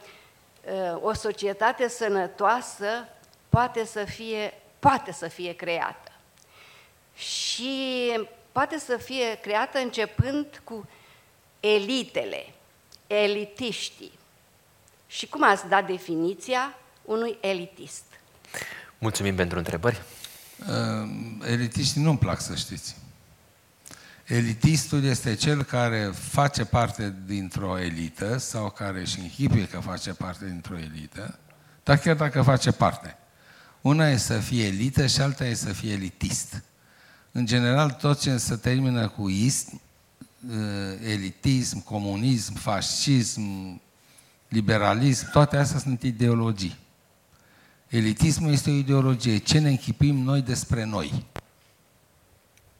[0.63, 3.07] uh, o societate sănătoasă
[3.49, 6.02] poate să fie, poate să fie creată.
[7.15, 7.71] Și
[8.51, 10.87] poate să fie creată începând cu
[11.59, 12.53] elitele,
[13.07, 14.11] elitiștii.
[15.07, 18.03] Și cum ați dat definiția unui elitist?
[18.97, 20.01] Mulțumim pentru întrebări.
[20.59, 21.09] Uh,
[21.45, 22.95] elitiștii nu-mi plac să știți.
[24.25, 30.45] Elitistul este cel care face parte dintr-o elită sau care își închipuie că face parte
[30.45, 31.39] dintr-o elită,
[31.83, 33.17] dar chiar dacă face parte.
[33.81, 36.63] Una e să fie elită și alta e să fie elitist.
[37.35, 40.55] În general, tot ce se termină cu ist, uh,
[41.03, 43.41] elitism, comunism, fascism,
[44.47, 46.77] liberalism, toate astea sunt ideologii.
[47.87, 49.37] Elitismul este o ideologie.
[49.37, 51.25] Ce ne închipim noi despre noi?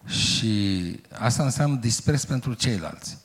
[0.05, 3.17] Și asta înseamnă dispreț pentru ceilalți.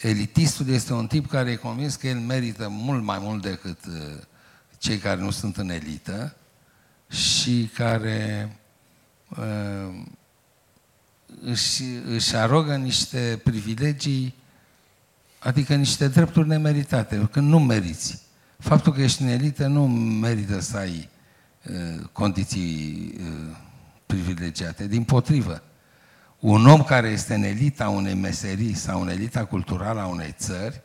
[0.00, 4.22] Elitistul este un tip care e convins că el merită mult mai mult decât uh,
[4.78, 6.36] cei care nu sunt în elită
[7.08, 8.56] și care
[9.28, 10.02] uh,
[11.44, 14.34] își, își arogă niște privilegii,
[15.38, 18.22] adică niște drepturi nemeritate, când nu meriți.
[18.58, 19.86] Faptul că ești în elită nu
[20.20, 21.08] merită să ai
[21.64, 23.56] uh, condiții uh,
[24.06, 24.86] privilegiate.
[24.86, 25.62] Din potrivă,
[26.38, 30.82] un om care este în elita unei meserii sau în elita culturală a unei țări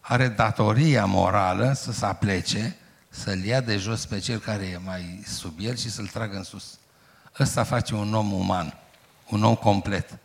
[0.00, 2.76] are datoria morală să se aplece,
[3.08, 6.42] să-l ia de jos pe cel care e mai sub el și să-l tragă în
[6.42, 6.78] sus.
[7.38, 8.74] Ăsta face un om uman,
[9.30, 10.18] un om complet.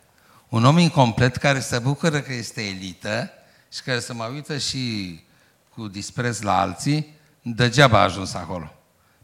[0.48, 3.30] Un om incomplet care se bucură că este elită
[3.72, 5.20] și care se mai uită și
[5.74, 8.74] cu dispreț la alții, degeaba a ajuns acolo.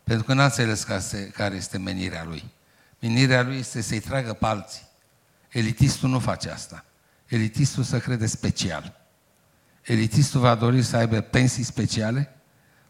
[0.05, 0.87] Pentru că n-a înțeles
[1.33, 2.45] care este menirea lui.
[2.99, 4.83] Menirea lui este să-i tragă pe alții.
[5.49, 6.85] Elitistul nu face asta.
[7.27, 9.01] Elitistul se crede special.
[9.83, 12.35] Elitistul va dori să aibă pensii speciale,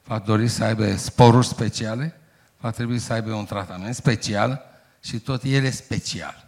[0.05, 2.20] va dori să aibă sporuri speciale,
[2.60, 4.62] va trebui să aibă un tratament special
[5.01, 6.47] și tot el e special.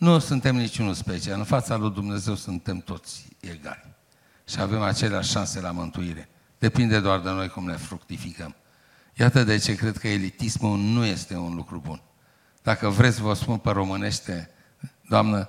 [0.00, 1.38] Nu suntem niciunul special.
[1.38, 3.94] În fața lui Dumnezeu suntem toți egali.
[4.48, 6.28] Și avem aceleași șanse la mântuire.
[6.58, 8.54] Depinde doar de noi cum ne fructificăm.
[9.14, 12.02] Iată de ce cred că elitismul nu este un lucru bun.
[12.62, 14.50] Dacă vreți, vă spun pe românește,
[15.08, 15.48] doamnă,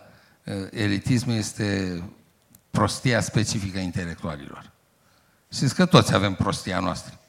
[0.71, 2.01] elitismul este
[2.71, 4.71] prostia specifică a intelectualilor.
[5.51, 7.19] Știți că toți avem prostia noastră.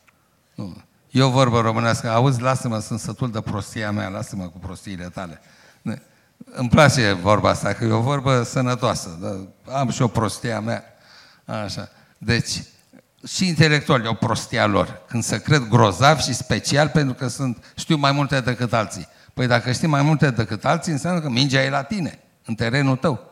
[0.55, 0.83] Nu.
[1.11, 5.41] Eu vorbă românească, auzi, lasă-mă, sunt sătul de prostia mea, lasă-mă cu prostiile tale.
[6.45, 9.19] Îmi place vorba asta, că e o vorbă sănătoasă.
[9.21, 9.79] Da?
[9.79, 10.85] Am și o prostia mea.
[11.45, 11.89] Așa.
[12.19, 12.63] Deci,
[13.29, 17.97] și intelectuali au prostia lor, când se cred grozav și special pentru că sunt, știu
[17.97, 19.09] mai multe decât alții.
[19.35, 22.97] Păi dacă știi mai multe decât alții, înseamnă că mingea e la tine, în terenul
[22.97, 23.31] tău.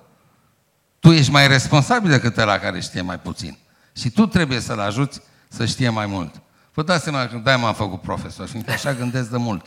[0.99, 3.59] Tu ești mai responsabil decât ăla care știe mai puțin.
[3.93, 6.35] Și tu trebuie să-l ajuți să știe mai mult.
[6.75, 9.67] Vă dați seama că de m-am făcut profesor, fiindcă așa gândesc de mult.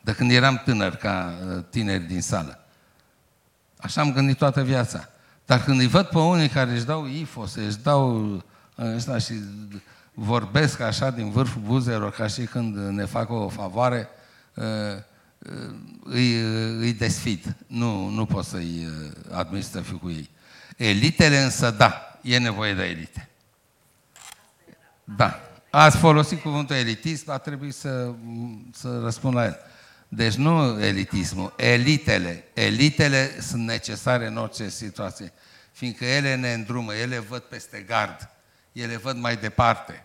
[0.00, 2.64] De când eram tânăr, ca uh, tineri din sală.
[3.76, 5.08] Așa am gândit toată viața.
[5.46, 8.42] Dar când îi văd pe unii care își dau ifos, își dau uh,
[8.94, 9.32] ăsta și
[10.14, 14.08] vorbesc așa din vârful buzelor, ca și când ne fac o favoare,
[14.54, 14.64] uh,
[16.04, 16.40] îi,
[16.78, 17.56] îi desfid.
[17.66, 18.88] Nu, nu pot să-i
[19.30, 20.30] admit să fiu cu ei.
[20.76, 23.28] Elitele însă, da, e nevoie de elite.
[25.04, 25.40] Da.
[25.70, 28.12] Ați folosit cuvântul elitism, a trebuit să,
[28.72, 29.58] să răspund la el.
[30.12, 32.44] Deci nu elitismul, elitele.
[32.54, 35.32] Elitele sunt necesare în orice situație,
[35.72, 38.28] fiindcă ele ne îndrumă, ele văd peste gard,
[38.72, 40.04] ele văd mai departe.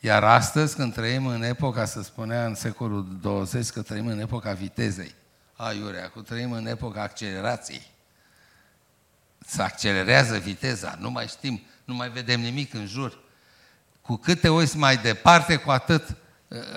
[0.00, 4.52] Iar astăzi, când trăim în epoca, să spunea în secolul 20, că trăim în epoca
[4.52, 5.14] vitezei,
[5.56, 7.86] aiurea, cu trăim în epoca accelerației.
[9.46, 13.18] Se accelerează viteza, nu mai știm, nu mai vedem nimic în jur.
[14.00, 16.16] Cu cât te uiți mai departe, cu atât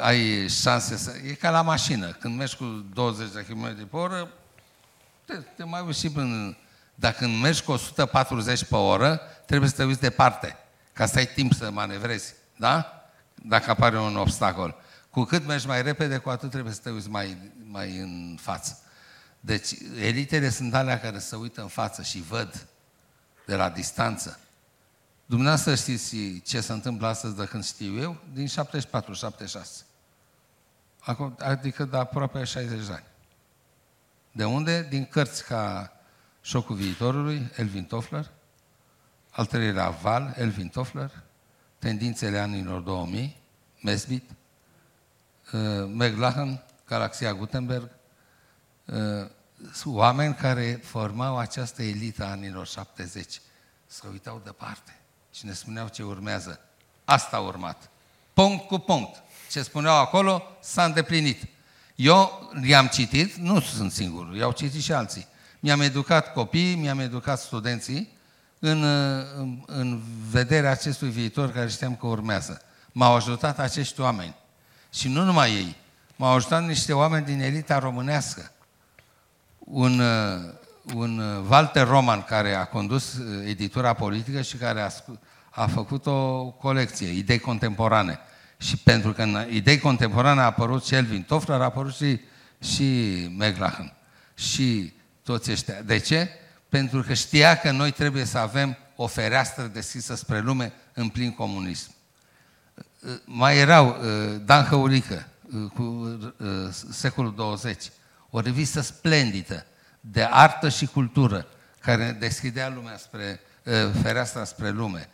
[0.02, 1.12] ai șanse să...
[1.26, 2.12] E ca la mașină.
[2.12, 4.32] Când mergi cu 20 de km pe oră,
[5.26, 6.58] Te, te mai uiți și până...
[6.96, 10.58] Dacă mergi cu 140 pe oră, trebuie să te uiți departe,
[10.94, 13.04] ca să ai timp să manevrezi, da?
[13.36, 14.76] Dacă apare un obstacol.
[15.10, 18.80] Cu cât mergi mai repede, cu atât trebuie să te uiți mai, mai în față.
[19.40, 22.68] Deci, elitele sunt alea care se uită în față și văd
[23.46, 24.40] de la distanță.
[25.30, 28.18] Dumneavoastră știți ce se întâmplă astăzi de când știu eu?
[28.34, 28.50] Din 74-76.
[31.38, 33.06] Adică de aproape 60 de ani.
[34.32, 34.88] De unde?
[34.90, 35.92] Din cărți ca
[36.42, 38.32] Șocul viitorului, Elvin Toffler,
[39.30, 41.24] al treilea val, Elvin Toffler,
[41.80, 43.38] Tendințele anilor 2000,
[43.82, 44.30] Mesbit,
[45.54, 47.90] uh, McLachlan, Galaxia Gutenberg,
[48.86, 49.30] uh,
[49.86, 53.42] oameni care formau această elită a anilor 70.
[53.86, 54.97] Se uitau departe
[55.38, 56.60] și ne spuneau ce urmează.
[57.06, 57.90] Asta a urmat.
[58.34, 59.24] Punct cu punct.
[59.52, 61.44] Ce spuneau acolo s-a îndeplinit.
[61.96, 65.28] Eu i-am citit, nu sunt singur, i-au citit și alții.
[65.60, 68.10] Mi-am educat copiii, mi-am educat studenții
[68.60, 72.62] în, în, în vederea acestui viitor care știam că urmează.
[72.92, 74.36] M-au ajutat acești oameni.
[74.94, 75.76] Și nu numai ei.
[76.16, 78.52] M-au ajutat niște oameni din elita românească.
[79.60, 80.02] Un,
[80.94, 81.20] un
[81.50, 84.90] Walter Roman care a condus editura politică și care a,
[85.58, 88.20] a făcut o colecție, idei contemporane.
[88.58, 92.20] Și pentru că în idei contemporane a apărut și Elvin Toffler, a apărut și,
[92.60, 93.94] și McLachlan.
[94.34, 94.94] Și
[95.24, 95.82] toți ăștia.
[95.82, 96.30] De ce?
[96.70, 101.32] Pentru că știa că noi trebuie să avem o fereastră deschisă spre lume în plin
[101.32, 101.92] comunism.
[103.26, 106.48] Mai erau uh, Dan Hăurică, uh, cu uh,
[106.92, 107.84] secolul 20,
[108.30, 109.66] o revistă splendidă
[110.00, 111.48] de artă și cultură,
[111.80, 113.40] care deschidea lumea spre,
[114.02, 115.10] fereastra spre lume.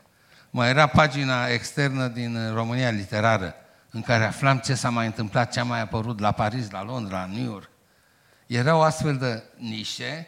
[0.56, 3.56] Mai era pagina externă din România literară,
[3.90, 7.20] în care aflam ce s-a mai întâmplat, ce a mai apărut la Paris, la Londra,
[7.20, 7.70] la New York.
[8.48, 10.28] Erau astfel de nișe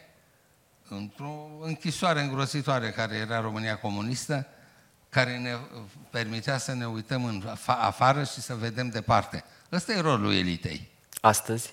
[0.88, 4.46] într-o închisoare îngrozitoare care era România comunistă,
[5.08, 5.56] care ne
[6.10, 9.44] permitea să ne uităm în afară și să vedem departe.
[9.72, 10.88] Ăsta e rolul elitei.
[11.20, 11.72] Astăzi?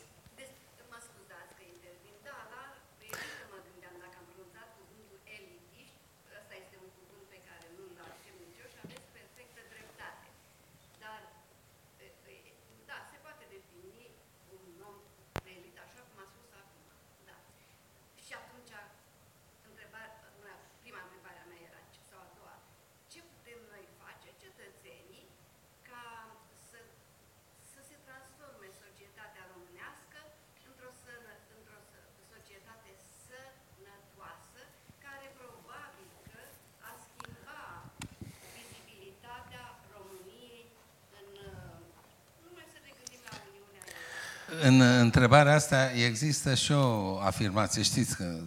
[44.84, 47.82] Întrebarea asta există și o afirmație.
[47.82, 48.40] Știți că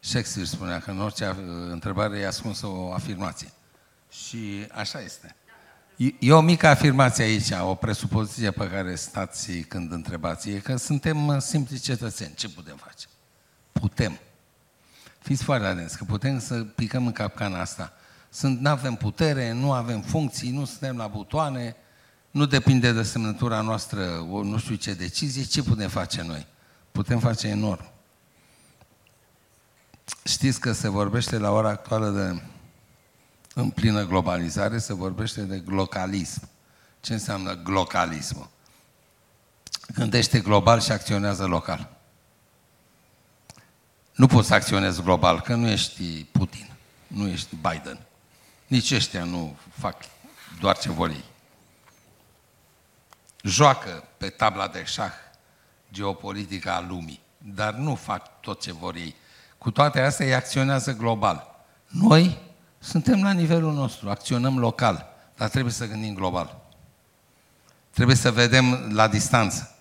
[0.00, 1.36] Shakespeare spunea că în orice
[1.70, 3.48] întrebare e ascunsă o afirmație.
[4.10, 5.34] Și așa este.
[6.18, 11.38] E o mică afirmație aici, o presupoziție pe care stați când întrebați, e că suntem
[11.38, 12.34] simpli cetățeni.
[12.34, 13.06] Ce putem face?
[13.72, 14.18] Putem.
[15.18, 17.92] Fiți foarte atenți, că putem să picăm în capcana asta.
[18.30, 21.76] Sunt, nu avem putere, nu avem funcții, nu suntem la butoane,
[22.30, 26.46] nu depinde de semnătura noastră, o, nu știu ce decizie, ce putem face noi?
[26.92, 27.90] Putem face enorm.
[30.24, 32.42] Știți că se vorbește la ora actuală de,
[33.54, 36.48] în plină globalizare, se vorbește de glocalism.
[37.00, 38.48] Ce înseamnă glocalismul?
[39.94, 41.98] Gândește global și acționează local.
[44.14, 46.70] Nu poți să acționezi global, că nu ești Putin,
[47.06, 47.98] nu ești Biden.
[48.66, 49.96] Nici ăștia nu fac
[50.60, 51.29] doar ce vor ei
[53.42, 55.12] joacă pe tabla de șah
[55.92, 59.14] geopolitica a lumii, dar nu fac tot ce vor ei.
[59.58, 61.64] Cu toate astea, ei acționează global.
[61.86, 62.38] Noi
[62.78, 65.06] suntem la nivelul nostru, acționăm local,
[65.36, 66.60] dar trebuie să gândim global.
[67.90, 69.74] Trebuie să vedem la distanță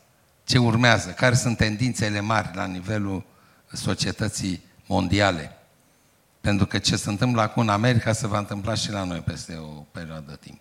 [0.43, 3.25] ce urmează, care sunt tendințele mari la nivelul
[3.71, 5.57] societății mondiale.
[6.41, 9.55] Pentru că ce se întâmplă acum în America se va întâmpla și la noi peste
[9.55, 10.59] o perioadă de timp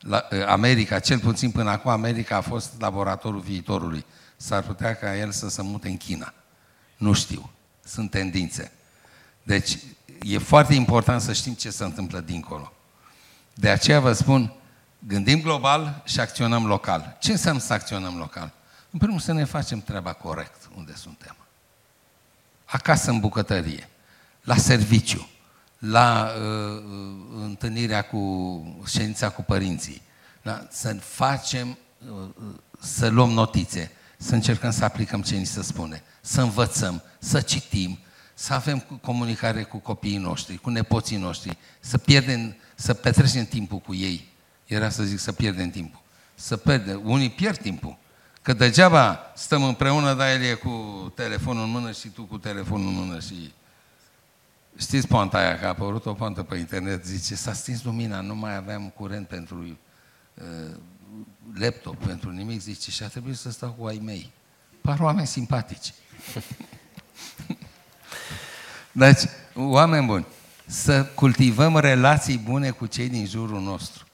[0.00, 4.04] la, America, cel puțin până acum, America a fost laboratorul viitorului.
[4.36, 6.34] S-ar putea ca el să se mute în China.
[6.96, 7.50] Nu știu.
[7.84, 8.72] Sunt tendințe.
[9.42, 9.78] Deci,
[10.22, 12.72] e foarte important să știm ce se întâmplă dincolo.
[13.54, 14.52] De aceea vă spun,
[15.06, 17.16] gândim global și acționăm local.
[17.20, 18.52] Ce înseamnă să acționăm local?
[18.90, 21.36] În primul rând să ne facem treaba corect unde suntem.
[22.64, 23.88] Acasă în bucătărie,
[24.42, 25.28] la serviciu,
[25.80, 30.02] la uh, uh, întâlnirea cu ședința cu părinții.
[30.42, 30.66] Da?
[30.70, 31.78] Să facem,
[32.08, 33.90] uh, uh, să luăm notițe.
[34.16, 37.98] să încercăm să aplicăm ce ni se spune, să învățăm, să citim,
[38.34, 43.94] să avem comunicare cu copiii noștri, cu nepoții noștri, să pierdem, să petrecem timpul cu
[43.94, 44.28] ei.
[44.66, 46.00] Era să zic să pierdem timpul.
[46.34, 47.00] Să pierdem.
[47.04, 47.96] Unii pierd timpul.
[48.42, 52.88] Că degeaba stăm împreună, dar el e cu telefonul în mână și tu cu telefonul
[52.88, 53.52] în mână și...
[54.76, 58.34] Știți poanta aia, că a apărut o poantă pe internet, zice, s-a stins lumina, nu
[58.34, 59.78] mai aveam curent pentru
[60.34, 60.76] uh,
[61.54, 64.32] laptop, pentru nimic, zice, și a trebuit să stau cu ai mei.
[64.80, 65.94] Par oameni simpatici.
[68.92, 69.20] deci,
[69.54, 70.26] oameni buni,
[70.66, 74.04] să cultivăm relații bune cu cei din jurul nostru.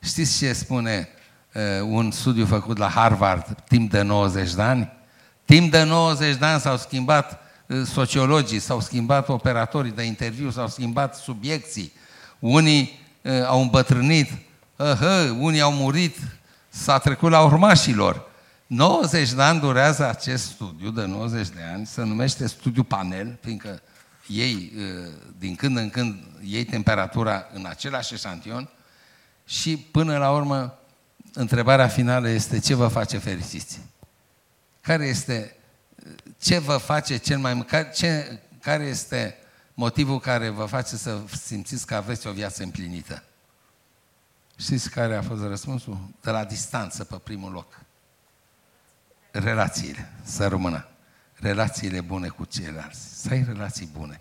[0.00, 1.08] Știți ce spune
[1.54, 4.92] uh, un studiu făcut la Harvard timp de 90 de ani?
[5.44, 7.41] Timp de 90 de ani s-au schimbat uh,
[7.84, 11.92] sociologii, s-au schimbat operatorii de interviu, s-au schimbat subiecții.
[12.38, 14.30] Unii uh, au îmbătrânit,
[14.76, 16.16] uh, uh, unii au murit,
[16.68, 18.30] s-a trecut la urmașilor.
[18.66, 23.82] 90 de ani durează acest studiu de 90 de ani, se numește studiu panel, fiindcă
[24.26, 24.72] ei,
[25.38, 28.68] din când în când, iei temperatura în același eșantion
[29.46, 30.78] și până la urmă,
[31.34, 33.80] întrebarea finală este ce vă face fericiți?
[34.80, 35.56] Care este,
[36.42, 39.36] ce vă face cel mai, ce, care este
[39.74, 43.22] motivul care vă face să simțiți că aveți o viață împlinită?
[44.56, 45.98] Știți care a fost răspunsul?
[46.20, 47.80] De la distanță, pe primul loc.
[49.30, 50.88] Relațiile, să rămână.
[51.34, 53.20] Relațiile bune cu ceilalți.
[53.20, 54.20] Să ai relații bune.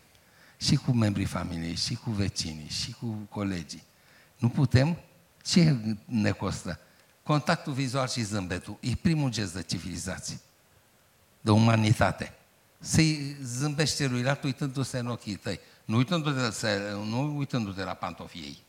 [0.58, 3.84] Și cu membrii familiei, și cu vecinii, și cu colegii.
[4.38, 4.98] Nu putem?
[5.44, 5.76] Ce
[6.06, 6.80] ne costă?
[7.24, 10.40] Contactul vizual și zâmbetul e primul gest de civilizație,
[11.42, 12.34] de umanitate.
[12.80, 18.64] Să-i zâmbește lui altul uitându-se în ochii tăi, nu uitându-te, nu uitându-te la pantofii ei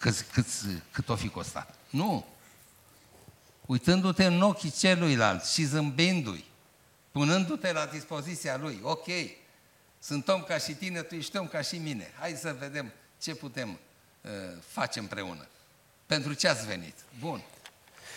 [0.00, 0.46] cât, cât,
[0.90, 1.74] cât o fi costat.
[1.90, 2.26] Nu.
[3.66, 6.44] Uitându-te în ochii celuilalt și zâmbindu-i,
[7.10, 8.80] punându-te la dispoziția lui.
[8.82, 9.06] Ok,
[9.98, 12.12] sunt om ca și tine, tu ești om ca și mine.
[12.18, 12.92] Hai să vedem
[13.22, 14.30] ce putem uh,
[14.66, 15.46] face împreună.
[16.06, 16.94] Pentru ce ați venit?
[17.18, 17.42] Bun.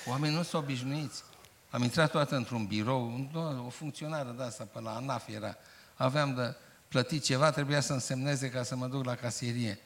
[0.06, 1.24] Oamenii nu sunt obișnuiți.
[1.74, 3.30] Am intrat toată într-un birou,
[3.66, 5.56] o funcționară de asta, pe la ANAF era.
[5.94, 6.56] Aveam de
[6.88, 9.80] plătit ceva, trebuia să însemneze ca să mă duc la casierie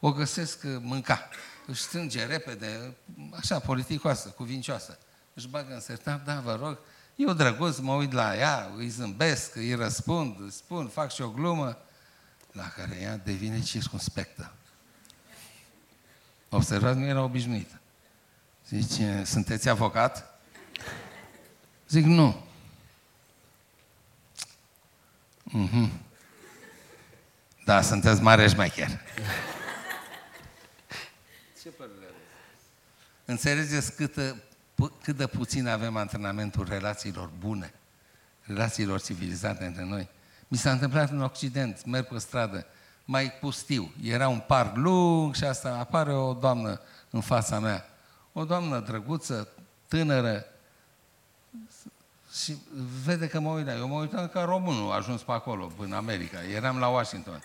[0.00, 1.28] o găsesc uh, mânca.
[1.66, 2.94] Își strânge repede,
[3.36, 4.98] așa, politicoasă, cuvincioasă.
[5.34, 6.78] Își bagă în sertar, da, vă rog,
[7.16, 11.30] eu drăguț mă uit la ea, îi zâmbesc, îi răspund, îi spun, fac și o
[11.30, 11.78] glumă,
[12.52, 14.52] la care ea devine circunspectă.
[16.48, 17.80] Observați, nu era obișnuită.
[18.68, 20.40] Zice, sunteți avocat?
[21.88, 22.36] Zic, nu.
[25.54, 25.88] Mm-hmm.
[27.64, 29.00] Da, sunteți mare șmecher.
[31.62, 31.94] Ce părere
[33.24, 34.36] Înțelegeți cât,
[35.02, 37.74] cât de puțin avem antrenamentul relațiilor bune,
[38.42, 40.08] relațiilor civilizate între noi.
[40.48, 42.66] Mi s-a întâmplat în Occident, merg pe stradă,
[43.04, 43.92] mai pustiu.
[44.02, 47.84] Era un parc lung și asta apare o doamnă în fața mea.
[48.32, 49.48] O doamnă drăguță,
[49.88, 50.44] tânără,
[52.42, 52.56] și
[53.04, 56.42] vede că mă uit Eu mă uitam ca românul, a ajuns pe acolo, în America.
[56.42, 57.42] Eram la Washington.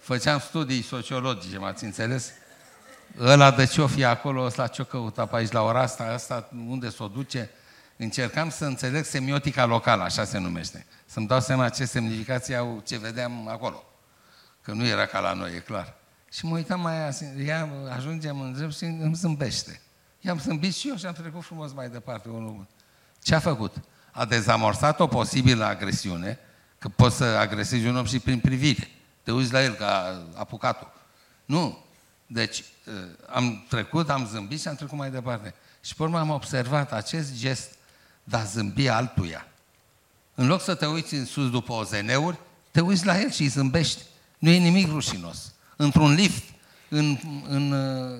[0.00, 2.32] Făceam studii sociologice, m-ați înțeles?
[3.18, 6.88] ăla de ce-o fi acolo, ăsta ce-o căuta pe aici la ora asta, asta unde
[6.88, 7.50] s-o duce,
[7.96, 10.86] încercam să înțeleg semiotica locală, așa se numește.
[11.06, 13.84] Să-mi dau seama ce semnificație au ce vedeam acolo.
[14.62, 15.94] Că nu era ca la noi, e clar.
[16.32, 19.80] Și mă uitam mai ea ajungem în drept și îmi zâmbește.
[20.20, 22.28] I-am zâmbit și eu și am trecut frumos mai departe.
[22.28, 22.66] Unul.
[23.22, 23.76] Ce a făcut?
[24.10, 26.38] A dezamorsat o posibilă agresiune,
[26.78, 28.88] că poți să agresezi un om și prin privire.
[29.22, 30.92] Te uiți la el ca apucatul.
[31.44, 31.84] Nu,
[32.26, 32.92] deci, ă,
[33.34, 35.54] am trecut, am zâmbit și am trecut mai departe.
[35.80, 37.70] Și pe urmă am observat acest gest
[38.24, 39.46] de a zâmbi altuia.
[40.34, 42.38] În loc să te uiți în sus după OZN-uri,
[42.70, 44.02] te uiți la el și îi zâmbești.
[44.38, 45.52] Nu e nimic rușinos.
[45.76, 46.44] Într-un lift,
[46.88, 47.18] în,
[47.48, 48.18] în, ă,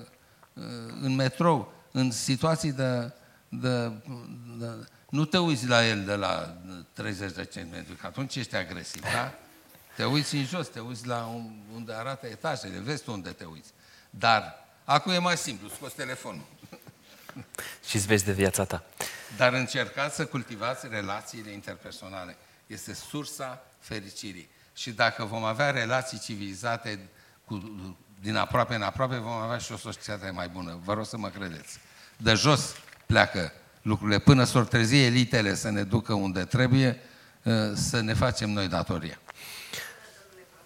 [1.01, 3.13] în metrou, în situații de,
[3.51, 3.93] de,
[4.59, 4.67] de...
[5.09, 6.57] Nu te uiți la el de la
[6.93, 9.35] 30 de centimetri, că atunci ești agresiv, da?
[9.97, 11.43] Te uiți în jos, te uiți la
[11.75, 13.71] unde arată etajele, vezi tu unde te uiți.
[14.11, 14.55] Dar
[14.85, 16.45] acum e mai simplu, scoți telefonul.
[17.89, 18.85] Și îți vezi de viața ta.
[19.37, 22.37] Dar încercați să cultivați relațiile interpersonale.
[22.67, 24.49] Este sursa fericirii.
[24.75, 27.09] Și dacă vom avea relații civilizate
[27.45, 27.87] cu,
[28.21, 30.79] din aproape în aproape, vom avea și o societate mai bună.
[30.85, 31.79] Vă rog să mă credeți.
[32.17, 32.75] De jos
[33.11, 34.19] pleacă lucrurile.
[34.19, 37.01] Până s-or trezi elitele să ne ducă unde trebuie,
[37.47, 39.19] ă, să ne facem noi datoria.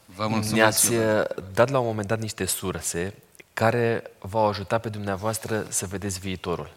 [0.04, 0.54] Vă mulțumesc.
[0.54, 3.14] Ne-ați ă, dat la un moment dat niște surse
[3.54, 6.72] care v-au ajutat pe dumneavoastră să vedeți viitorul.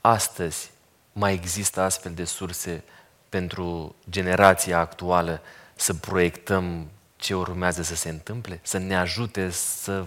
[0.00, 0.70] Astăzi,
[1.12, 2.82] mai există astfel de surse
[3.28, 5.40] pentru generația actuală
[5.74, 8.60] să proiectăm ce urmează să se întâmple?
[8.62, 10.04] Să ne ajute să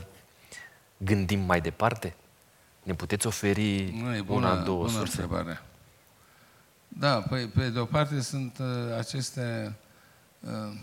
[0.97, 2.13] gândim mai departe?
[2.89, 5.21] Ne puteți oferi nu, e bună, una, două bună surse?
[5.21, 5.61] Întrebare.
[6.87, 9.75] Da, păi, pe de o parte sunt uh, aceste...
[10.39, 10.73] Uh,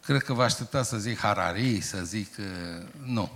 [0.00, 2.36] cred că vă aștepta să zic Harari, să zic...
[2.38, 3.30] Uh, nu.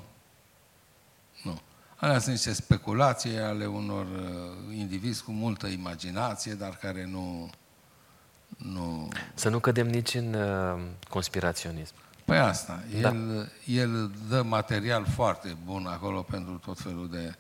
[1.43, 1.61] Nu.
[1.97, 7.51] Alea sunt niște speculații ale unor uh, indivizi cu multă imaginație, dar care nu...
[8.57, 9.09] nu...
[9.35, 11.95] Să nu cădem nici în uh, conspiraționism.
[12.29, 12.83] Păi asta.
[13.01, 13.09] Da.
[13.09, 17.35] El, el dă material foarte bun acolo pentru tot felul de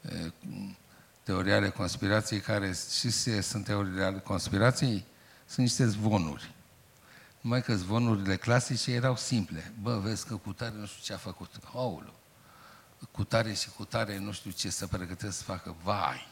[0.00, 0.32] uh,
[1.22, 5.04] teorii ale conspirației, care și se sunt teorii ale conspirației,
[5.46, 6.54] sunt niște zvonuri.
[7.40, 9.72] Numai că zvonurile clasice erau simple.
[9.82, 11.50] Bă, vezi că cu tare nu știu ce a făcut.
[11.74, 12.14] Aulu.
[13.10, 15.74] Cu tare și cu tare nu știu ce să pregătesc să facă.
[15.82, 16.26] Vai!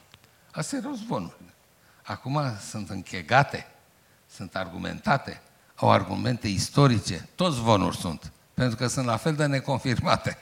[0.52, 1.54] Astea erau zvonurile.
[2.02, 3.66] Acum sunt închegate,
[4.30, 5.42] sunt argumentate,
[5.82, 10.36] au argumente istorice, toți zvonuri sunt, pentru că sunt la fel de neconfirmate,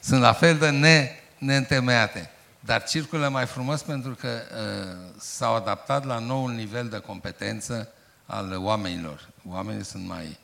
[0.00, 2.30] sunt la fel de ne, neîntemeiate,
[2.60, 7.88] dar circulă mai frumos pentru că uh, s-au adaptat la noul nivel de competență
[8.26, 9.28] al oamenilor.
[9.48, 10.38] Oamenii sunt mai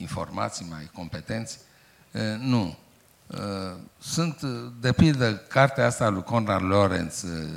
[0.00, 1.58] informați, mai competenți.
[2.12, 2.76] Uh, nu.
[3.26, 4.40] Uh, sunt,
[4.80, 7.48] de pildă, cartea asta lui Conrad Lorenz, uh,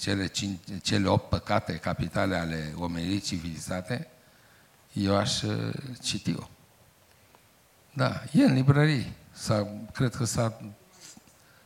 [0.00, 4.08] cele, cinci, cele opt păcate capitale ale omenirii civilizate,
[4.98, 6.48] eu aș uh, citi-o.
[7.92, 9.12] Da, e în librării.
[9.32, 10.60] S-a, cred că s-a,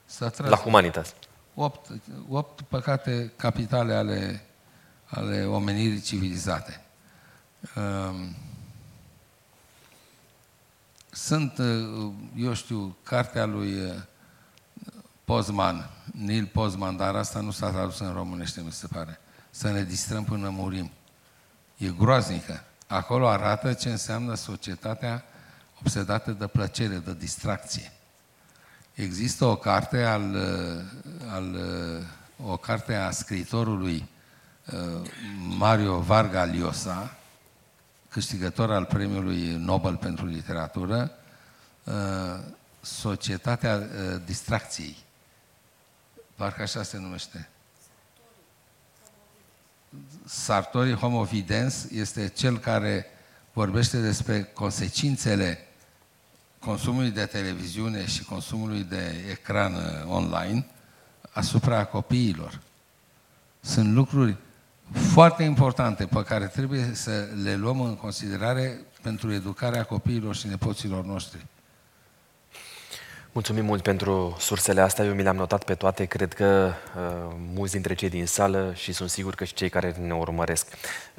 [0.04, 0.50] s-a tras.
[0.50, 1.14] La Humanitas.
[1.54, 1.90] Opt,
[2.28, 4.44] opt păcate capitale ale,
[5.04, 6.80] ale omenirii civilizate.
[7.76, 8.36] Um,
[11.10, 13.94] sunt, uh, eu știu, cartea lui uh,
[15.24, 19.20] Pozman, Neil Pozman, dar asta nu s-a tradus în românește, mi se pare.
[19.50, 20.90] Să ne distrăm până murim.
[21.76, 22.64] E groaznică.
[22.93, 25.24] Acolo arată ce înseamnă societatea
[25.81, 27.93] obsedată de plăcere, de distracție.
[28.94, 30.36] Există o carte al,
[31.28, 31.56] al
[32.44, 34.09] o carte a scriitorului
[34.73, 35.10] uh,
[35.59, 37.16] Mario Varga Llosa,
[38.09, 41.10] câștigător al premiului Nobel pentru literatură,
[41.85, 41.94] uh,
[42.81, 44.97] Societatea uh, distracției.
[46.35, 47.48] Parcă așa se numește.
[50.24, 53.06] Sartori Homo Videns este cel care
[53.52, 55.59] vorbește despre consecințele
[56.59, 60.66] consumului de televiziune și consumului de ecran uh, online
[61.32, 62.60] asupra copiilor.
[63.60, 64.36] Sunt lucruri
[64.93, 71.05] foarte importante pe care trebuie să le luăm în considerare pentru educarea copiilor și nepoților
[71.05, 71.47] noștri.
[73.34, 77.72] Mulțumim mult pentru sursele astea, eu mi le-am notat pe toate, cred că uh, mulți
[77.72, 80.66] dintre cei din sală și sunt sigur că și cei care ne urmăresc.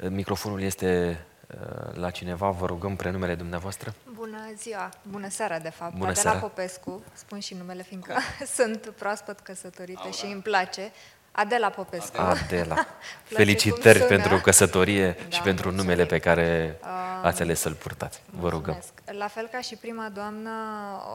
[0.00, 3.94] Uh, microfonul este uh, la cineva, vă rugăm prenumele dumneavoastră.
[4.12, 6.38] Bună ziua, bună seara de fapt, bună Adela seara.
[6.38, 8.14] Popescu, spun și numele fiindcă
[8.56, 10.12] sunt proaspăt căsătorită Aura.
[10.12, 10.92] și îmi place.
[11.36, 12.20] Adela Popescu.
[12.20, 12.86] Adela.
[13.38, 15.76] Felicitări pentru căsătorie da, și pentru mulțumim.
[15.76, 16.78] numele pe care
[17.22, 18.22] ați ales să-l purtați.
[18.30, 18.82] Vă rugăm.
[19.04, 20.50] La fel ca și prima doamnă,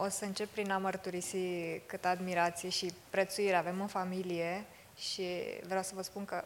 [0.04, 1.36] o să încep prin a mărturisi
[1.86, 4.64] cât admirație și prețuire avem în familie
[4.98, 5.22] și
[5.66, 6.44] vreau să vă spun că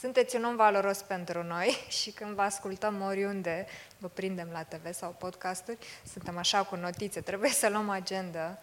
[0.00, 3.66] sunteți un om valoros pentru noi și când vă ascultăm oriunde,
[3.98, 5.78] vă prindem la TV sau podcasturi,
[6.12, 8.58] suntem așa cu notițe, trebuie să luăm agenda.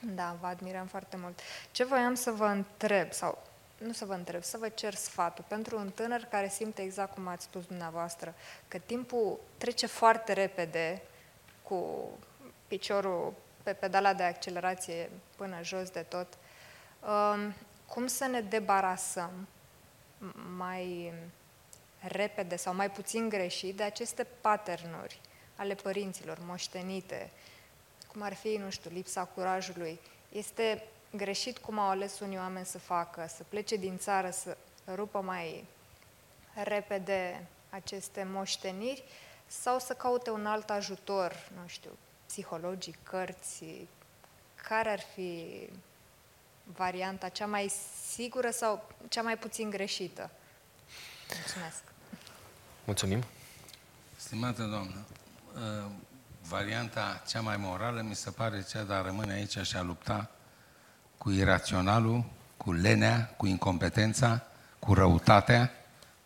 [0.00, 1.40] Da, vă admirăm foarte mult.
[1.70, 3.50] Ce voiam să vă întreb, sau
[3.82, 7.26] nu să vă întreb, să vă cer sfatul pentru un tânăr care simte exact cum
[7.26, 8.34] ați spus dumneavoastră,
[8.68, 11.02] că timpul trece foarte repede
[11.62, 12.08] cu
[12.66, 16.26] piciorul pe pedala de accelerație până jos de tot.
[17.00, 17.54] Um,
[17.86, 19.48] cum să ne debarasăm
[20.56, 21.12] mai
[21.98, 25.20] repede sau mai puțin greșit de aceste patternuri
[25.56, 27.30] ale părinților moștenite,
[28.12, 30.00] cum ar fi, nu știu, lipsa curajului.
[30.28, 30.84] Este
[31.16, 34.56] greșit cum au ales unii oameni să facă, să plece din țară, să
[34.94, 35.64] rupă mai
[36.54, 39.04] repede aceste moșteniri
[39.46, 41.90] sau să caute un alt ajutor, nu știu,
[42.26, 43.64] psihologic, cărți,
[44.68, 45.68] care ar fi
[46.64, 47.72] varianta cea mai
[48.10, 50.30] sigură sau cea mai puțin greșită?
[51.36, 51.82] Mulțumesc!
[52.84, 53.24] Mulțumim!
[54.16, 55.04] Stimată doamnă,
[55.54, 55.90] uh,
[56.48, 60.30] varianta cea mai morală mi se pare cea de a rămâne aici și a lupta
[61.22, 62.24] cu iraționalul,
[62.56, 64.42] cu lenea, cu incompetența,
[64.78, 65.70] cu răutatea,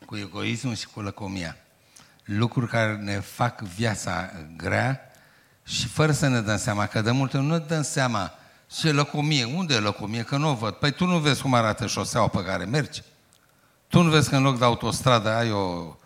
[0.07, 1.57] cu egoismul și cu lăcomia.
[2.25, 5.01] Lucruri care ne fac viața grea
[5.63, 8.33] și fără să ne dăm seama, că de multe ori nu ne dăm seama
[8.67, 9.45] Ce lăcomie?
[9.45, 10.23] Unde e lăcomie?
[10.23, 10.75] Că nu o văd.
[10.75, 13.03] Păi tu nu vezi cum arată șoseaua pe care mergi?
[13.89, 15.97] Tu nu vezi că în loc de autostradă ai o,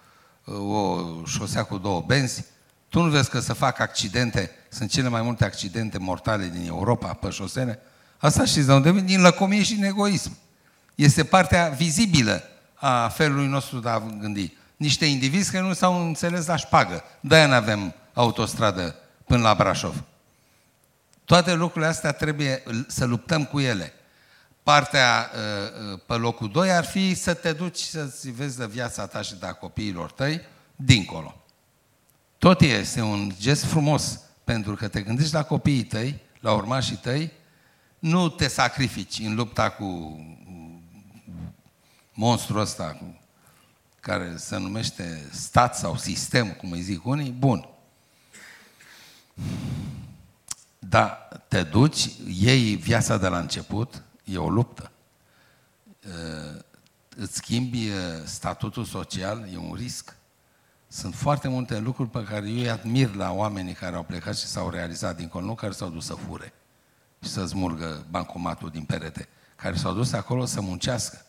[0.53, 2.45] o șosea cu două benzi?
[2.89, 7.13] Tu nu vezi că se fac accidente, sunt cele mai multe accidente mortale din Europa
[7.13, 7.83] pe șosele?
[8.21, 9.07] Asta știți de unde vine?
[9.07, 10.37] Din lăcomie și din egoism.
[10.95, 12.43] Este partea vizibilă
[12.75, 14.53] a felului nostru de a gândi.
[14.77, 17.05] Niște indivizi care nu s-au înțeles la șpagă.
[17.21, 18.95] De-aia nu avem autostradă
[19.25, 20.05] până la Brașov.
[21.25, 23.93] Toate lucrurile astea trebuie să luptăm cu ele.
[24.63, 29.07] Partea uh, uh, pe locul 2 ar fi să te duci să-ți vezi de viața
[29.07, 30.41] ta și de a copiilor tăi
[30.77, 31.45] dincolo.
[32.39, 37.33] Tot este un gest frumos, pentru că te gândești la copiii tăi, la urmașii tăi,
[38.01, 40.21] nu te sacrifici în lupta cu
[42.13, 43.01] monstrul ăsta
[44.01, 47.69] care se numește stat sau sistem, cum îi zic unii, bun.
[50.79, 54.91] Dar te duci, iei viața de la început, e o luptă.
[57.17, 57.91] Îți schimbi
[58.25, 60.17] statutul social, e un risc.
[60.89, 64.47] Sunt foarte multe lucruri pe care eu îi admir la oamenii care au plecat și
[64.47, 66.53] s-au realizat dincolo, nu care s-au dus să fure
[67.23, 71.25] și să smurgă bancomatul din perete, care s-au dus acolo să muncească.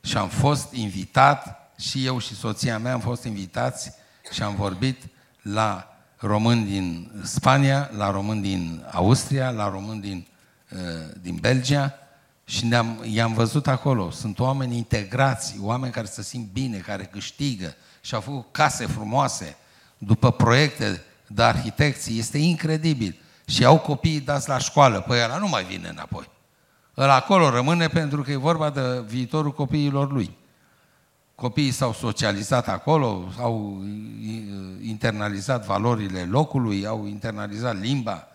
[0.00, 3.92] Și am fost invitat, și eu și soția mea am fost invitați
[4.30, 5.02] și am vorbit
[5.42, 10.26] la români din Spania, la români din Austria, la români din,
[10.70, 10.78] uh,
[11.20, 11.94] din Belgia
[12.44, 14.10] și ne-am, i-am văzut acolo.
[14.10, 19.56] Sunt oameni integrați, oameni care se simt bine, care câștigă și au făcut case frumoase
[19.98, 22.18] după proiecte de arhitecții.
[22.18, 23.16] Este incredibil.
[23.46, 25.00] Și au copiii dați la școală.
[25.00, 26.30] Păi ăla nu mai vine înapoi.
[26.96, 30.36] Ăla acolo rămâne pentru că e vorba de viitorul copiilor lui.
[31.34, 33.82] Copiii s-au socializat acolo, au
[34.80, 38.26] internalizat valorile locului, au internalizat limba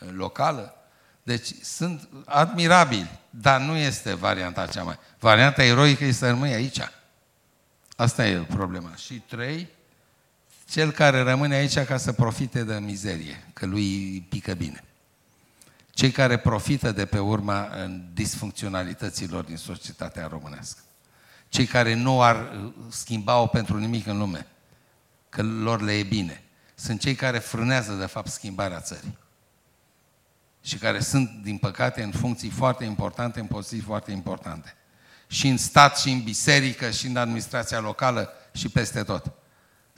[0.00, 0.74] uh, locală.
[1.22, 4.98] Deci sunt admirabili, dar nu este varianta cea mai...
[5.18, 6.80] Varianta eroică este să rămâi aici.
[7.96, 8.94] Asta e problema.
[8.94, 9.68] Și trei,
[10.70, 14.84] cel care rămâne aici ca să profite de mizerie, că lui pică bine.
[15.90, 17.68] Cei care profită de pe urma
[18.14, 20.80] disfuncționalităților din societatea românească
[21.50, 24.46] cei care nu ar uh, schimba-o pentru nimic în lume,
[25.28, 26.42] că lor le e bine.
[26.74, 29.18] Sunt cei care frânează, de fapt, schimbarea țării.
[30.62, 34.74] Și care sunt, din păcate, în funcții foarte importante, în poziții foarte importante.
[35.26, 39.32] Și în stat, și în biserică, și în administrația locală, și peste tot.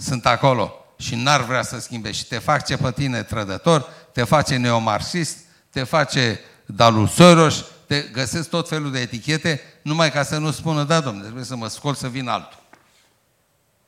[0.03, 2.11] Sunt acolo și n-ar vrea să schimbe.
[2.11, 3.81] Și te face pe tine trădător,
[4.13, 5.39] te face neomarxist,
[5.71, 10.85] te face Dalul Soros, te găsesc tot felul de etichete, numai ca să nu spună,
[10.85, 12.61] da, domnule, trebuie să mă scol să vin altul.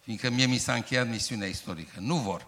[0.01, 1.95] Fiindcă mie mi s-a încheiat misiunea istorică.
[1.99, 2.47] Nu vor.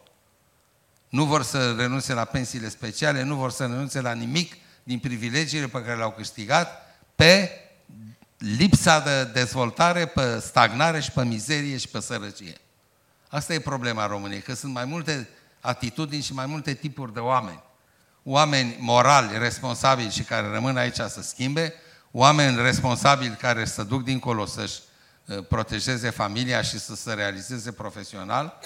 [1.08, 5.66] Nu vor să renunțe la pensiile speciale, nu vor să renunțe la nimic din privilegiile
[5.66, 7.50] pe care le-au câștigat pe
[8.38, 12.56] lipsa de dezvoltare, pe stagnare și pe mizerie și pe sărăcie.
[13.36, 15.28] Asta e problema României, că sunt mai multe
[15.60, 17.62] atitudini și mai multe tipuri de oameni
[18.28, 21.74] oameni morali, responsabili și care rămân aici să schimbe,
[22.10, 24.80] oameni responsabili care să duc dincolo să-și
[25.26, 28.58] uh, protejeze familia și să se realizeze profesional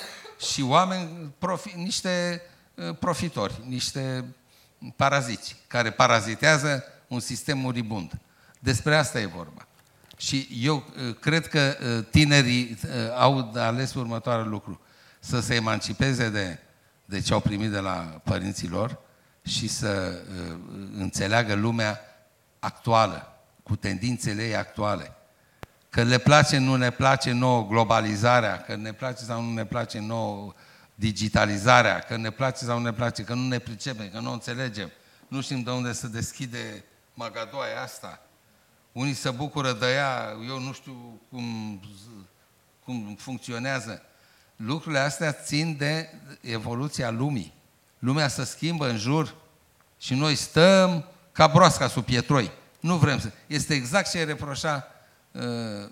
[0.52, 2.42] și oameni, profi, niște
[2.74, 4.24] uh, profitori, niște
[4.97, 8.12] paraziți, care parazitează un sistem muribund.
[8.59, 9.66] Despre asta e vorba.
[10.20, 11.76] Și eu uh, cred că
[12.10, 12.78] tinerii
[13.16, 14.80] au ales următoarele lucru.
[15.20, 16.59] Să se emancipeze de,
[17.05, 18.98] de ce au primit de la părinții lor,
[19.42, 20.56] și să uh,
[20.97, 22.01] înțeleagă lumea
[22.59, 25.12] actuală, cu tendințele ei actuale.
[25.88, 29.98] Că le place, nu ne place nouă globalizarea, că ne place sau nu ne place
[29.98, 30.55] nouă
[30.94, 34.90] digitalizarea, că ne place sau nu ne place, că nu ne pricepem, că nu înțelegem,
[35.28, 36.84] nu știm de unde să deschide
[37.14, 38.22] magadoaia asta.
[38.92, 41.80] Unii se bucură de ea, eu nu știu cum,
[42.84, 44.02] cum funcționează.
[44.56, 46.08] Lucrurile astea țin de
[46.40, 47.52] evoluția lumii.
[47.98, 49.34] Lumea se schimbă în jur
[49.98, 52.50] și noi stăm ca broasca sub pietroi.
[52.80, 53.30] Nu vrem să...
[53.46, 54.86] Este exact ce reproșa
[55.32, 55.42] uh,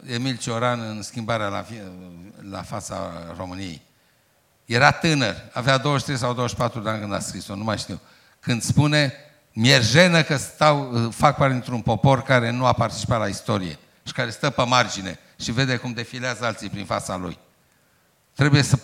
[0.07, 1.65] Emil Cioran în schimbarea la,
[2.51, 3.83] la fața României.
[4.65, 8.01] Era tânăr, avea 23 sau 24 de ani când a scris-o, nu mai știu.
[8.41, 9.13] Când spune,
[9.61, 13.79] mi-e jenă că stau, uh, fac parte dintr-un popor care nu a participat la istorie
[14.03, 17.39] și care stă pe margine și vede cum defilează alții prin fața lui.
[18.35, 18.79] Trebuie să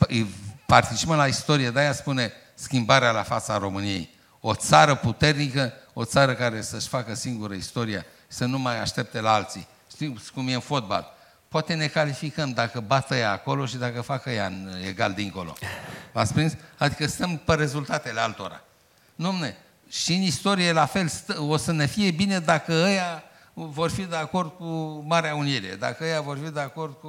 [0.66, 4.10] participăm la istorie, de-aia spune, schimbarea la fața României.
[4.40, 9.32] O țară puternică, o țară care să-și facă singură istoria, să nu mai aștepte la
[9.32, 9.66] alții.
[9.90, 11.14] Știți cum e în fotbal.
[11.48, 15.55] Poate ne calificăm dacă bată ea acolo și dacă facă ea în egal dincolo.
[16.12, 16.52] V-ați prins?
[16.78, 18.60] Adică stăm pe rezultatele altora.
[19.14, 19.32] Nu,
[20.02, 23.22] și în istorie la fel o să ne fie bine dacă ăia
[23.52, 24.64] vor fi de acord cu
[25.06, 27.08] Marea Unire, dacă ăia vor fi de acord cu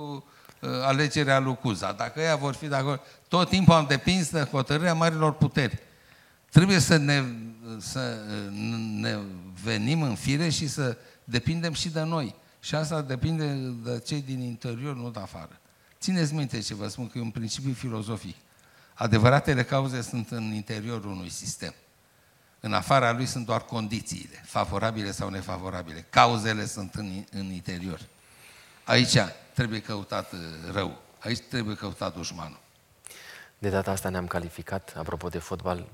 [0.61, 3.01] uh, alegerea lui Cuza, dacă ăia vor fi de acord...
[3.27, 5.79] Tot timpul am depins de hotărârea marilor puteri.
[6.49, 7.23] Trebuie să ne,
[7.79, 8.17] să
[8.99, 9.17] ne
[9.63, 12.35] venim în fire și să depindem și de noi.
[12.59, 13.45] Și asta depinde
[13.83, 15.59] de cei din interior, nu de afară.
[15.99, 18.35] Țineți minte ce vă spun, că e un principiu filozofic.
[18.93, 21.73] Adevăratele cauze sunt în interiorul unui sistem.
[22.65, 26.05] În afara lui sunt doar condițiile, favorabile sau nefavorabile.
[26.09, 27.99] Cauzele sunt în, în interior.
[28.83, 29.17] Aici
[29.53, 30.39] trebuie căutat uh,
[30.73, 30.97] rău.
[31.19, 32.59] Aici trebuie căutat dușmanul.
[33.57, 35.87] De data asta ne-am calificat, apropo de fotbal.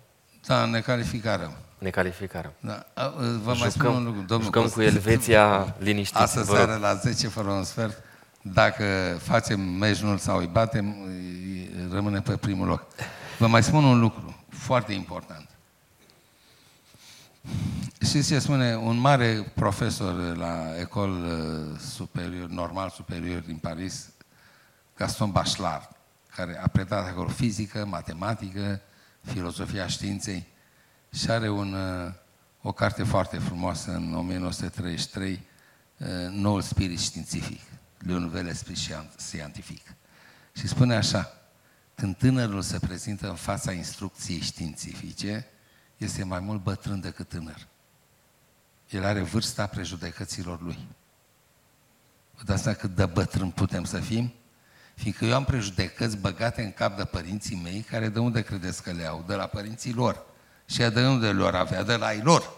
[0.45, 1.57] Da, ne calificare.
[1.77, 2.53] Ne calificare.
[2.59, 2.85] Da.
[3.17, 4.21] Vă jucăm, mai spun un lucru.
[4.21, 6.17] Domnul jucăm cu Elveția liniștit.
[6.17, 8.03] Astăzi seara la 10 fără un sfert,
[8.41, 10.95] dacă facem mejnul sau îi batem,
[11.91, 12.85] rămâne pe primul loc.
[13.37, 15.50] Vă mai spun un lucru foarte important.
[18.01, 24.09] Știți ce spune un mare profesor la Ecol uh, Superior, Normal Superior din Paris,
[24.97, 25.89] Gaston Bachelard,
[26.35, 28.81] care a predat acolo fizică, matematică,
[29.21, 30.47] filozofia științei
[31.13, 32.13] și are un, uh,
[32.61, 35.41] o carte foarte frumoasă în 1933,
[35.97, 37.61] uh, Noul spirit științific,
[37.97, 38.77] Le Nouvel Esprit
[39.17, 39.81] Scientific.
[40.53, 41.33] Și spune așa,
[41.95, 45.47] când tânărul se prezintă în fața instrucției științifice,
[46.03, 47.67] este mai mult bătrân decât tânăr.
[48.89, 50.87] El are vârsta prejudecăților lui.
[52.35, 54.33] Vă dați seama cât de bătrân putem să fim?
[54.95, 58.91] Fiindcă eu am prejudecăți băgate în cap de părinții mei, care de unde credeți că
[58.91, 59.23] le au?
[59.27, 60.25] De la părinții lor.
[60.65, 61.83] Și de unde le-or avea?
[61.83, 62.53] De la ei lor.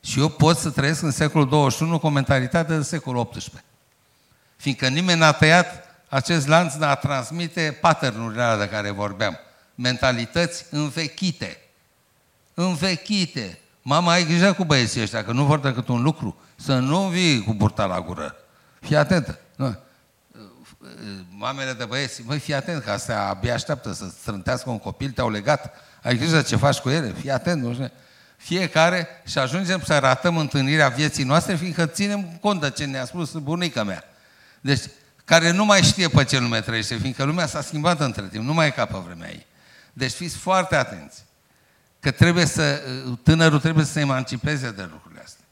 [0.00, 3.64] Și eu pot să trăiesc în secolul 21 cu o mentalitate de secolul 18.
[4.56, 9.38] Fiindcă nimeni n-a tăiat acest lanț de a transmite paternurile de care vorbeam.
[9.74, 11.59] Mentalități învechite
[12.60, 13.58] învechite.
[13.82, 16.40] Mama, ai grijă cu băieții ăștia, că nu vor decât un lucru.
[16.56, 18.36] Să nu vii cu burta la gură.
[18.80, 19.38] Fii atentă.
[19.56, 19.78] Nu.
[21.28, 25.30] Mamele de băieți, măi, fii atent, că astea abia așteaptă să strântească un copil, te-au
[25.30, 25.74] legat.
[26.02, 27.62] Ai grijă ce faci cu ele, fii atent.
[27.62, 27.90] Nu știu.
[28.36, 33.32] Fiecare și ajungem să ratăm întâlnirea vieții noastre, fiindcă ținem cont de ce ne-a spus
[33.32, 34.04] bunica mea.
[34.60, 34.82] Deci,
[35.24, 38.54] care nu mai știe pe ce lume trăiește, fiindcă lumea s-a schimbat între timp, nu
[38.54, 39.46] mai e ca pe vremea ei.
[39.92, 41.22] Deci fiți foarte atenți
[42.00, 42.82] că trebuie să,
[43.22, 45.44] tânărul trebuie să se emancipeze de lucrurile astea.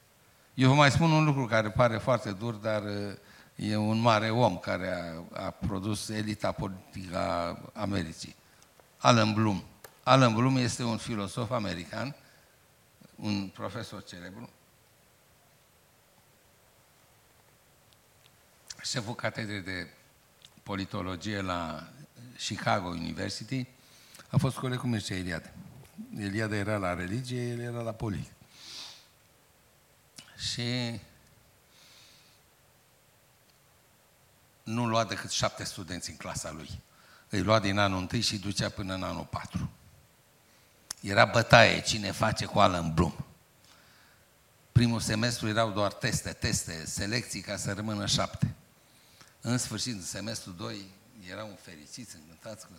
[0.54, 2.82] Eu vă mai spun un lucru care pare foarte dur, dar
[3.54, 4.92] e un mare om care
[5.32, 8.36] a, a produs elita politică a Americii.
[8.98, 9.64] Alan Bloom.
[10.02, 12.14] Alan Bloom este un filosof american,
[13.16, 14.50] un profesor celebru,
[18.82, 19.86] șeful catedrei de
[20.62, 21.88] politologie la
[22.38, 23.66] Chicago University,
[24.30, 25.52] a fost coleg cu Mircea Eliade.
[26.16, 28.32] Eliade era la religie, el era la politic.
[30.36, 31.00] Și
[34.62, 36.80] nu lua decât șapte studenți în clasa lui.
[37.28, 39.70] Îi lua din anul întâi și ducea până în anul patru.
[41.00, 43.12] Era bătaie cine face cu în Bloom.
[44.72, 48.54] Primul semestru erau doar teste, teste, selecții ca să rămână șapte.
[49.40, 50.84] În sfârșit, în semestrul 2,
[51.30, 52.72] erau fericiți, încântați că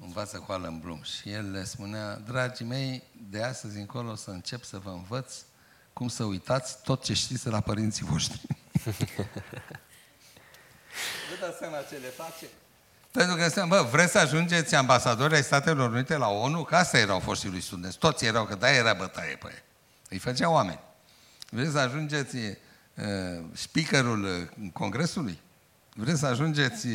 [0.00, 1.02] învață cu Alan Bloom.
[1.02, 5.34] Și el le spunea, dragii mei, de astăzi încolo o să încep să vă învăț
[5.92, 8.40] cum să uitați tot ce știți de la părinții voștri.
[11.30, 12.46] Vă dați seama ce le face?
[13.10, 16.64] Pentru că spuneam, bă, vreți să ajungeți ambasadori ai Statelor Unite la ONU?
[16.64, 17.98] Că asta erau foștii lui studenți.
[17.98, 19.62] Toți erau, că da, era bătaie pe ei.
[20.08, 20.80] Îi făceau oameni.
[21.50, 25.40] Vreți să ajungeți uh, speakerul uh, Congresului?
[25.94, 26.86] Vreți să ajungeți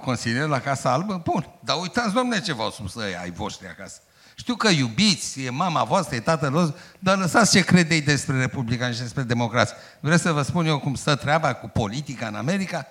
[0.00, 1.20] consilier la Casa Albă?
[1.24, 1.48] Bun.
[1.60, 4.00] Dar uitați, domne, ce v-au spus ei ai voștri acasă.
[4.34, 8.90] Știu că iubiți, e mama voastră, e tatăl vostru, dar lăsați ce credeți despre Republica
[8.90, 9.76] și despre democrație.
[10.00, 12.86] Vreți să vă spun eu cum stă treaba cu politica în America?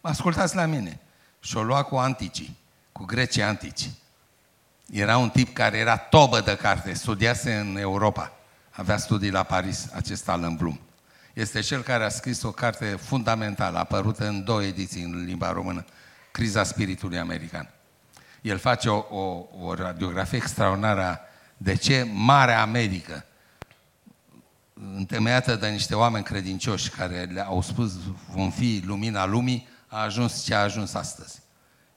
[0.00, 1.00] Ascultați la mine.
[1.40, 2.56] Și o lua cu anticii,
[2.92, 3.90] cu grecii antici.
[4.92, 8.32] Era un tip care era tobă de carte, studiase în Europa.
[8.70, 10.78] Avea studii la Paris, acest Alan Bloom.
[11.32, 15.84] Este cel care a scris o carte fundamentală, apărută în două ediții în limba română,
[16.38, 17.68] criza spiritului american.
[18.40, 21.20] El face o, o, o radiografie extraordinară
[21.56, 23.24] de ce Marea Americă,
[24.96, 27.92] întemeiată de niște oameni credincioși care le-au spus
[28.30, 31.40] vom fi lumina lumii, a ajuns ce a ajuns astăzi.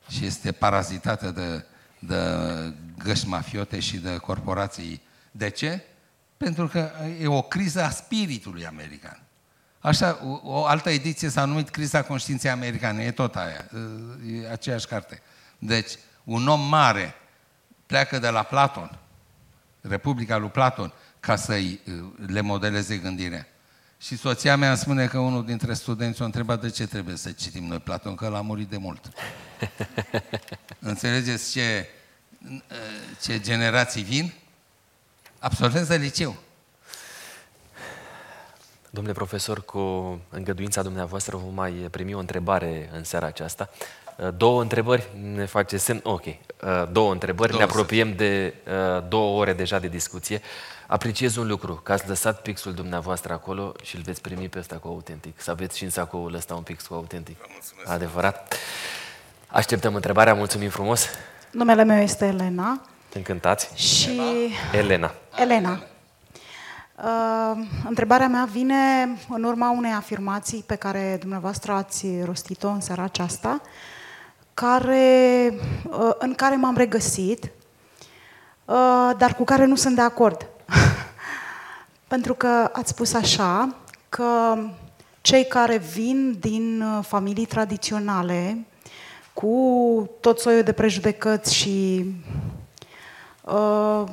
[0.09, 1.65] Și este parazitată de,
[1.99, 2.17] de
[3.03, 5.01] găși mafiote și de corporații.
[5.31, 5.83] De ce?
[6.37, 9.21] Pentru că e o criză a spiritului american.
[9.81, 13.69] Așa, o, o altă ediție s-a numit Criza Conștiinței Americane, e tot aia,
[14.31, 15.21] e aceeași carte.
[15.57, 15.91] Deci,
[16.23, 17.15] un om mare
[17.85, 18.99] pleacă de la Platon,
[19.81, 21.59] Republica lui Platon, ca să
[22.25, 23.47] le modeleze gândirea.
[23.97, 27.31] Și soția mea îmi spune că unul dintre studenți o întreba de ce trebuie să
[27.31, 29.09] citim noi Platon, că l a murit de mult.
[30.79, 31.89] Înțelegeți ce,
[33.21, 34.33] ce generații vin?
[35.39, 36.35] Absolvenți de liceu.
[38.93, 39.79] Domnule profesor, cu
[40.29, 43.69] îngăduința dumneavoastră vom mai primi o întrebare în seara aceasta.
[44.37, 45.99] Două întrebări ne face semn...
[46.03, 46.23] Ok,
[46.91, 48.53] două întrebări, două ne apropiem de
[49.07, 50.41] două ore deja de discuție.
[50.87, 54.75] Apreciez un lucru, că ați lăsat pixul dumneavoastră acolo și îl veți primi pe ăsta
[54.75, 55.41] cu autentic.
[55.41, 57.37] Să aveți și în sacoul ăsta un pix cu autentic.
[57.85, 58.55] Adevărat?
[59.47, 61.07] Așteptăm întrebarea, mulțumim frumos.
[61.51, 62.81] Numele meu este Elena.
[63.13, 63.81] Încântați.
[63.81, 64.21] Și...
[64.73, 65.13] Elena.
[65.39, 65.83] Elena.
[67.03, 68.75] Uh, întrebarea mea vine
[69.29, 73.61] în urma unei afirmații pe care dumneavoastră ați rostit-o în seara aceasta,
[74.53, 75.53] care,
[75.89, 77.43] uh, în care m-am regăsit,
[78.65, 80.47] uh, dar cu care nu sunt de acord.
[82.07, 83.75] Pentru că ați spus așa,
[84.09, 84.57] că
[85.21, 88.65] cei care vin din uh, familii tradiționale,
[89.33, 92.05] cu tot soiul de prejudecăți și
[93.41, 94.03] uh,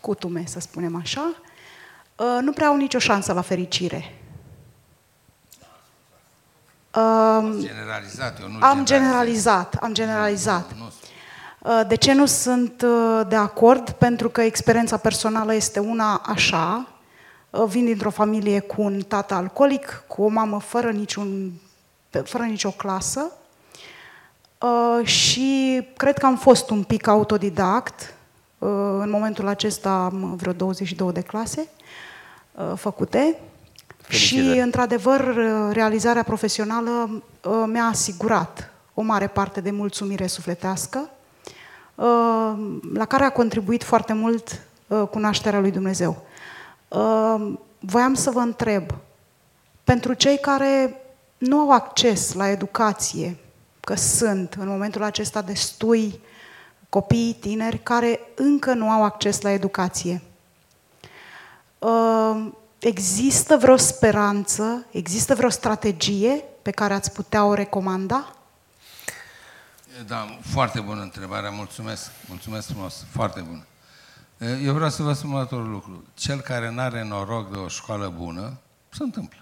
[0.00, 1.50] cutume, să spunem așa, uh,
[2.40, 4.16] nu prea au nicio șansă la fericire.
[6.94, 10.70] Uh, generalizat, eu nu Am generalizat, am generalizat.
[10.72, 10.90] Nu, nu, nu.
[11.62, 13.90] Uh, de ce nu sunt uh, de acord?
[13.90, 16.88] Pentru că experiența personală este una așa.
[17.50, 21.52] Uh, vin dintr-o familie cu un tată alcoolic, cu o mamă fără, niciun,
[22.24, 23.32] fără nicio clasă
[25.02, 28.14] și cred că am fost un pic autodidact.
[28.98, 31.68] În momentul acesta am vreo 22 de clase
[32.74, 33.36] făcute.
[34.02, 34.52] Felicitări.
[34.52, 35.34] Și, într-adevăr,
[35.72, 37.22] realizarea profesională
[37.66, 41.10] mi-a asigurat o mare parte de mulțumire sufletească
[41.94, 42.52] Uh,
[42.94, 46.22] la care a contribuit foarte mult uh, cunoașterea lui Dumnezeu.
[46.88, 48.94] Uh, voiam să vă întreb,
[49.84, 51.02] pentru cei care
[51.38, 53.36] nu au acces la educație,
[53.80, 56.20] că sunt în momentul acesta destui
[56.88, 60.22] copii tineri care încă nu au acces la educație.
[62.78, 68.36] Există vreo speranță, există vreo strategie pe care ați putea o recomanda?
[70.06, 73.64] Da, foarte bună întrebare, mulțumesc, mulțumesc frumos, foarte bună.
[74.62, 76.04] Eu vreau să vă spun următorul lucru.
[76.14, 79.38] Cel care nu are noroc de o școală bună, se întâmplă.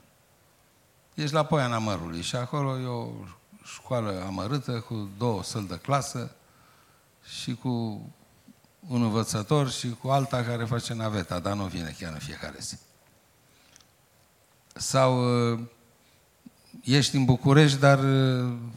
[1.15, 3.09] Ești la Poiana Mărului și acolo e o
[3.65, 6.31] școală amărâtă cu două săli de clasă
[7.41, 8.03] și cu
[8.89, 12.77] un învățător și cu alta care face naveta, dar nu vine chiar în fiecare zi.
[14.75, 15.25] Sau
[16.85, 17.99] ești în București, dar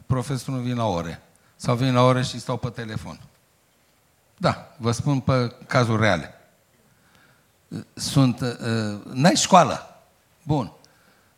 [0.05, 1.21] profesorul nu vine la ore
[1.63, 3.19] sau vin la oră și stau pe telefon.
[4.37, 6.33] Da, vă spun pe cazuri reale.
[7.93, 10.03] Sunt, uh, n-ai școală.
[10.43, 10.73] Bun.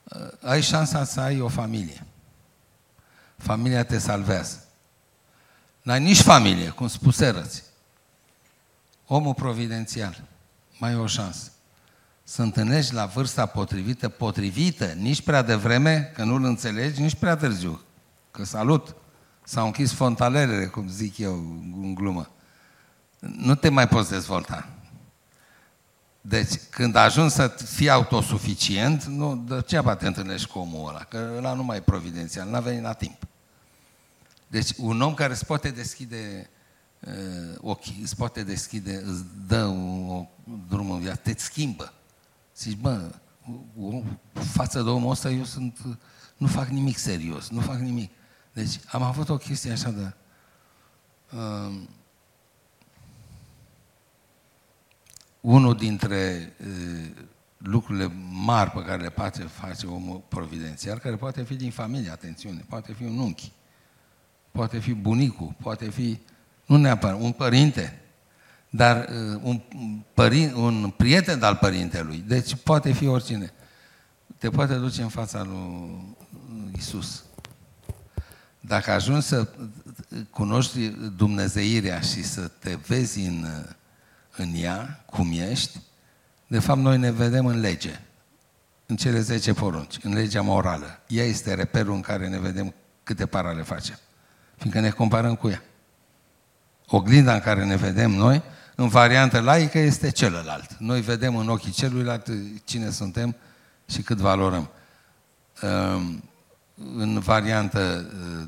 [0.04, 2.06] Uh, ai șansa să ai o familie.
[3.38, 4.64] Familia te salvează.
[5.82, 7.64] N-ai nici familie, cum spuserăți.
[9.07, 10.23] Omul providențial.
[10.80, 11.52] Mai e o șansă.
[12.23, 17.82] Să întâlnești la vârsta potrivită, potrivită, nici prea devreme, că nu-l înțelegi, nici prea târziu.
[18.32, 18.95] Că salut!
[19.44, 21.34] S-au închis fontalelele, cum zic eu,
[21.82, 22.30] în glumă.
[23.19, 24.69] Nu te mai poți dezvolta.
[26.22, 31.53] Deci, când ajungi să fii autosuficient, nu, degeaba te întâlnești cu omul ăla, că ăla
[31.53, 33.27] nu mai e providențial, n-a venit la timp.
[34.48, 36.55] Deci, un om care îți poate deschide uh,
[37.57, 40.27] ochii, îți poate deschide, îți dă un, un
[40.69, 41.94] drum în viață, te schimbă.
[42.57, 43.11] Zici, bă,
[44.34, 45.99] față de omul ăsta eu sunt,
[46.38, 48.11] nu fac nimic serios, nu fac nimic.
[48.53, 50.14] Deci am avut o chestie așa de...
[51.32, 51.82] Uh,
[55.41, 57.26] unul dintre uh,
[57.57, 62.65] lucrurile mari pe care le poate face omul providențial, care poate fi din familie, atențiune,
[62.69, 63.52] poate fi un unchi,
[64.52, 66.19] poate fi bunicul, poate fi,
[66.66, 68.00] nu neapărat, un părinte,
[68.70, 69.62] dar uh, un,
[70.14, 73.54] părin, un prieten al părintelui, deci poate fi oricine.
[74.38, 76.16] Te poate duce în fața lui
[76.78, 77.24] Isus.
[78.60, 79.48] Dacă ajungi să
[80.30, 83.46] cunoști Dumnezeirea și să te vezi în,
[84.38, 85.80] în ea, cum ești,
[86.48, 88.00] de fapt noi ne vedem în lege,
[88.86, 91.00] în cele 10 porunci, în legea morală.
[91.08, 92.74] Ea este reperul în care ne vedem
[93.04, 94.00] câte parale facem,
[94.56, 95.62] fiindcă ne comparăm cu ea.
[96.88, 98.44] Oglinda în care ne vedem noi,
[98.76, 100.76] în variantă laică, este celălalt.
[100.78, 102.32] Noi vedem în ochii celuilalt
[102.64, 103.36] cine suntem
[103.90, 104.70] și cât valorăm.
[105.62, 106.24] Ehm,
[106.95, 108.48] în variantă uh,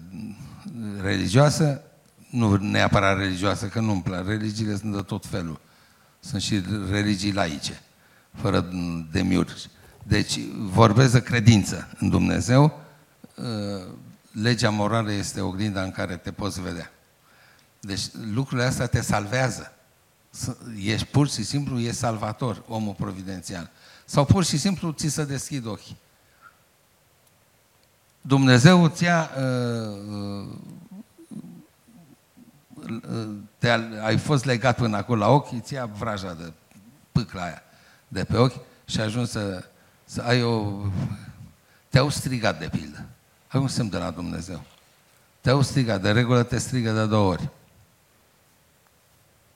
[1.02, 1.82] religioasă,
[2.30, 5.60] nu neapărat religioasă, că nu-mi plac, religiile sunt de tot felul.
[6.20, 7.82] Sunt și religii laice.
[8.34, 8.70] fără
[9.12, 9.68] demiurgi.
[10.04, 12.80] Deci vorbesc de credință în Dumnezeu,
[13.36, 13.46] uh,
[14.32, 16.92] legea morală este oglinda în care te poți vedea.
[17.80, 18.02] Deci
[18.34, 19.72] lucrurile astea te salvează.
[20.78, 23.70] Ești pur și simplu, e salvator, omul providențial.
[24.06, 25.98] Sau pur și simplu ți se deschid ochii.
[28.22, 30.48] Dumnezeu îți ia, uh,
[32.86, 33.28] uh,
[33.58, 33.70] te
[34.04, 36.54] ai fost legat până acolo la ochi, îți ia vraja de
[37.12, 37.62] pâcla aia
[38.08, 39.64] de pe ochi și ajungi să,
[40.06, 40.82] să ai o...
[41.90, 43.06] Te-au strigat de pildă.
[43.48, 44.64] Ai un semn de la Dumnezeu.
[45.42, 47.50] Te-au strigat, de regulă te strigă de două ori.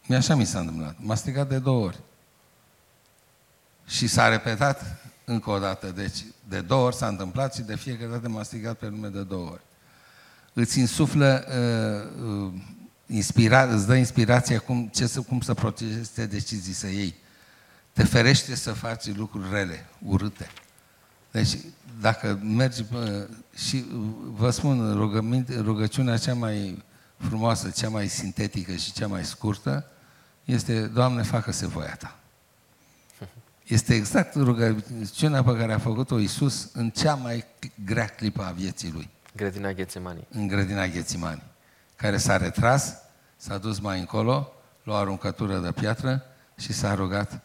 [0.05, 0.95] Mi așa mi s-a întâmplat.
[0.99, 1.99] M-a strigat de două ori.
[3.87, 5.91] Și s-a repetat încă o dată.
[5.91, 9.21] Deci, de două ori s-a întâmplat și de fiecare dată m-a strigat pe lume de
[9.21, 9.61] două ori.
[10.53, 12.53] Îți insuflă, uh, uh,
[13.05, 17.15] inspira, îți dă inspirația cum, ce să, cum să protejezi te decizii să iei.
[17.93, 20.47] Te ferește să faci lucruri rele, urâte.
[21.31, 21.57] Deci,
[22.01, 23.23] dacă mergi uh,
[23.55, 23.85] și
[24.23, 24.93] vă spun,
[25.61, 26.83] rugăciunea cea mai
[27.21, 29.85] frumoasă, cea mai sintetică și cea mai scurtă
[30.45, 32.15] este, Doamne, facă-se voia Ta.
[33.67, 37.45] Este exact rugăciunea pe care a făcut-o Iisus în cea mai
[37.85, 39.09] grea clipă a vieții Lui.
[39.35, 40.27] Grădina Ghețimani.
[40.31, 41.43] În grădina Ghețimani.
[41.95, 42.95] Care s-a retras,
[43.37, 44.53] s-a dus mai încolo,
[44.83, 46.23] lua o aruncătură de piatră
[46.57, 47.41] și s-a rugat,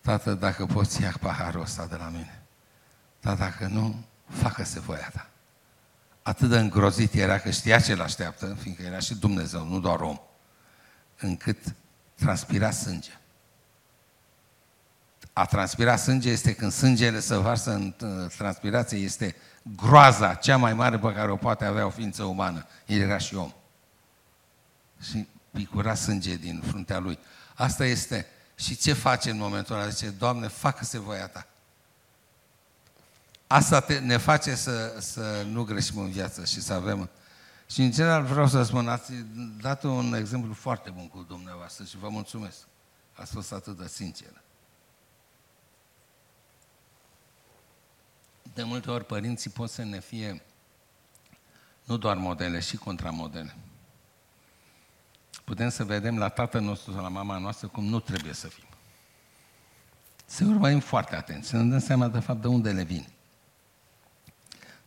[0.00, 2.42] Tată, dacă poți ia paharul ăsta de la mine.
[3.20, 5.26] Dar dacă nu, facă-se voia ta.
[6.22, 10.20] Atât de îngrozit era că știa ce-l așteaptă, fiindcă era și Dumnezeu, nu doar om,
[11.18, 11.58] încât
[12.14, 13.10] transpira sânge
[15.32, 17.94] a transpira sânge este când sângele se varsă în
[18.36, 22.66] transpirație, este groaza cea mai mare pe care o poate avea o ființă umană.
[22.86, 23.52] El era și om.
[25.00, 27.18] Și picura sânge din fruntea lui.
[27.54, 28.26] Asta este.
[28.54, 29.88] Și ce face în momentul ăla?
[29.88, 31.46] Zice, Doamne, facă-se voia Ta.
[33.52, 37.10] Asta te, ne face să, să nu greșim în viață și să avem...
[37.66, 39.12] Și în general vreau să spun, ați
[39.60, 42.58] dat un exemplu foarte bun cu dumneavoastră și vă mulțumesc.
[43.12, 44.42] Ați fost atât de sinceră.
[48.54, 50.42] de multe ori părinții pot să ne fie
[51.84, 53.56] nu doar modele, și contramodele.
[55.44, 58.64] Putem să vedem la tatăl nostru sau la mama noastră cum nu trebuie să fim.
[60.24, 63.11] Să urmărim foarte atenți, să ne dăm seama de fapt de unde le vin.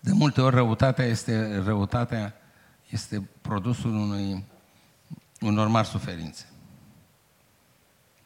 [0.05, 2.33] De multe ori răutatea este, răutatea
[2.89, 4.45] este produsul unui,
[5.41, 6.45] unor mari suferințe.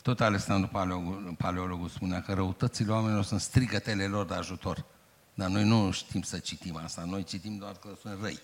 [0.01, 4.85] Tot Alexandru Paleologul, Paleologul spunea că răutățile oamenilor sunt strigătele lor de ajutor.
[5.33, 8.39] Dar noi nu știm să citim asta, noi citim doar că sunt răi.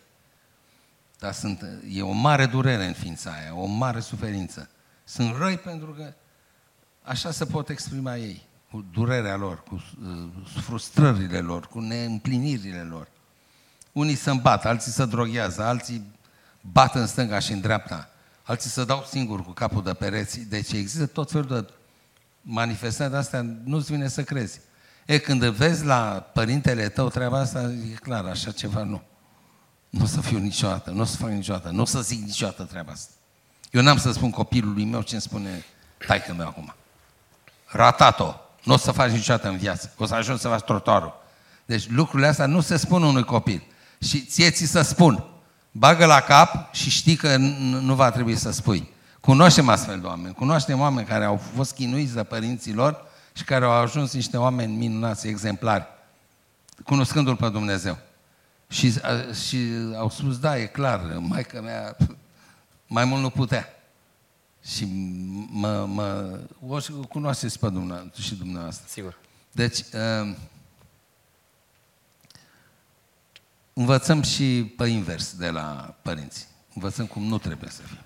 [1.19, 4.69] Dar sunt, e o mare durere în ființa aia, o mare suferință.
[5.03, 6.13] Sunt răi pentru că
[7.01, 8.41] așa se pot exprima ei,
[8.71, 10.27] cu durerea lor, cu uh,
[10.61, 13.13] frustrările lor, cu neîmplinirile lor.
[13.95, 16.03] Unii se îmbat, alții se droghează, alții
[16.61, 18.09] bat în stânga și în dreapta,
[18.43, 20.39] alții se dau singuri cu capul de pereți.
[20.39, 21.73] Deci există tot felul de
[22.41, 24.59] manifestări de astea, nu-ți vine să crezi.
[25.05, 29.01] E, când vezi la părintele tău treaba asta, e clar, așa ceva nu.
[29.89, 32.63] Nu o să fiu niciodată, nu o să fac niciodată, nu o să zic niciodată
[32.63, 33.11] treaba asta.
[33.71, 35.65] Eu n-am să spun copilului meu ce îmi spune
[36.07, 36.73] taică meu acum.
[37.65, 41.23] Ratat-o, nu o să faci niciodată în viață, o să ajungi să faci trotuarul.
[41.65, 43.63] Deci lucrurile astea nu se spun unui copil.
[44.05, 45.23] Și ție ți să spun,
[45.71, 48.89] bagă la cap și știi că nu va trebui să spui.
[49.19, 53.65] Cunoaștem astfel de oameni, cunoaștem oameni care au fost chinuiți de părinții lor și care
[53.65, 55.85] au ajuns niște oameni minunați, exemplari,
[56.83, 57.97] cunoscându-L pe Dumnezeu.
[58.67, 58.93] Și,
[59.47, 59.57] și
[59.97, 61.95] au spus, da, e clar, maica mea
[62.87, 63.67] mai mult nu putea.
[64.65, 64.87] Și
[65.49, 68.85] mă, mă o cunoașteți pe dumneavoastră și dumneavoastră.
[68.89, 69.17] Sigur.
[69.51, 70.35] Deci, uh,
[73.77, 76.47] învățăm și pe invers de la părinți.
[76.73, 77.97] Învățăm cum nu trebuie să fim.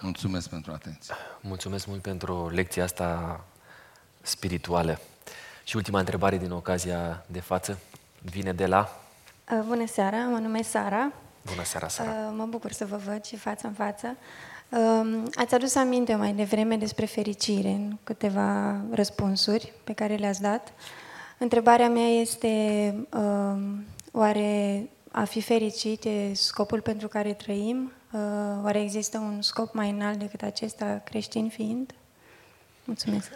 [0.00, 1.14] Mulțumesc pentru atenție.
[1.40, 3.40] Mulțumesc mult pentru lecția asta
[4.22, 5.00] spirituală.
[5.64, 7.78] Și ultima întrebare din ocazia de față
[8.22, 9.00] vine de la...
[9.52, 11.12] Uh, bună seara, mă numesc Sara.
[11.42, 12.10] Bună seara, Sara.
[12.10, 14.16] Uh, mă bucur să vă văd și față în față.
[14.68, 20.72] Um, ați adus aminte mai devreme despre fericire în câteva răspunsuri pe care le-ați dat.
[21.38, 22.48] Întrebarea mea este,
[23.12, 23.84] um,
[24.18, 27.92] oare a fi fericit e scopul pentru care trăim?
[28.12, 28.20] Uh,
[28.62, 31.94] oare există un scop mai înalt decât acesta creștin fiind?
[32.84, 33.30] Mulțumesc.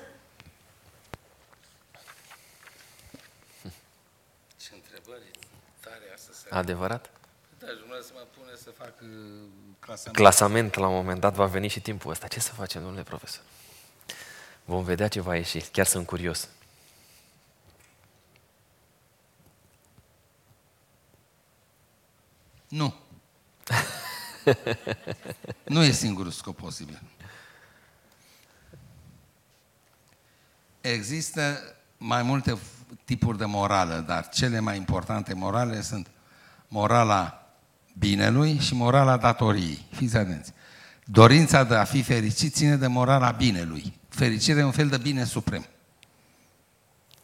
[6.51, 7.11] Adevărat?
[7.59, 7.75] Da, și
[8.07, 9.09] să mă pune să fac uh,
[9.79, 10.17] clasament.
[10.17, 12.27] Clasament, la un moment dat va veni și timpul ăsta.
[12.27, 13.43] Ce să facem, domnule profesor?
[14.65, 15.59] Vom vedea ce va ieși.
[15.59, 16.49] Chiar sunt curios.
[22.73, 22.94] Nu.
[25.74, 27.03] nu e singurul scop posibil.
[30.81, 31.59] Există
[31.97, 32.59] mai multe
[33.05, 36.11] tipuri de morală, dar cele mai importante morale sunt
[36.69, 37.47] morala
[37.99, 39.86] binelui și morala datoriei.
[39.90, 40.53] Fiți atenți.
[41.05, 43.99] Dorința de a fi fericit ține de morala binelui.
[44.09, 45.66] Fericirea e un fel de bine suprem.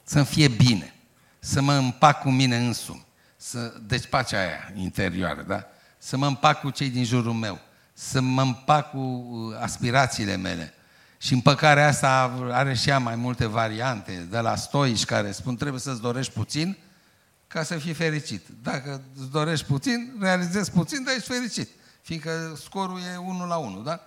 [0.03, 0.95] Să-mi fie bine.
[1.39, 3.07] Să mă împac cu mine însumi.
[3.41, 5.65] Să, deci pacea aia interioară, da?
[5.99, 7.59] Să mă împac cu cei din jurul meu.
[7.93, 10.75] Să mă împac cu uh, aspirațiile mele.
[11.19, 15.81] Și împăcarea asta are și ea mai multe variante, de la stoici care spun trebuie
[15.81, 16.77] să-ți dorești puțin
[17.47, 18.47] ca să fii fericit.
[18.63, 21.69] Dacă îți dorești puțin, realizezi puțin, dar ești fericit.
[22.03, 24.01] Fiindcă scorul e 1 la 1, da?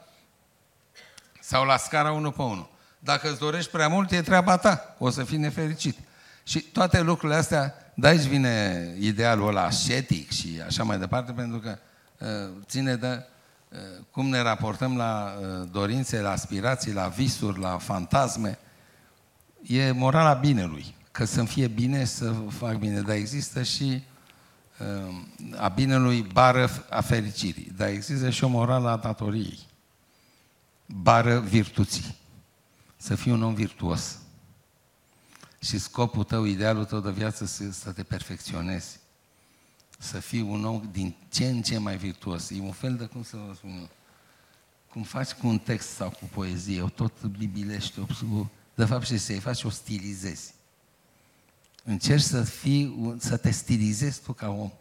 [1.40, 2.70] Sau la scara 1 pe 1.
[3.00, 4.96] Dacă îți dorești prea mult, e treaba ta.
[4.98, 5.98] O să fii nefericit.
[6.44, 11.60] Și toate lucrurile astea, de aici vine idealul ăla ascetic și așa mai departe, pentru
[11.60, 11.78] că
[12.20, 13.26] uh, ține de
[13.70, 13.78] uh,
[14.12, 18.58] cum ne raportăm la uh, dorințe, la aspirații, la visuri, la fantasme.
[19.68, 20.96] E morala binelui.
[21.12, 23.02] Că să-mi fie bine, să fac bine.
[23.02, 24.04] Dar există și
[24.80, 27.74] uh, a binelui bară a fericirii.
[27.78, 29.60] Dar există și o morală a datoriei.
[30.86, 32.16] Bară virtuții.
[32.98, 34.21] Să fii un om virtuos
[35.62, 39.00] și scopul tău, idealul tău de viață să, să te perfecționezi.
[40.00, 42.50] Să fii un om din ce în ce mai virtuos.
[42.50, 43.90] E un fel de, cum să vă spun,
[44.90, 48.06] cum faci cu un text sau cu poezie, o tot bibilești, o,
[48.76, 50.54] de fapt și să-i faci, o stilizezi.
[51.84, 54.72] Încerci să, fii, să te stilizezi tu ca om.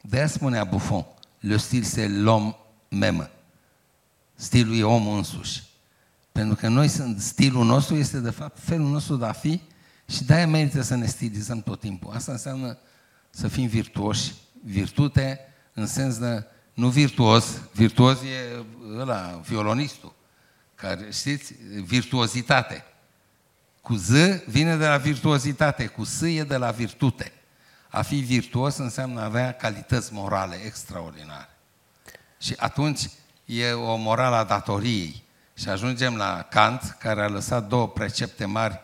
[0.00, 1.06] De aia spunea Buffon,
[1.38, 2.56] le stil se l'homme
[2.88, 3.30] même.
[4.34, 5.62] Stilul e omul însuși.
[6.32, 6.88] Pentru că noi,
[7.18, 9.60] stilul nostru este de fapt felul nostru de a fi
[10.10, 12.14] și de-aia merită să ne stilizăm tot timpul.
[12.14, 12.78] Asta înseamnă
[13.30, 14.32] să fim virtuoși.
[14.64, 15.40] Virtute
[15.74, 18.64] în sens de, nu virtuos, virtuos e
[18.98, 20.14] ăla, violonistul,
[20.74, 21.54] care, știți,
[21.84, 22.84] virtuozitate.
[23.80, 24.10] Cu Z
[24.46, 27.32] vine de la virtuozitate, cu S e de la virtute.
[27.88, 31.48] A fi virtuos înseamnă a avea calități morale extraordinare.
[32.40, 33.10] Și atunci
[33.44, 35.22] e o morală a datoriei.
[35.54, 38.80] Și ajungem la Kant, care a lăsat două precepte mari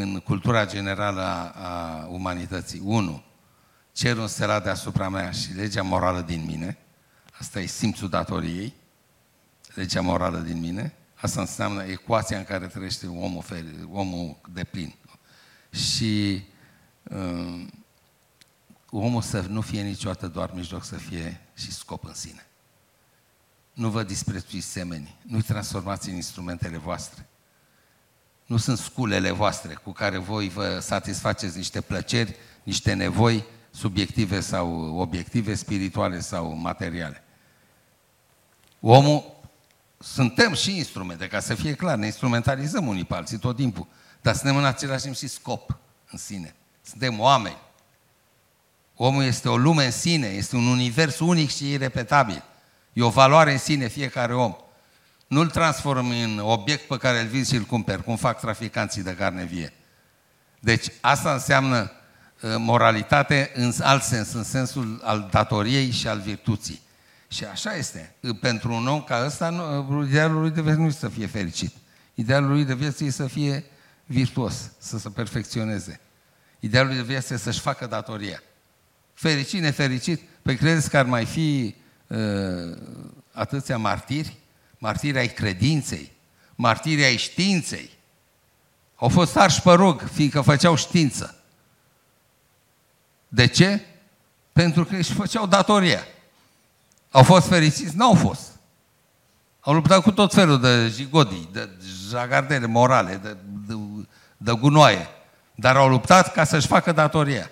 [0.00, 2.80] în cultura generală a, a umanității.
[2.84, 3.22] Unu,
[3.92, 6.78] cerul înstelat deasupra mea și legea morală din mine.
[7.40, 8.74] Asta e simțul datoriei,
[9.74, 10.94] legea morală din mine.
[11.14, 13.44] Asta înseamnă ecuația în care trăiește omul,
[13.92, 14.94] omul de plin.
[15.70, 16.44] Și
[17.02, 17.70] um,
[18.90, 22.46] omul să nu fie niciodată doar mijloc, să fie și scop în sine.
[23.72, 27.26] Nu vă disprețuiți semenii, nu-i transformați în instrumentele voastre.
[28.46, 34.96] Nu sunt sculele voastre cu care voi vă satisfaceți niște plăceri, niște nevoi subiective sau
[34.96, 37.24] obiective, spirituale sau materiale.
[38.80, 39.34] Omul,
[39.98, 43.86] suntem și instrumente, ca să fie clar, ne instrumentalizăm unii pe alții tot timpul,
[44.22, 45.78] dar suntem în același timp și scop
[46.10, 46.54] în sine.
[46.82, 47.58] Suntem oameni.
[48.96, 52.44] Omul este o lume în sine, este un univers unic și irepetabil.
[52.92, 54.56] E o valoare în sine fiecare om.
[55.26, 59.14] Nu-l transformi în obiect pe care îl vinzi și îl cumperi, cum fac traficanții de
[59.14, 59.72] carne vie.
[60.60, 61.90] Deci asta înseamnă
[62.40, 66.80] uh, moralitate în alt sens, în sensul al datoriei și al virtuții.
[67.28, 68.14] Și așa este.
[68.40, 71.74] Pentru un om ca ăsta, nu, idealul lui de viață nu este să fie fericit.
[72.14, 73.64] Idealul lui de viață este să fie
[74.04, 76.00] virtuos, să se perfecționeze.
[76.60, 78.42] Idealul lui de viață este să-și facă datoria.
[79.14, 81.74] Fericit, nefericit, păi credeți că ar mai fi
[82.06, 82.78] uh,
[83.32, 84.36] atâția martiri?
[84.78, 86.12] Martiri ai credinței,
[86.54, 87.90] martiri ai științei.
[88.96, 91.34] Au fost arși pe rug, fiindcă făceau știință.
[93.28, 93.80] De ce?
[94.52, 96.06] Pentru că își făceau datoria.
[97.10, 97.96] Au fost fericiți?
[97.96, 98.50] N-au fost.
[99.60, 101.68] Au luptat cu tot felul de jigodii, de
[102.08, 103.36] jagardele morale, de,
[103.66, 103.74] de,
[104.36, 105.08] de gunoaie.
[105.54, 107.50] Dar au luptat ca să-și facă datoria.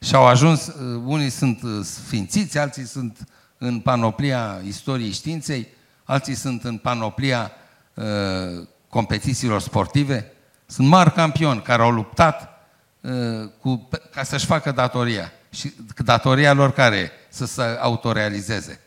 [0.00, 3.18] Și au ajuns, uh, unii sunt uh, sfințiți, alții sunt
[3.58, 5.68] în panoplia istoriei științei,
[6.08, 7.50] alții sunt în panoplia
[7.94, 10.32] uh, competițiilor sportive.
[10.66, 12.66] Sunt mari campioni care au luptat
[13.00, 15.32] uh, cu, ca să-și facă datoria.
[15.50, 18.80] Și datoria lor care Să se autorealizeze.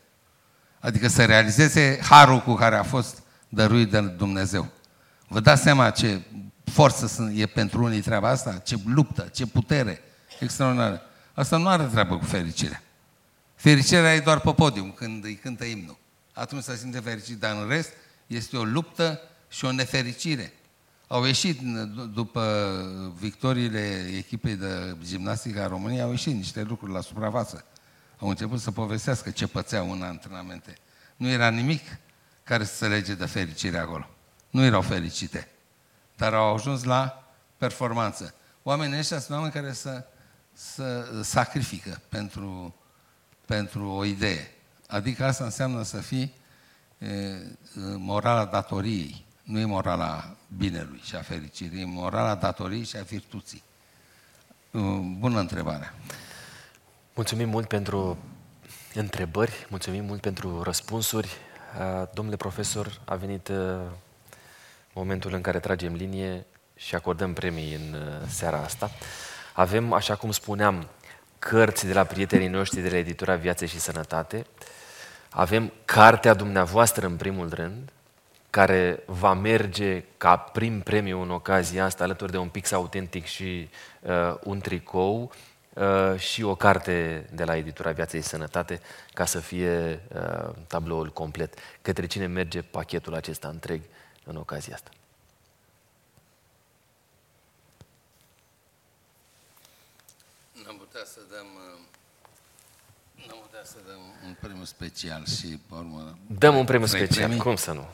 [0.80, 4.66] Adică să realizeze harul cu care a fost dăruit de Dumnezeu.
[5.28, 6.20] Vă dați seama ce
[6.64, 8.60] forță e pentru unii treaba asta?
[8.64, 10.00] Ce luptă, ce putere
[10.40, 11.02] extraordinară.
[11.34, 12.82] Asta nu are treabă cu fericirea.
[13.54, 16.00] Fericirea e doar pe podium, când îi cântă imnul
[16.32, 17.90] atunci se simte fericit, dar în rest
[18.26, 20.52] este o luptă și o nefericire.
[21.06, 21.60] Au ieșit,
[22.12, 22.72] după
[23.18, 27.64] victoriile echipei de gimnastică a României, au ieșit niște lucruri la suprafață.
[28.18, 30.74] au început să povestească ce pățeau în antrenamente.
[31.16, 31.82] Nu era nimic
[32.44, 34.08] care să se lege de fericire acolo.
[34.50, 35.48] Nu erau fericite,
[36.16, 38.34] dar au ajuns la performanță.
[38.62, 40.04] Oamenii ăștia sunt oameni care să,
[40.52, 42.74] să sacrifică pentru,
[43.46, 44.50] pentru o idee.
[44.92, 46.34] Adică asta înseamnă să fii
[46.98, 47.08] e,
[47.96, 49.24] morala datoriei.
[49.42, 53.62] Nu e morala binelui și a fericirii, e morala datoriei și a virtuții.
[55.18, 55.94] Bună întrebare.
[57.14, 58.18] Mulțumim mult pentru
[58.94, 61.36] întrebări, mulțumim mult pentru răspunsuri.
[62.14, 63.50] Domnule profesor, a venit
[64.92, 66.46] momentul în care tragem linie
[66.76, 67.96] și acordăm premii în
[68.28, 68.90] seara asta.
[69.52, 70.88] Avem, așa cum spuneam,
[71.38, 74.46] cărți de la prietenii noștri de la editura Viață și Sănătate.
[75.34, 77.92] Avem cartea dumneavoastră în primul rând,
[78.50, 83.68] care va merge ca prim premiu în ocazia asta, alături de un pix autentic și
[84.00, 85.32] uh, un tricou
[85.74, 88.80] uh, și o carte de la editura Viața și Sănătate,
[89.14, 91.54] ca să fie uh, tabloul complet.
[91.82, 93.82] Către cine merge pachetul acesta întreg
[94.24, 94.90] în ocazia asta?
[100.64, 101.46] N-am putea să dăm
[103.26, 106.18] N-am putea să dăm un premiu special și, pe urmă...
[106.26, 107.38] Dăm un premiu special, premii?
[107.38, 107.86] cum să nu?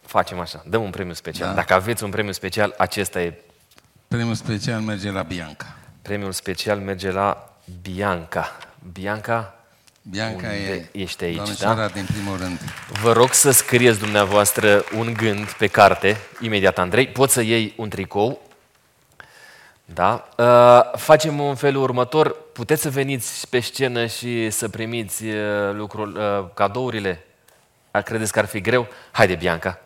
[0.00, 1.48] Facem așa, dăm un premiu special.
[1.48, 1.54] Da.
[1.54, 3.34] Dacă aveți un premiu special, acesta e...
[4.08, 5.76] Premiul special merge la Bianca.
[6.02, 8.56] Premiul special merge la Bianca.
[8.92, 9.54] Bianca,
[10.02, 11.88] Bianca e ești aici, da?
[11.88, 12.58] din primul rând.
[13.02, 17.08] Vă rog să scrieți dumneavoastră un gând pe carte, imediat, Andrei.
[17.08, 18.45] Poți să iei un tricou,
[19.94, 20.28] da?
[20.36, 22.36] Uh, facem un felul următor.
[22.52, 27.24] Puteți să veniți pe scenă și să primiți uh, lucrul, uh, cadourile?
[28.04, 28.88] Credeți că ar fi greu?
[29.10, 29.80] Haide, Bianca.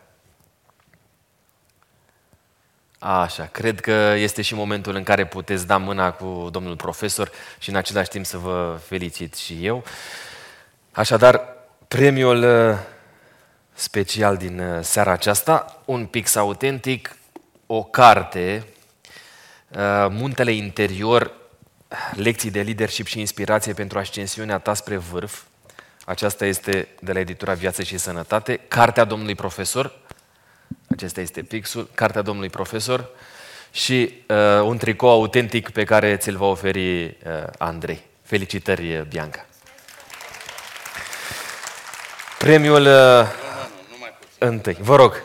[2.99, 7.71] Așa, cred că este și momentul în care puteți da mâna cu domnul profesor și
[7.71, 9.85] în același timp să vă felicit și eu.
[10.93, 11.43] Așadar,
[11.89, 12.79] premiul
[13.73, 17.17] special din seara aceasta, un pix autentic,
[17.67, 18.80] o carte Uh,
[20.11, 21.33] muntele interior,
[22.13, 25.43] lecții de leadership și inspirație pentru ascensiunea ta spre vârf.
[26.05, 28.57] Aceasta este de la editura Viață și Sănătate.
[28.57, 29.99] Cartea domnului profesor,
[30.89, 33.09] acesta este pixul, Cartea domnului profesor
[33.71, 37.13] și uh, un tricou autentic pe care ți-l va oferi uh,
[37.59, 38.03] Andrei.
[38.23, 39.47] Felicitări, Bianca!
[42.39, 43.27] Premiul uh, nu,
[43.91, 44.07] nu,
[44.39, 44.77] nu întâi.
[44.81, 45.23] Vă rog,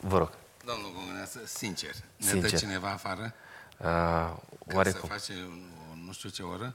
[0.00, 0.30] vă rog.
[0.64, 2.50] Domnul Gungâneasă, sincer, ne sincer.
[2.50, 3.34] dă cineva afară?
[3.84, 4.36] Uh,
[4.74, 5.00] oarecum.
[5.00, 5.32] Să face
[6.10, 6.74] nu știu ce oră?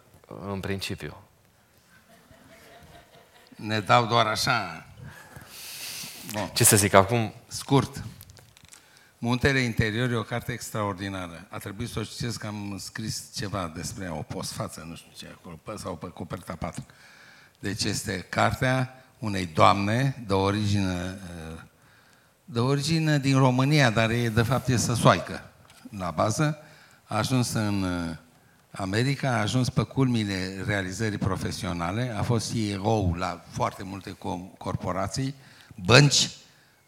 [0.51, 1.17] În principiu.
[3.55, 4.85] Ne dau doar așa.
[6.31, 6.49] Bun.
[6.53, 7.33] Ce să zic acum?
[7.47, 8.03] Scurt.
[9.17, 11.47] Muntele interior e o carte extraordinară.
[11.49, 15.35] A trebuit să o citesc că am scris ceva despre o postfață, nu știu ce,
[15.39, 16.85] acolo, sau pe coperta 4.
[17.59, 21.19] Deci este cartea unei doamne de origine,
[22.45, 25.51] de origine din România, dar e de fapt e săsoaică
[25.97, 26.64] la bază,
[27.07, 28.15] a ajuns în uh,
[28.71, 34.17] America, a ajuns pe culmile realizării profesionale, a fost CEO la foarte multe
[34.57, 35.35] corporații,
[35.85, 36.29] bănci,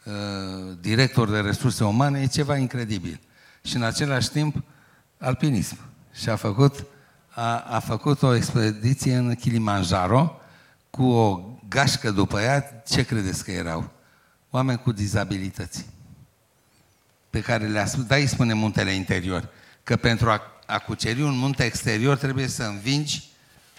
[0.03, 3.19] uh, director de resurse umane, e ceva incredibil.
[3.63, 4.63] Și în același timp,
[5.17, 5.77] alpinism.
[6.13, 6.85] Și a făcut,
[7.29, 10.41] a, a făcut o expediție în Kilimanjaro
[10.89, 13.91] cu o gașcă după ea, ce credeți că erau?
[14.49, 15.85] Oameni cu dizabilități.
[17.29, 19.49] Pe care le-a spus, da, îi spune muntele interior
[19.87, 23.23] că pentru a, a cuceri un munte exterior trebuie să învingi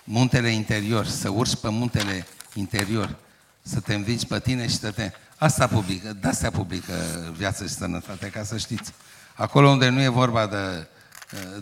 [0.04, 3.16] muntele interior, să urci pe muntele interior,
[3.62, 5.12] să te învingi pe tine și să te...
[5.36, 6.92] Asta publică, de asta publică
[7.36, 8.92] viața și sănătate, ca să știți.
[9.34, 10.88] Acolo unde nu e vorba de,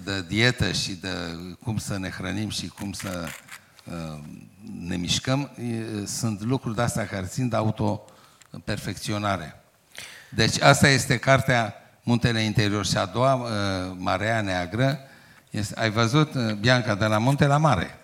[0.05, 1.09] de dietă și de
[1.62, 3.28] cum să ne hrănim și cum să
[3.85, 4.18] uh,
[4.78, 5.51] ne mișcăm,
[6.05, 9.60] sunt lucruri de astea care țin de autoperfecționare.
[10.31, 13.48] Deci asta este cartea Muntele Interior și a doua, uh,
[13.96, 14.98] Marea Neagră,
[15.50, 17.98] este, ai văzut, uh, Bianca, de la munte la mare.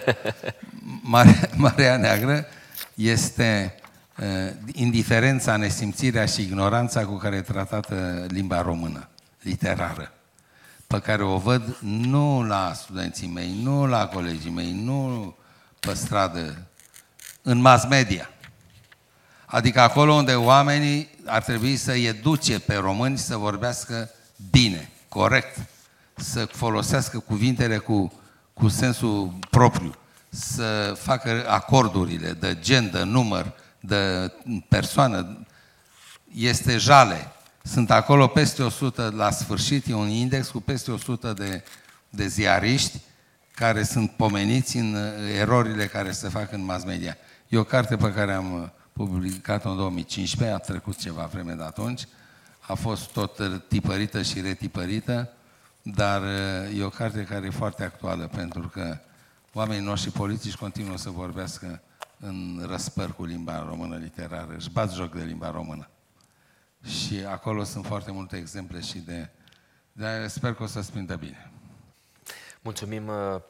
[1.14, 2.46] Marea, Marea Neagră
[2.94, 3.74] este
[4.18, 9.08] uh, indiferența, nesimțirea și ignoranța cu care e tratată limba română,
[9.42, 10.12] literară,
[10.86, 15.34] pe care o văd nu la studenții mei, nu la colegii mei, nu
[15.80, 16.66] pe stradă,
[17.42, 18.30] în mass media.
[19.46, 24.10] Adică acolo unde oamenii ar trebui să educe pe români să vorbească
[24.50, 25.58] bine, corect,
[26.16, 28.12] să folosească cuvintele cu,
[28.52, 29.94] cu sensul propriu,
[30.28, 34.32] să facă acordurile de gen, de număr, de
[34.68, 35.46] persoană.
[36.34, 37.30] Este jale.
[37.62, 41.64] Sunt acolo peste 100, la sfârșit e un index cu peste 100 de,
[42.08, 43.00] de ziariști
[43.54, 44.96] care sunt pomeniți în
[45.38, 47.16] erorile care se fac în mass media.
[47.48, 52.08] E o carte pe care am publicat-o în 2015, a trecut ceva vreme de atunci,
[52.60, 55.32] a fost tot tipărită și retipărită,
[55.82, 56.22] dar
[56.74, 58.98] e o carte care e foarte actuală, pentru că
[59.52, 61.82] oamenii noștri politici continuă să vorbească
[62.20, 65.88] în răspăr cu limba română literară, își bat joc de limba română.
[66.84, 69.28] Și acolo sunt foarte multe exemple și de...
[69.92, 71.50] Dar sper că o să-ți prindă bine.
[72.60, 73.40] Mulțumim uh,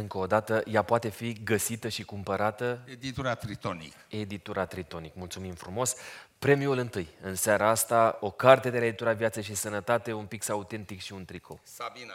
[0.00, 0.62] încă o dată.
[0.66, 2.80] Ea poate fi găsită și cumpărată?
[2.84, 3.94] Editura Tritonic.
[4.08, 5.14] Editura Tritonic.
[5.14, 5.94] Mulțumim frumos.
[6.38, 10.48] Premiul întâi, în seara asta, o carte de la editura Viață și Sănătate, un pix
[10.48, 11.60] autentic și un tricou.
[11.62, 12.14] Sabina.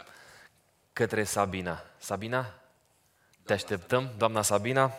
[0.94, 1.84] Către Sabina.
[1.98, 2.54] Sabina,
[3.44, 4.92] te așteptăm, doamna Sabina.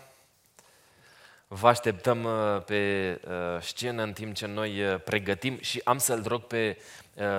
[1.53, 6.23] Vă așteptăm uh, pe uh, scenă în timp ce noi uh, pregătim și am să-l
[6.27, 6.79] rog pe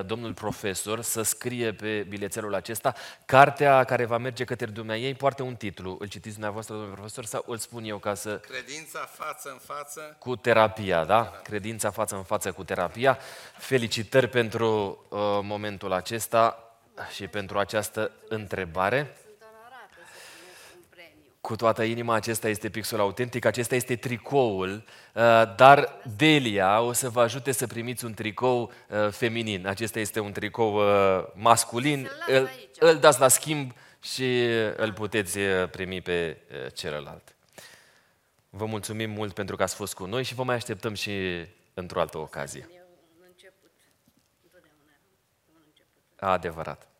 [0.05, 2.93] domnul profesor să scrie pe bilețelul acesta.
[3.25, 5.97] Cartea care va merge către dumneai poartă un titlu.
[5.99, 8.37] Îl citiți dumneavoastră, domnul profesor, sau îl spun eu ca să...
[8.37, 10.15] Credința față în față.
[10.19, 11.23] Cu terapia, da?
[11.43, 13.17] Credința față în față cu terapia.
[13.57, 16.71] Felicitări pentru uh, momentul acesta
[17.13, 19.15] și pentru această întrebare.
[21.41, 24.71] Cu toată inima, acesta este pixul autentic, acesta este tricoul,
[25.13, 29.67] uh, dar Delia o să vă ajute să primiți un tricou uh, feminin.
[29.67, 32.49] Acesta este un tricou uh, masculin, îl,
[32.79, 34.45] îl dați la schimb și
[34.75, 35.39] îl puteți
[35.71, 36.37] primi pe
[36.73, 37.35] celălalt.
[38.49, 41.11] Vă mulțumim mult pentru că ați fost cu noi și vă mai așteptăm și
[41.73, 42.69] într-o altă ocazie.
[46.15, 46.90] Adevărat.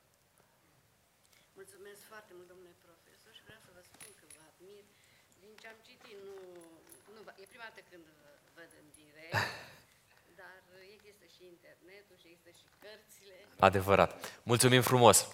[13.61, 14.39] Adevărat.
[14.43, 15.27] Mulțumim frumos!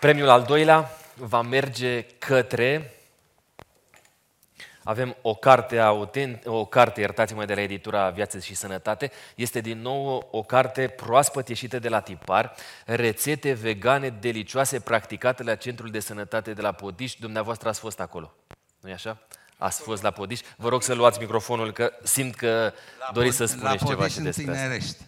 [0.00, 2.94] Premiul al doilea va merge către
[4.84, 9.10] avem o carte, autent, o carte, iertați-mă, de la editura Viață și Sănătate.
[9.34, 12.54] Este din nou o carte proaspăt ieșită de la tipar,
[12.84, 17.14] rețete vegane delicioase practicate la Centrul de Sănătate de la Podiș.
[17.14, 18.34] Dumneavoastră ați fost acolo,
[18.80, 19.18] nu-i așa?
[19.64, 20.40] Ați fost la Podiș.
[20.56, 24.20] Vă rog să luați microfonul, că simt că la doriți să spuneți la ceva și
[24.20, 24.90] despre tinerești.
[24.90, 25.04] asta.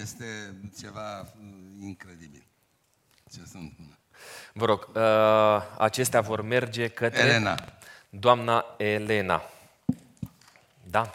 [0.00, 2.46] Este ceva mm, incredibil.
[3.32, 3.72] Ce sunt?
[4.52, 7.20] Vă rog, uh, acestea vor merge către...
[7.20, 7.64] Elena.
[8.08, 9.42] Doamna Elena.
[10.82, 11.14] Da?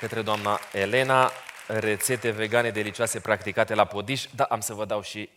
[0.00, 1.30] Către doamna Elena,
[1.66, 4.26] rețete vegane delicioase practicate la Podiș.
[4.34, 5.28] Da, am să vă dau și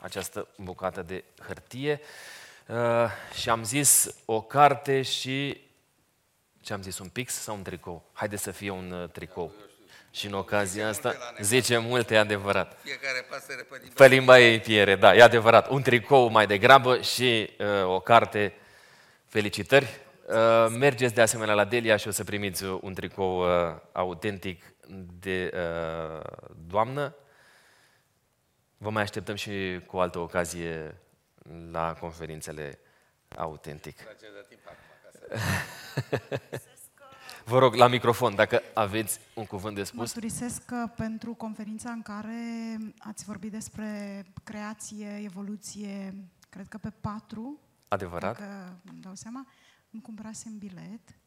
[0.00, 2.00] această bucată de hârtie.
[2.66, 2.76] Uh,
[3.40, 5.66] și am zis o carte și
[6.60, 8.10] ce am zis, un pix sau un tricou?
[8.12, 9.52] Haide să fie un uh, tricou.
[10.10, 12.78] Și în ocazia asta, zice multe, e adevărat.
[12.82, 15.68] Fiecare pasăre pe limba, pe limba ei piere, da, e adevărat.
[15.68, 18.54] Un tricou mai degrabă și uh, o carte.
[19.26, 20.00] Felicitări!
[20.28, 24.62] Uh, mergeți de asemenea la Delia și o să primiți un tricou uh, autentic
[25.20, 26.20] de uh,
[26.66, 27.14] doamnă.
[28.76, 31.00] Vă mai așteptăm și cu altă ocazie
[31.70, 32.78] la conferințele
[33.36, 33.98] autentic.
[37.44, 39.98] Vă rog, la microfon, dacă aveți un cuvânt de spus.
[39.98, 46.14] Mărturisesc că pentru conferința în care ați vorbit despre creație, evoluție,
[46.48, 48.38] cred că pe patru, Adevărat.
[48.38, 49.46] Dacă îmi dau seama,
[49.90, 51.17] îmi cumpărasem bilet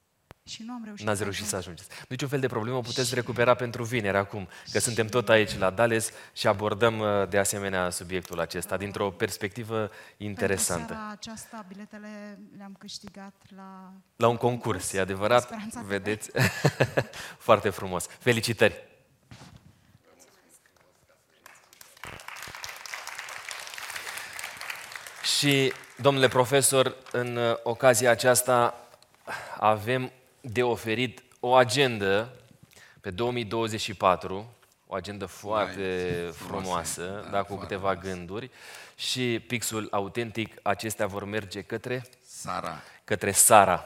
[0.43, 1.89] și nu am reușit N-ați reușit să ajungeți.
[2.07, 3.15] Niciun fel de problemă, o puteți și...
[3.15, 4.83] recupera pentru vineri acum, că și...
[4.83, 10.85] suntem tot aici la Dales și abordăm uh, de asemenea subiectul acesta dintr-o perspectivă interesantă.
[10.85, 13.93] Pentru seara aceasta biletele le-am câștigat la...
[14.15, 15.49] La un concurs, e adevărat?
[15.85, 16.31] Vedeți?
[17.47, 18.07] Foarte frumos.
[18.19, 18.89] Felicitări!
[25.37, 28.87] Și, domnule profesor, în uh, ocazia aceasta
[29.59, 30.11] avem
[30.41, 32.33] de oferit o agendă
[33.01, 34.55] pe 2024,
[34.87, 38.07] o agendă foarte Mai, frumoasă, frumoasă da, cu câteva frumoasă.
[38.07, 38.49] gânduri
[38.95, 42.05] și pixul autentic, acestea vor merge către?
[42.25, 42.81] Sara.
[43.03, 43.85] Către Sara.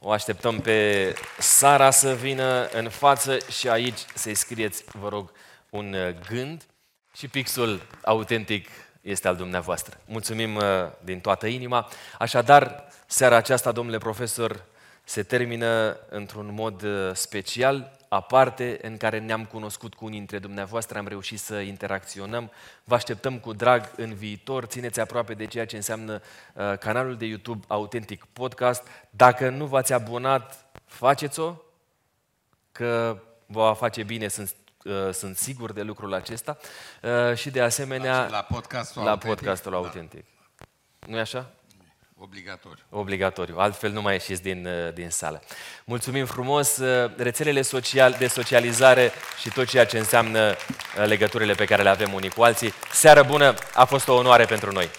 [0.00, 5.32] O așteptăm pe Sara să vină în față și aici să-i scrieți, vă rog,
[5.70, 5.96] un
[6.28, 6.66] gând
[7.16, 8.68] și pixul autentic
[9.00, 10.00] este al dumneavoastră.
[10.04, 10.62] Mulțumim uh,
[11.04, 11.88] din toată inima.
[12.18, 14.64] Așadar, seara aceasta, domnule profesor,
[15.08, 20.98] se termină într-un mod uh, special, aparte, în care ne-am cunoscut cu unii dintre dumneavoastră,
[20.98, 22.50] am reușit să interacționăm.
[22.84, 26.20] Vă așteptăm cu drag în viitor, țineți aproape de ceea ce înseamnă
[26.54, 28.82] uh, canalul de YouTube Autentic Podcast.
[29.10, 31.54] Dacă nu v-ați abonat, faceți-o,
[32.72, 34.54] că vă va face bine, sunt
[35.12, 36.58] sunt sigur de lucrul acesta
[37.34, 39.38] și de asemenea la podcastul la autentic.
[39.38, 39.76] podcastul da.
[39.76, 40.24] autentic.
[41.06, 41.57] nu e așa?
[42.20, 42.84] Obligatoriu.
[42.90, 45.42] Obligatoriu, altfel nu mai ieșiți din, uh, din sală.
[45.84, 51.64] Mulțumim frumos, uh, rețelele social, de socializare și tot ceea ce înseamnă uh, legăturile pe
[51.64, 52.72] care le avem unii cu alții.
[52.92, 54.90] Seară bună, a fost o onoare pentru noi!